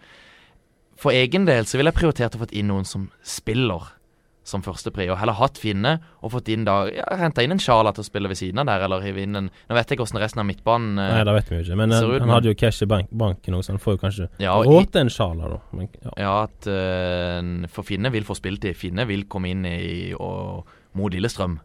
for 0.99 1.15
egen 1.15 1.47
del 1.49 1.69
så 1.69 1.79
ville 1.79 1.93
jeg 1.93 2.01
prioritert 2.01 2.35
å 2.35 2.43
fått 2.43 2.57
inn 2.57 2.71
noen 2.73 2.87
som 2.89 3.09
spiller 3.23 3.95
som 4.49 4.63
førstepri, 4.65 5.09
og 5.13 5.19
heller 5.21 5.37
hatt 5.37 5.59
Finne 5.61 5.99
og 6.25 6.33
fått 6.33 6.49
inn 6.53 6.65
da 6.67 6.79
ja, 6.89 7.05
Henta 7.21 7.45
inn 7.45 7.53
en 7.55 7.61
Sjala 7.63 7.93
til 7.95 8.05
å 8.05 8.07
spille 8.07 8.31
ved 8.31 8.39
siden 8.41 8.63
av 8.63 8.69
der, 8.71 8.87
eller 8.87 9.05
hive 9.05 9.21
inn 9.25 9.37
en 9.39 9.51
Nå 9.51 9.77
vet 9.77 9.91
jeg 9.91 9.99
ikke 9.99 10.07
hvordan 10.07 10.23
resten 10.23 10.43
av 10.43 10.49
midtbanen 10.49 11.03
eh, 11.03 11.13
Nei, 11.19 11.27
det 11.29 11.37
vet 11.37 11.51
vi 11.51 11.59
jo 11.59 11.65
ikke. 11.67 11.79
Men 11.83 11.95
han, 11.95 12.09
ut, 12.09 12.23
han 12.25 12.33
hadde 12.33 12.53
jo 12.53 12.59
cash 12.65 12.85
i 12.87 12.91
bank, 12.91 13.13
banken 13.25 13.59
òg, 13.59 13.67
så 13.67 13.75
han 13.75 13.83
får 13.83 13.99
jo 13.99 14.03
kanskje 14.07 14.29
Ja, 14.43 14.57
råd 14.57 14.93
til 14.95 15.05
en 15.05 15.13
Sjala, 15.13 15.53
da. 15.53 15.61
Men, 15.77 15.93
ja. 16.01 16.15
Ja, 16.25 16.35
at 16.47 16.71
uh, 16.73 17.69
For 17.75 17.89
Finne 17.89 18.13
vil 18.15 18.27
få 18.29 18.37
spilletid. 18.39 18.77
Finne 18.79 19.05
vil 19.09 19.27
komme 19.31 19.53
inn 19.53 19.69
i 19.69 20.15
og, 20.17 20.69
mot 20.99 21.13
Lillestrøm. 21.13 21.59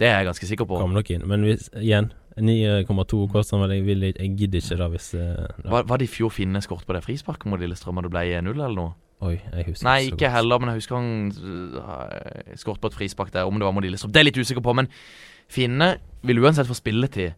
Det 0.00 0.08
er 0.08 0.20
jeg 0.20 0.28
ganske 0.30 0.48
sikker 0.48 0.68
på. 0.68 0.78
Kommer 0.80 1.00
nok 1.00 1.10
inn. 1.14 1.24
Men 1.28 1.44
hvis, 1.46 1.68
igjen, 1.78 2.10
9,2 2.40 3.26
koster 3.32 3.58
han 3.58 3.66
vel. 3.66 3.76
Jeg, 3.76 3.86
vil, 3.86 4.06
jeg 4.08 4.34
gidder 4.38 4.62
ikke 4.62 4.78
da 4.80 4.88
hvis 4.92 5.08
eh, 5.14 5.30
ja. 5.42 5.70
Var, 5.74 5.86
var 5.88 6.00
det 6.00 6.08
i 6.08 6.12
fjor 6.12 6.32
Finne 6.32 6.62
kort 6.64 6.86
på 6.88 6.96
det 6.96 7.02
frisparket 7.04 7.50
mot 7.50 7.60
Lillestrøm 7.60 8.00
og 8.00 8.06
det 8.06 8.12
ble 8.14 8.24
1-0 8.40 8.52
eller 8.52 8.78
noe? 8.78 8.94
Oi, 9.22 9.36
jeg 9.36 9.68
husker 9.68 9.86
Nei, 9.86 9.98
ikke 10.08 10.24
godt. 10.24 10.32
heller, 10.34 10.58
men 10.58 10.72
jeg 10.72 10.80
husker 10.80 10.96
han 10.98 11.10
uh, 11.78 12.56
skåret 12.58 12.82
på 12.82 12.90
et 12.90 12.96
frispark 12.96 13.30
der, 13.34 13.46
om 13.46 13.60
det 13.60 13.68
var 13.68 13.74
mot 13.76 13.84
Lillestrøm. 13.84 14.10
Det 14.10 14.18
er 14.18 14.26
jeg 14.26 14.32
litt 14.32 14.40
usikker 14.42 14.64
på, 14.64 14.74
men 14.80 14.88
Finne 15.52 15.92
vil 16.26 16.40
uansett 16.42 16.66
få 16.66 16.74
spilletid. 16.74 17.36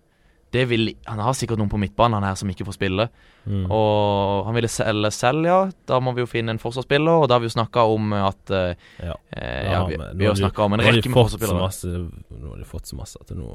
Det 0.55 0.63
vil, 0.71 0.93
han 1.11 1.19
har 1.19 1.35
sikkert 1.35 1.59
noen 1.59 1.71
på 1.73 1.79
midtbanen 1.83 2.21
han 2.21 2.29
her 2.29 2.37
som 2.39 2.51
ikke 2.53 2.67
får 2.69 2.77
spille. 2.77 3.09
Mm. 3.45 3.65
Og 3.75 4.45
han 4.47 4.55
ville 4.55 4.71
selge 4.71 5.11
selv, 5.17 5.49
ja. 5.49 5.57
Da 5.91 5.99
må 6.01 6.13
vi 6.15 6.23
jo 6.23 6.29
finne 6.31 6.55
en 6.55 6.61
forsvarsspiller, 6.63 7.25
og 7.25 7.27
da 7.29 7.35
har 7.37 7.43
vi 7.43 7.49
jo 7.51 7.55
snakka 7.57 7.83
om 7.91 8.13
at 8.21 8.53
eh, 8.55 8.77
Ja. 9.03 9.17
eh, 9.35 9.73
Ja, 9.73 9.81
vi, 9.91 9.99
vi 10.21 10.29
har 10.31 10.39
snakka 10.39 10.69
om 10.69 10.77
en 10.79 10.85
rekke 10.87 11.11
med 11.11 11.19
forsvarsspillere. 11.19 11.59
masse 11.65 11.91
Nå 11.91 12.53
har 12.53 12.63
de 12.63 12.69
fått 12.71 12.87
så 12.93 12.97
masse 13.01 13.19
at 13.21 13.35
nå 13.35 13.51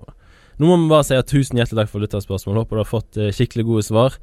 Nå 0.59 0.67
må 0.67 0.75
vi 0.83 0.89
bare 0.91 1.05
si 1.07 1.15
at 1.15 1.29
tusen 1.31 1.55
hjertelig 1.55 1.85
takk 1.85 1.89
for 1.93 2.03
lytterspørsmål. 2.03 2.57
Håper 2.59 2.75
du 2.75 2.81
har 2.83 2.89
fått 2.91 3.15
eh, 3.17 3.29
skikkelig 3.31 3.63
gode 3.69 3.85
svar, 3.87 4.17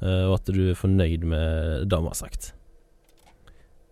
eh, 0.00 0.24
og 0.30 0.38
at 0.38 0.48
du 0.48 0.62
er 0.72 0.78
fornøyd 0.80 1.26
med 1.28 1.84
det 1.92 1.98
vi 2.00 2.08
har 2.08 2.16
sagt. 2.16 2.54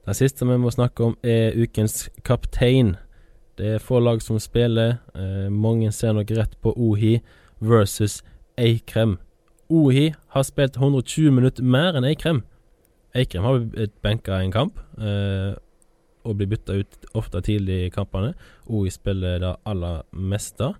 Den 0.08 0.16
siste 0.16 0.48
vi 0.48 0.56
må 0.56 0.72
snakke 0.72 1.10
om, 1.10 1.16
er 1.22 1.52
ukens 1.60 2.06
kaptein. 2.24 2.94
Det 3.60 3.74
er 3.76 3.82
få 3.84 4.00
lag 4.00 4.22
som 4.24 4.38
spiller. 4.40 4.96
Eh, 5.12 5.50
mange 5.52 5.92
ser 5.92 6.16
nok 6.16 6.32
rett 6.38 6.56
på 6.64 6.72
Ohi 6.72 7.18
versus 7.60 8.22
Eikrem. 8.60 9.16
Ohi 9.70 10.10
har 10.34 10.44
spilt 10.44 10.76
120 10.76 11.32
minutter 11.32 11.64
mer 11.64 11.96
enn 11.96 12.04
Eikrem. 12.04 12.42
Eikrem 13.16 13.46
har 13.46 13.60
blitt 13.72 13.94
benka 14.04 14.36
i 14.36 14.46
en 14.48 14.54
kamp, 14.54 14.80
eh, 14.98 15.54
og 16.24 16.36
blir 16.36 16.50
bytta 16.50 16.76
ut 16.82 17.06
ofte 17.16 17.40
tidlig 17.40 17.86
i 17.86 17.92
kampene. 17.94 18.34
Ohi 18.68 18.90
spiller 18.90 19.38
det 19.40 19.54
aller 19.64 20.02
meste. 20.12 20.74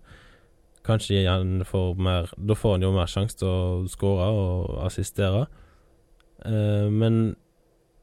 Kanskje 0.84 1.26
han 1.28 1.64
får 1.64 1.96
mer 1.96 2.28
Da 2.36 2.54
får 2.54 2.72
han 2.72 2.82
jo 2.82 2.92
mer 2.92 3.06
sjanse 3.06 3.36
til 3.38 3.48
å 3.48 3.88
skåre 3.88 4.28
og 4.28 4.86
assistere. 4.86 5.46
Eh, 6.44 6.88
men 6.90 7.36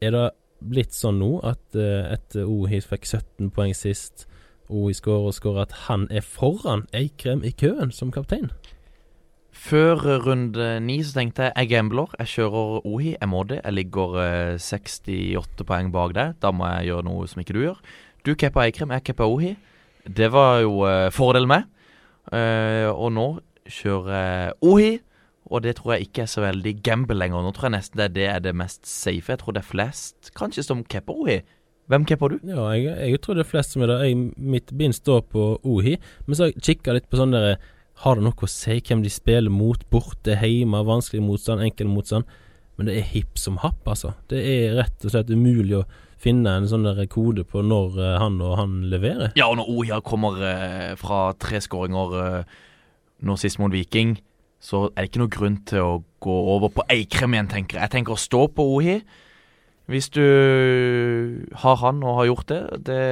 er 0.00 0.10
det 0.10 0.30
blitt 0.60 0.94
sånn 0.94 1.18
nå 1.18 1.38
at 1.46 1.78
eh, 1.78 2.12
etter 2.14 2.46
Ohi 2.46 2.80
fikk 2.80 3.06
17 3.06 3.50
poeng 3.54 3.74
sist, 3.74 4.26
Ohi 4.68 4.92
skårer 4.92 5.30
og 5.30 5.34
skårer, 5.34 5.62
at 5.62 5.72
han 5.86 6.08
er 6.10 6.20
foran 6.20 6.86
Eikrem 6.92 7.44
i 7.44 7.50
køen 7.50 7.92
som 7.94 8.10
kaptein? 8.10 8.50
Før 9.58 10.04
eh, 10.06 10.20
runde 10.22 10.66
ni 10.84 11.00
så 11.02 11.16
tenkte 11.18 11.48
jeg 11.48 11.56
jeg 11.56 11.70
gambler. 11.72 12.12
Jeg 12.20 12.30
kjører 12.34 12.86
Ohi. 12.86 13.16
Jeg 13.16 13.28
må 13.30 13.42
det. 13.48 13.60
Jeg 13.64 13.74
ligger 13.74 14.14
eh, 14.22 14.60
68 14.62 15.66
poeng 15.66 15.90
bak 15.94 16.14
deg. 16.14 16.36
Da 16.42 16.52
må 16.54 16.68
jeg 16.76 16.92
gjøre 16.92 17.08
noe 17.08 17.26
som 17.30 17.42
ikke 17.42 17.56
du 17.56 17.64
gjør. 17.64 17.80
Du 18.26 18.34
cappa 18.38 18.66
Eikrem, 18.66 18.94
jeg 18.94 19.08
cappa 19.10 19.26
Ohi. 19.26 19.56
Det 20.08 20.30
var 20.32 20.62
jo 20.62 20.86
uh, 20.86 21.10
fordelen 21.12 21.50
med. 21.50 21.66
Eh, 22.32 22.86
og 22.88 23.12
nå 23.16 23.28
kjører 23.68 24.14
jeg 24.14 24.56
Ohi. 24.70 24.90
Og 25.48 25.62
det 25.64 25.78
tror 25.78 25.94
jeg 25.94 26.08
ikke 26.08 26.26
er 26.26 26.30
så 26.30 26.44
veldig 26.44 26.74
gamble 26.84 27.16
lenger. 27.16 27.42
Nå 27.42 27.52
tror 27.56 27.70
jeg 27.70 27.78
nesten 27.78 27.98
det 27.98 28.08
er 28.08 28.14
det 28.14 28.26
er 28.28 28.42
det 28.44 28.56
mest 28.56 28.86
safe. 28.86 29.32
Jeg 29.32 29.40
tror 29.40 29.56
det 29.56 29.64
er 29.64 29.70
flest 29.70 30.30
kanskje 30.38 30.66
som 30.66 30.84
capper 30.84 31.24
Ohi. 31.24 31.40
Hvem 31.88 32.04
capper 32.04 32.34
du? 32.34 32.38
Ja, 32.44 32.68
jeg, 32.76 32.92
jeg 33.14 33.20
tror 33.24 33.38
det 33.38 33.46
er 33.46 33.48
flest 33.48 33.72
som 33.72 33.82
er 33.82 33.90
det. 33.94 34.12
Mitt 34.36 34.74
bind 34.76 34.94
står 34.94 35.22
på 35.32 35.44
Ohi, 35.64 35.96
men 36.26 36.36
så 36.36 36.50
har 36.50 36.52
jeg 36.52 36.98
litt 36.98 37.08
på 37.08 37.16
sånn 37.16 37.32
derre 37.32 37.56
Har 38.04 38.18
det 38.18 38.26
noe 38.26 38.46
å 38.46 38.50
si 38.50 38.76
hvem 38.78 39.00
de 39.02 39.10
spiller 39.10 39.50
mot? 39.50 39.80
Borte, 39.90 40.36
hjemme, 40.38 40.84
vanskelig 40.86 41.22
motstand, 41.24 41.64
enkel 41.66 41.90
motstand? 41.90 42.28
Men 42.78 42.86
det 42.86 43.00
er 43.00 43.08
hipp 43.10 43.40
som 43.40 43.58
happ, 43.58 43.80
altså. 43.90 44.12
Det 44.30 44.38
er 44.38 44.76
rett 44.78 45.02
og 45.02 45.10
slett 45.10 45.32
umulig 45.34 45.80
å 45.80 45.86
finne 46.22 46.52
en 46.58 46.68
sånn 46.70 46.86
der 46.86 47.00
kode 47.10 47.44
på 47.46 47.62
når 47.66 47.98
eh, 47.98 48.16
han 48.22 48.38
og 48.42 48.56
han 48.58 48.78
leverer. 48.90 49.32
Ja, 49.38 49.48
og 49.50 49.58
når 49.58 49.70
Oja 49.74 50.00
kommer 50.06 50.38
eh, 50.46 50.92
fra 50.98 51.32
tre 51.38 51.58
skåringer 51.62 52.14
eh, 52.22 52.56
nå 53.26 53.38
sist 53.38 53.58
mot 53.62 53.74
Viking, 53.74 54.16
så 54.62 54.88
er 54.88 55.00
det 55.00 55.10
ikke 55.10 55.22
noe 55.22 55.34
grunn 55.34 55.58
til 55.66 55.82
å 55.82 55.96
gå 56.22 56.36
over 56.54 56.70
på 56.74 56.86
Eikrem 56.90 57.34
igjen, 57.34 57.50
tenker 57.50 57.78
jeg. 57.78 57.86
Jeg 57.86 57.94
tenker 57.96 58.14
å 58.14 58.22
stå 58.22 58.44
på 58.54 58.66
Ohi. 58.76 59.00
Hvis 59.88 60.10
du 60.12 60.22
har 61.62 61.78
han 61.80 62.02
og 62.04 62.18
har 62.18 62.26
gjort 62.28 62.50
det, 62.50 62.62
det 62.90 63.04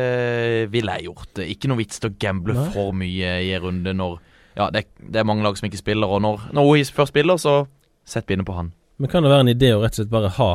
ville 0.75 0.97
jeg 0.99 1.09
gjort. 1.09 1.41
Ikke 1.47 1.71
noe 1.71 1.81
vits 1.81 2.03
til 2.03 2.11
å 2.11 2.17
gamble 2.21 2.55
Nei. 2.59 2.67
for 2.75 2.95
mye 2.95 3.31
i 3.47 3.55
en 3.57 3.65
runde 3.65 3.95
når 3.97 4.19
Ja, 4.57 4.71
det, 4.73 4.87
det 4.99 5.21
er 5.21 5.29
mange 5.29 5.45
lag 5.45 5.59
som 5.59 5.69
ikke 5.69 5.83
spiller, 5.83 6.09
og 6.09 6.23
når, 6.25 6.49
når 6.57 6.71
Ohis 6.71 6.93
først 6.95 7.13
spiller, 7.13 7.37
så 7.41 7.67
sett 8.09 8.27
bindet 8.29 8.49
på 8.49 8.57
han. 8.57 8.73
Men 8.97 9.13
kan 9.13 9.25
det 9.25 9.33
være 9.33 9.45
en 9.45 9.53
idé 9.53 9.75
å 9.75 9.83
rett 9.83 9.97
og 9.97 10.01
slett 10.01 10.15
bare 10.15 10.33
ha 10.39 10.51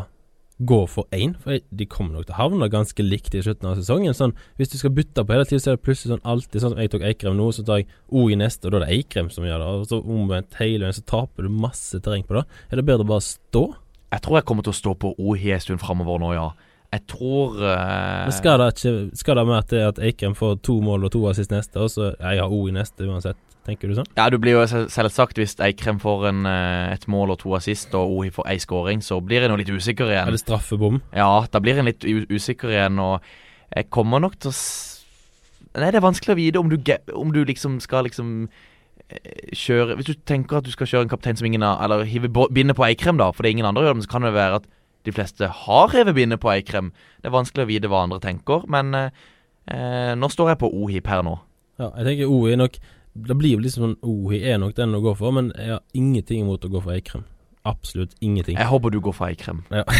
gå 0.61 0.79
for 0.89 1.09
én? 1.15 1.33
For 1.41 1.57
de 1.57 1.87
kommer 1.89 2.15
nok 2.15 2.27
til 2.27 2.35
å 2.35 2.39
havne 2.39 2.69
ganske 2.71 3.05
likt 3.05 3.35
i 3.37 3.41
slutten 3.43 3.69
av 3.69 3.77
sesongen. 3.79 4.15
Sånn, 4.17 4.33
hvis 4.59 4.71
du 4.73 4.77
skal 4.79 4.93
bytte 4.97 5.25
på 5.25 5.35
hele 5.35 5.45
tiden, 5.49 5.61
så 5.63 5.71
er 5.71 5.77
det 5.77 5.85
plutselig 5.85 6.15
sånn 6.15 6.25
alltid 6.33 6.63
sånn 6.63 6.75
som 6.75 6.81
jeg 6.81 6.93
tok 6.93 7.05
Eikrem 7.09 7.37
nå, 7.37 7.49
så 7.55 7.65
tar 7.67 7.81
jeg 7.81 7.89
O 8.09 8.27
i 8.29 8.37
neste, 8.39 8.67
og 8.67 8.73
da 8.73 8.81
er 8.81 8.85
det 8.85 8.97
Eikrem 8.97 9.29
som 9.33 9.45
gjør 9.47 9.61
det. 9.61 9.69
Og 9.69 9.85
så 9.91 10.01
omvendt 10.01 10.59
hele 10.61 10.85
veien, 10.85 10.97
så 10.97 11.05
taper 11.13 11.47
du 11.47 11.61
masse 11.67 12.01
terreng 12.01 12.25
på 12.27 12.37
det. 12.37 12.45
Er 12.69 12.81
det 12.81 12.87
bedre 12.89 13.07
å 13.07 13.11
bare 13.13 13.25
stå? 13.25 13.63
Jeg 14.11 14.25
tror 14.25 14.39
jeg 14.39 14.47
kommer 14.49 14.67
til 14.67 14.73
å 14.73 14.81
stå 14.81 14.97
på 15.01 15.13
Ohi 15.21 15.53
en 15.55 15.63
stund 15.63 15.81
framover 15.83 16.21
nå, 16.21 16.33
ja. 16.37 16.49
Jeg 16.91 17.05
tror 17.07 17.55
uh... 17.61 18.25
Men 18.27 18.33
skal 18.35 18.57
det 18.59 18.65
ikke 18.73 18.91
Skal 19.15 19.37
det 19.39 19.45
mer 19.47 19.61
til 19.63 19.85
at 19.87 20.01
Eikrem 20.03 20.33
får 20.35 20.57
to 20.67 20.75
mål 20.83 21.07
og 21.07 21.13
to 21.13 21.21
assist 21.29 21.53
neste, 21.53 21.79
og 21.79 21.93
så 21.93 22.11
jeg 22.11 22.41
har 22.41 22.51
O 22.51 22.65
i 22.67 22.75
neste 22.75 23.07
uansett? 23.07 23.39
Tenker 23.67 23.91
du 23.91 23.93
sånn? 23.93 24.07
Ja, 24.17 24.25
du 24.33 24.39
blir 24.41 24.55
jo 24.55 24.63
selvsagt 24.65 25.37
Hvis 25.37 25.53
Eikrem 25.61 25.99
får 26.01 26.27
en, 26.31 26.45
eh, 26.49 26.93
et 26.95 27.05
mål 27.11 27.35
og 27.35 27.41
to 27.43 27.53
assist, 27.53 27.93
og 27.97 28.09
Ohi 28.17 28.31
får 28.33 28.49
ei 28.49 28.57
scoring, 28.57 29.03
så 29.05 29.19
blir 29.21 29.45
en 29.45 29.53
jo 29.53 29.59
litt 29.61 29.69
usikker 29.69 30.09
Er 30.09 30.15
igjen. 30.15 30.31
Eller 30.31 30.41
straffebom? 30.41 31.01
Ja, 31.13 31.45
da 31.51 31.61
blir 31.61 31.77
en 31.77 31.85
litt 31.85 32.01
usikker 32.01 32.73
igjen, 32.73 32.97
og 32.99 33.21
jeg 33.75 33.89
kommer 33.93 34.19
nok 34.23 34.39
til 34.39 34.49
å 34.51 34.57
Nei, 35.71 35.87
det 35.87 36.01
er 36.01 36.03
vanskelig 36.03 36.33
å 36.33 36.35
vite 36.35 36.59
om 36.59 36.67
du, 36.67 36.75
om 37.15 37.29
du 37.31 37.45
liksom 37.47 37.77
skal 37.79 38.03
liksom 38.03 38.49
eh, 39.07 39.51
kjøre 39.55 39.95
Hvis 39.95 40.09
du 40.09 40.15
tenker 40.27 40.59
at 40.59 40.65
du 40.67 40.71
skal 40.73 40.89
kjøre 40.89 41.05
en 41.07 41.13
kaptein 41.13 41.37
som 41.39 41.47
ingen 41.47 41.63
har 41.63 41.79
Eller 41.85 42.03
hive 42.03 42.27
bindet 42.51 42.75
på 42.75 42.83
Eikrem, 42.89 43.21
da, 43.21 43.29
fordi 43.31 43.53
ingen 43.55 43.69
andre 43.69 43.85
gjør 43.85 43.93
det, 43.93 43.99
men 44.01 44.07
så 44.07 44.11
kan 44.11 44.27
det 44.27 44.33
være 44.35 44.59
at 44.59 44.71
de 45.05 45.13
fleste 45.15 45.47
har 45.47 45.93
revet 45.95 46.13
bindet 46.13 46.37
på 46.37 46.51
Eikrem. 46.51 46.91
Det 47.21 47.31
er 47.31 47.33
vanskelig 47.33 47.63
å 47.65 47.69
vite 47.71 47.89
hva 47.89 48.03
andre 48.05 48.19
tenker, 48.21 48.67
men 48.69 48.93
eh, 48.93 49.21
eh, 49.73 50.11
nå 50.13 50.29
står 50.29 50.51
jeg 50.51 50.59
på 50.61 50.69
Ohi 50.77 50.99
per 51.01 51.23
nå. 51.25 51.39
Ja, 51.81 51.87
jeg 51.97 52.05
tenker 52.05 52.29
O 52.29 52.43
er 52.45 52.59
nok 52.61 52.77
Det 53.13 53.35
blir 53.35 53.57
jo 53.57 53.61
liksom 53.63 53.83
sånn 53.83 53.97
O 54.07 54.31
er 54.31 54.59
nok 54.61 54.75
den 54.77 54.95
å 54.95 55.01
gå 55.03 55.13
for, 55.19 55.35
men 55.35 55.51
jeg 55.57 55.75
har 55.75 55.81
ingenting 55.97 56.45
imot 56.45 56.63
å 56.65 56.71
gå 56.71 56.81
for 56.83 56.95
Eikrem. 56.95 57.25
Absolutt 57.67 58.15
ingenting. 58.21 58.57
Jeg 58.57 58.71
håper 58.71 58.89
du 58.89 58.99
går 59.03 59.13
for 59.13 59.27
Eikrem. 59.27 59.59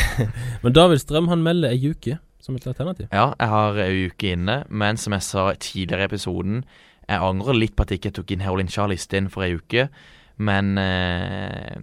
Men 0.63 0.73
David 0.73 1.03
Strøm 1.03 1.27
han 1.29 1.43
melder 1.45 1.75
ei 1.75 1.91
uke 1.91 2.15
som 2.41 2.55
et 2.57 2.65
alternativ. 2.65 3.05
Ja, 3.13 3.35
jeg 3.37 3.51
har 3.51 3.77
ei 3.83 4.07
uke 4.09 4.31
inne, 4.33 4.63
men 4.69 4.97
som 4.97 5.13
jeg 5.13 5.21
sa 5.27 5.43
tidligere 5.53 6.07
i 6.07 6.09
episoden, 6.09 6.63
jeg 7.05 7.21
angrer 7.21 7.53
litt 7.53 7.75
på 7.77 7.85
at 7.85 7.93
jeg 7.93 8.01
ikke 8.01 8.13
tok 8.17 8.33
inn 8.33 8.41
Herolin 8.41 8.71
Charlie 8.71 8.97
istedenfor 8.97 9.45
ei 9.45 9.59
uke. 9.59 9.85
Men 10.41 10.73
eh, 10.81 11.77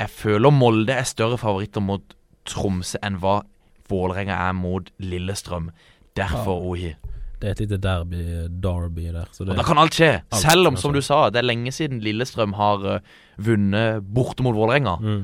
jeg 0.00 0.12
føler 0.14 0.54
Molde 0.56 0.96
er 0.96 1.08
større 1.08 1.36
favoritter 1.40 1.84
mot 1.84 2.16
Tromsø 2.48 3.00
enn 3.04 3.20
hva 3.20 3.42
Vålerenga 3.90 4.38
er 4.48 4.56
mot 4.56 4.88
Lillestrøm. 5.02 5.68
Derfor 6.16 6.64
Ohi. 6.70 6.94
Det 7.40 7.48
er 7.48 7.52
et 7.56 7.60
lite 7.64 7.78
derby, 7.80 8.48
derby 8.62 9.06
der. 9.14 9.24
Så 9.32 9.44
det, 9.44 9.54
Og 9.54 9.56
da 9.56 9.62
kan 9.64 9.78
alt 9.80 9.94
skje. 9.96 10.10
Alt 10.32 10.42
Selv 10.42 10.66
om, 10.68 10.76
som 10.76 10.92
du 10.92 11.00
sa, 11.00 11.30
det 11.30 11.40
er 11.40 11.46
lenge 11.48 11.72
siden 11.72 12.00
Lillestrøm 12.04 12.52
har 12.58 12.84
uh, 12.84 12.98
vunnet 13.40 14.02
borte 14.14 14.42
mot 14.44 14.54
Vålerenga. 14.54 14.96
mm. 15.00 15.22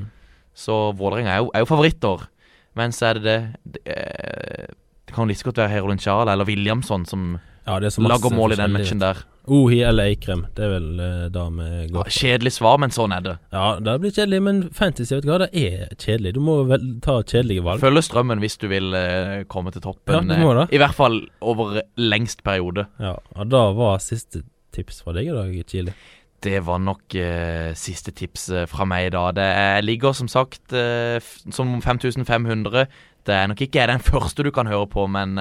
Så 0.57 0.91
Vålerenga 0.97 1.29
er, 1.35 1.37
jo- 1.43 1.51
er 1.53 1.59
jo 1.61 1.65
favoritter. 1.69 2.27
Men 2.75 2.91
så 2.91 3.05
er 3.11 3.13
det 3.13 3.23
det 3.23 3.55
Det, 3.73 3.81
eh, 3.85 4.65
det 5.07 5.13
kan 5.15 5.27
like 5.27 5.43
godt 5.43 5.57
være 5.57 5.69
Herolin 5.69 5.99
Charles 5.99 6.31
eller 6.31 6.45
Williamson 6.45 7.05
som 7.05 7.37
ja, 7.67 7.79
masse 7.79 8.01
lager 8.01 8.29
mål 8.35 8.51
i 8.51 8.55
den 8.55 8.71
matchen 8.73 8.99
der. 8.99 9.15
Ohi 9.47 9.77
eller 9.87 10.09
Eikrem, 10.11 10.41
det 10.57 10.63
er 10.65 10.71
vel 10.73 10.87
eh, 10.99 11.27
da 11.31 11.45
vi 11.55 11.67
Ja, 11.67 11.85
går. 11.93 12.09
kjedelig 12.11 12.51
svar, 12.57 12.77
men 12.83 12.91
sånn 12.91 13.13
er 13.15 13.21
det. 13.23 13.35
Ja, 13.55 13.67
det 13.79 13.93
blir 14.03 14.11
kjedelig, 14.11 14.41
men 14.43 14.57
fantasy, 14.75 15.13
vet 15.15 15.23
du 15.23 15.29
hva, 15.31 15.37
det 15.45 15.49
er 15.55 15.93
kjedelig. 15.95 16.33
Du 16.35 16.41
må 16.43 16.57
vel 16.67 16.83
ta 17.05 17.21
kjedelige 17.23 17.63
valg. 17.63 17.79
Følge 17.79 18.03
strømmen 18.03 18.43
hvis 18.43 18.57
du 18.59 18.67
vil 18.71 18.91
eh, 18.99 19.45
komme 19.47 19.71
til 19.71 19.85
toppen. 19.85 20.17
Ja, 20.17 20.35
du 20.35 20.43
må 20.43 20.51
eh, 20.51 20.59
det. 20.65 20.67
I 20.75 20.81
hvert 20.83 20.97
fall 20.99 21.21
over 21.39 21.79
lengst 21.95 22.43
periode. 22.43 22.89
Ja, 22.99 23.15
og 23.37 23.47
da 23.53 23.63
var 23.77 24.03
siste 24.03 24.43
tips 24.75 24.99
fra 25.05 25.15
deg 25.15 25.31
i 25.31 25.37
dag, 25.37 25.55
Chile. 25.71 25.95
Det 26.43 26.59
var 26.67 26.83
nok 26.83 27.15
eh, 27.17 27.71
siste 27.79 28.11
tips 28.13 28.49
fra 28.69 28.85
meg 28.85 29.13
da. 29.15 29.29
Det 29.33 29.47
er, 29.63 29.79
ligger 29.81 30.13
som 30.13 30.27
sagt 30.29 30.75
eh, 30.75 31.17
som 31.55 31.77
5500. 31.81 32.83
Det 33.25 33.33
er 33.35 33.47
nok 33.49 33.63
ikke 33.63 33.87
den 33.89 34.03
første 34.11 34.43
du 34.45 34.51
kan 34.55 34.67
høre 34.69 34.85
på, 34.91 35.07
men 35.09 35.39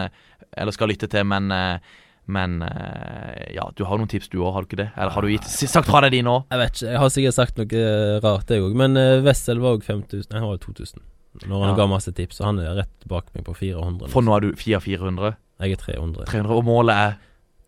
Eller 0.57 0.73
skal 0.73 0.89
lytte 0.89 1.11
til, 1.11 1.27
men 1.29 1.51
eh, 1.53 1.79
men 2.27 2.59
eh, 2.67 3.53
ja, 3.55 3.69
du 3.79 3.85
har 3.87 3.99
noen 4.01 4.11
tips 4.11 4.29
du 4.33 4.41
òg, 4.43 4.53
har 4.57 4.65
du 4.65 4.71
ikke 4.71 4.81
det? 4.83 4.89
Eller 4.97 5.13
har 5.15 5.23
du 5.23 5.31
gitt, 5.31 5.47
sagt 5.47 5.87
fra 5.87 6.01
deg 6.03 6.17
de 6.17 6.23
nå? 6.27 6.37
Jeg 6.51 6.59
vet 6.63 6.73
ikke, 6.75 6.89
jeg 6.91 7.01
har 7.03 7.13
sikkert 7.15 7.37
sagt 7.37 7.61
noe 7.61 7.83
eh, 7.83 8.17
rart, 8.25 8.51
jeg 8.51 8.65
òg, 8.67 8.75
men 8.79 8.99
uh, 8.99 9.21
Wessel 9.27 9.61
var 9.63 9.77
òg 9.79 9.85
5000 9.87 10.33
Nei, 10.33 10.41
han 10.43 10.49
var 10.51 10.59
jo 10.59 10.65
2000. 10.73 11.05
Når 11.47 11.63
han 11.63 11.71
Ja. 11.71 11.77
ga 11.79 11.87
masse 11.93 12.13
tips, 12.17 12.41
og 12.41 12.47
han 12.49 12.59
er 12.65 12.75
rett 12.81 13.07
bak 13.11 13.27
meg 13.37 13.45
på 13.45 13.55
400. 13.55 14.09
For 14.11 14.25
nå 14.25 14.35
er 14.37 14.47
du 14.47 14.53
400-400. 14.57 15.37
Jeg 15.63 15.73
er 15.77 15.83
300. 15.83 16.25
300, 16.31 16.53
og 16.57 16.65
målet 16.65 16.97
er 17.07 17.17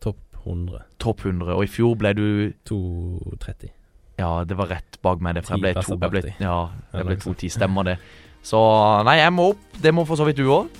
Topp 0.04 0.18
100. 0.44 0.82
topp 0.98 1.20
100. 1.26 1.52
Og 1.54 1.62
i 1.64 1.70
fjor 1.70 1.94
ble 2.00 2.14
du 2.16 2.24
230. 2.68 3.70
Ja, 4.18 4.44
det 4.48 4.56
var 4.58 4.70
rett 4.72 4.98
bak 5.04 5.20
meg. 5.22 5.36
Det, 5.36 5.44
for 5.46 5.54
jeg 5.56 5.62
ble 5.66 5.72
plasser 5.76 5.94
to, 5.94 6.00
jeg 6.02 6.10
ble, 6.16 6.22
ja, 6.42 6.56
jeg 6.96 7.06
ble 7.06 7.16
to 7.22 7.34
ti. 7.38 7.50
Stemmer 7.52 7.86
det. 7.86 7.98
Så 8.42 8.58
nei, 9.06 9.18
jeg 9.20 9.34
må 9.36 9.50
opp. 9.52 9.60
Det 9.78 9.92
må 9.94 10.04
for 10.08 10.18
så 10.18 10.26
vidt 10.26 10.40
du 10.40 10.48
òg. 10.50 10.72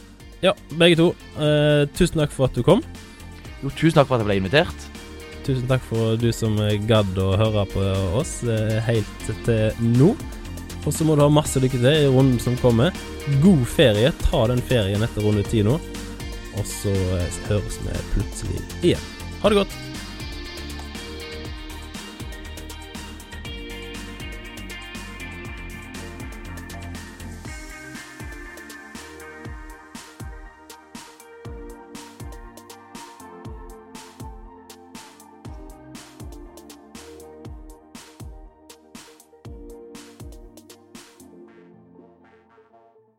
Ja, 0.42 0.52
begge 0.78 0.98
to. 0.98 1.08
Eh, 1.38 1.84
tusen 1.98 2.22
takk 2.22 2.32
for 2.34 2.48
at 2.48 2.56
du 2.56 2.64
kom. 2.66 2.82
Jo, 3.62 3.72
tusen 3.74 3.96
takk 3.98 4.08
for 4.08 4.18
at 4.18 4.22
jeg 4.22 4.30
ble 4.30 4.38
invitert. 4.40 4.88
Tusen 5.46 5.68
takk 5.70 5.84
for 5.88 6.18
du 6.20 6.28
som 6.34 6.58
gadd 6.86 7.18
å 7.18 7.30
høre 7.40 7.64
på 7.72 7.84
oss 8.20 8.40
eh, 8.46 8.78
helt 8.86 9.30
til 9.46 9.82
nå. 9.96 10.12
Og 10.86 10.94
så 10.94 11.04
må 11.04 11.16
du 11.16 11.24
ha 11.24 11.30
masse 11.32 11.60
lykke 11.60 11.80
til 11.80 11.90
i 11.90 12.08
runden 12.08 12.38
som 12.42 12.56
kommer. 12.62 12.94
God 13.42 13.66
ferie. 13.68 14.12
Ta 14.28 14.46
den 14.52 14.62
ferien 14.64 15.04
etter 15.04 15.26
runde 15.26 15.44
ti 15.48 15.64
nå. 15.66 15.76
Og 16.58 16.64
så 16.68 16.94
eh, 17.18 17.42
høres 17.50 17.82
vi 17.84 18.00
plutselig 18.14 18.64
igjen. 18.80 19.12
Ha 19.42 19.50
det 19.50 19.62
godt. 19.62 19.87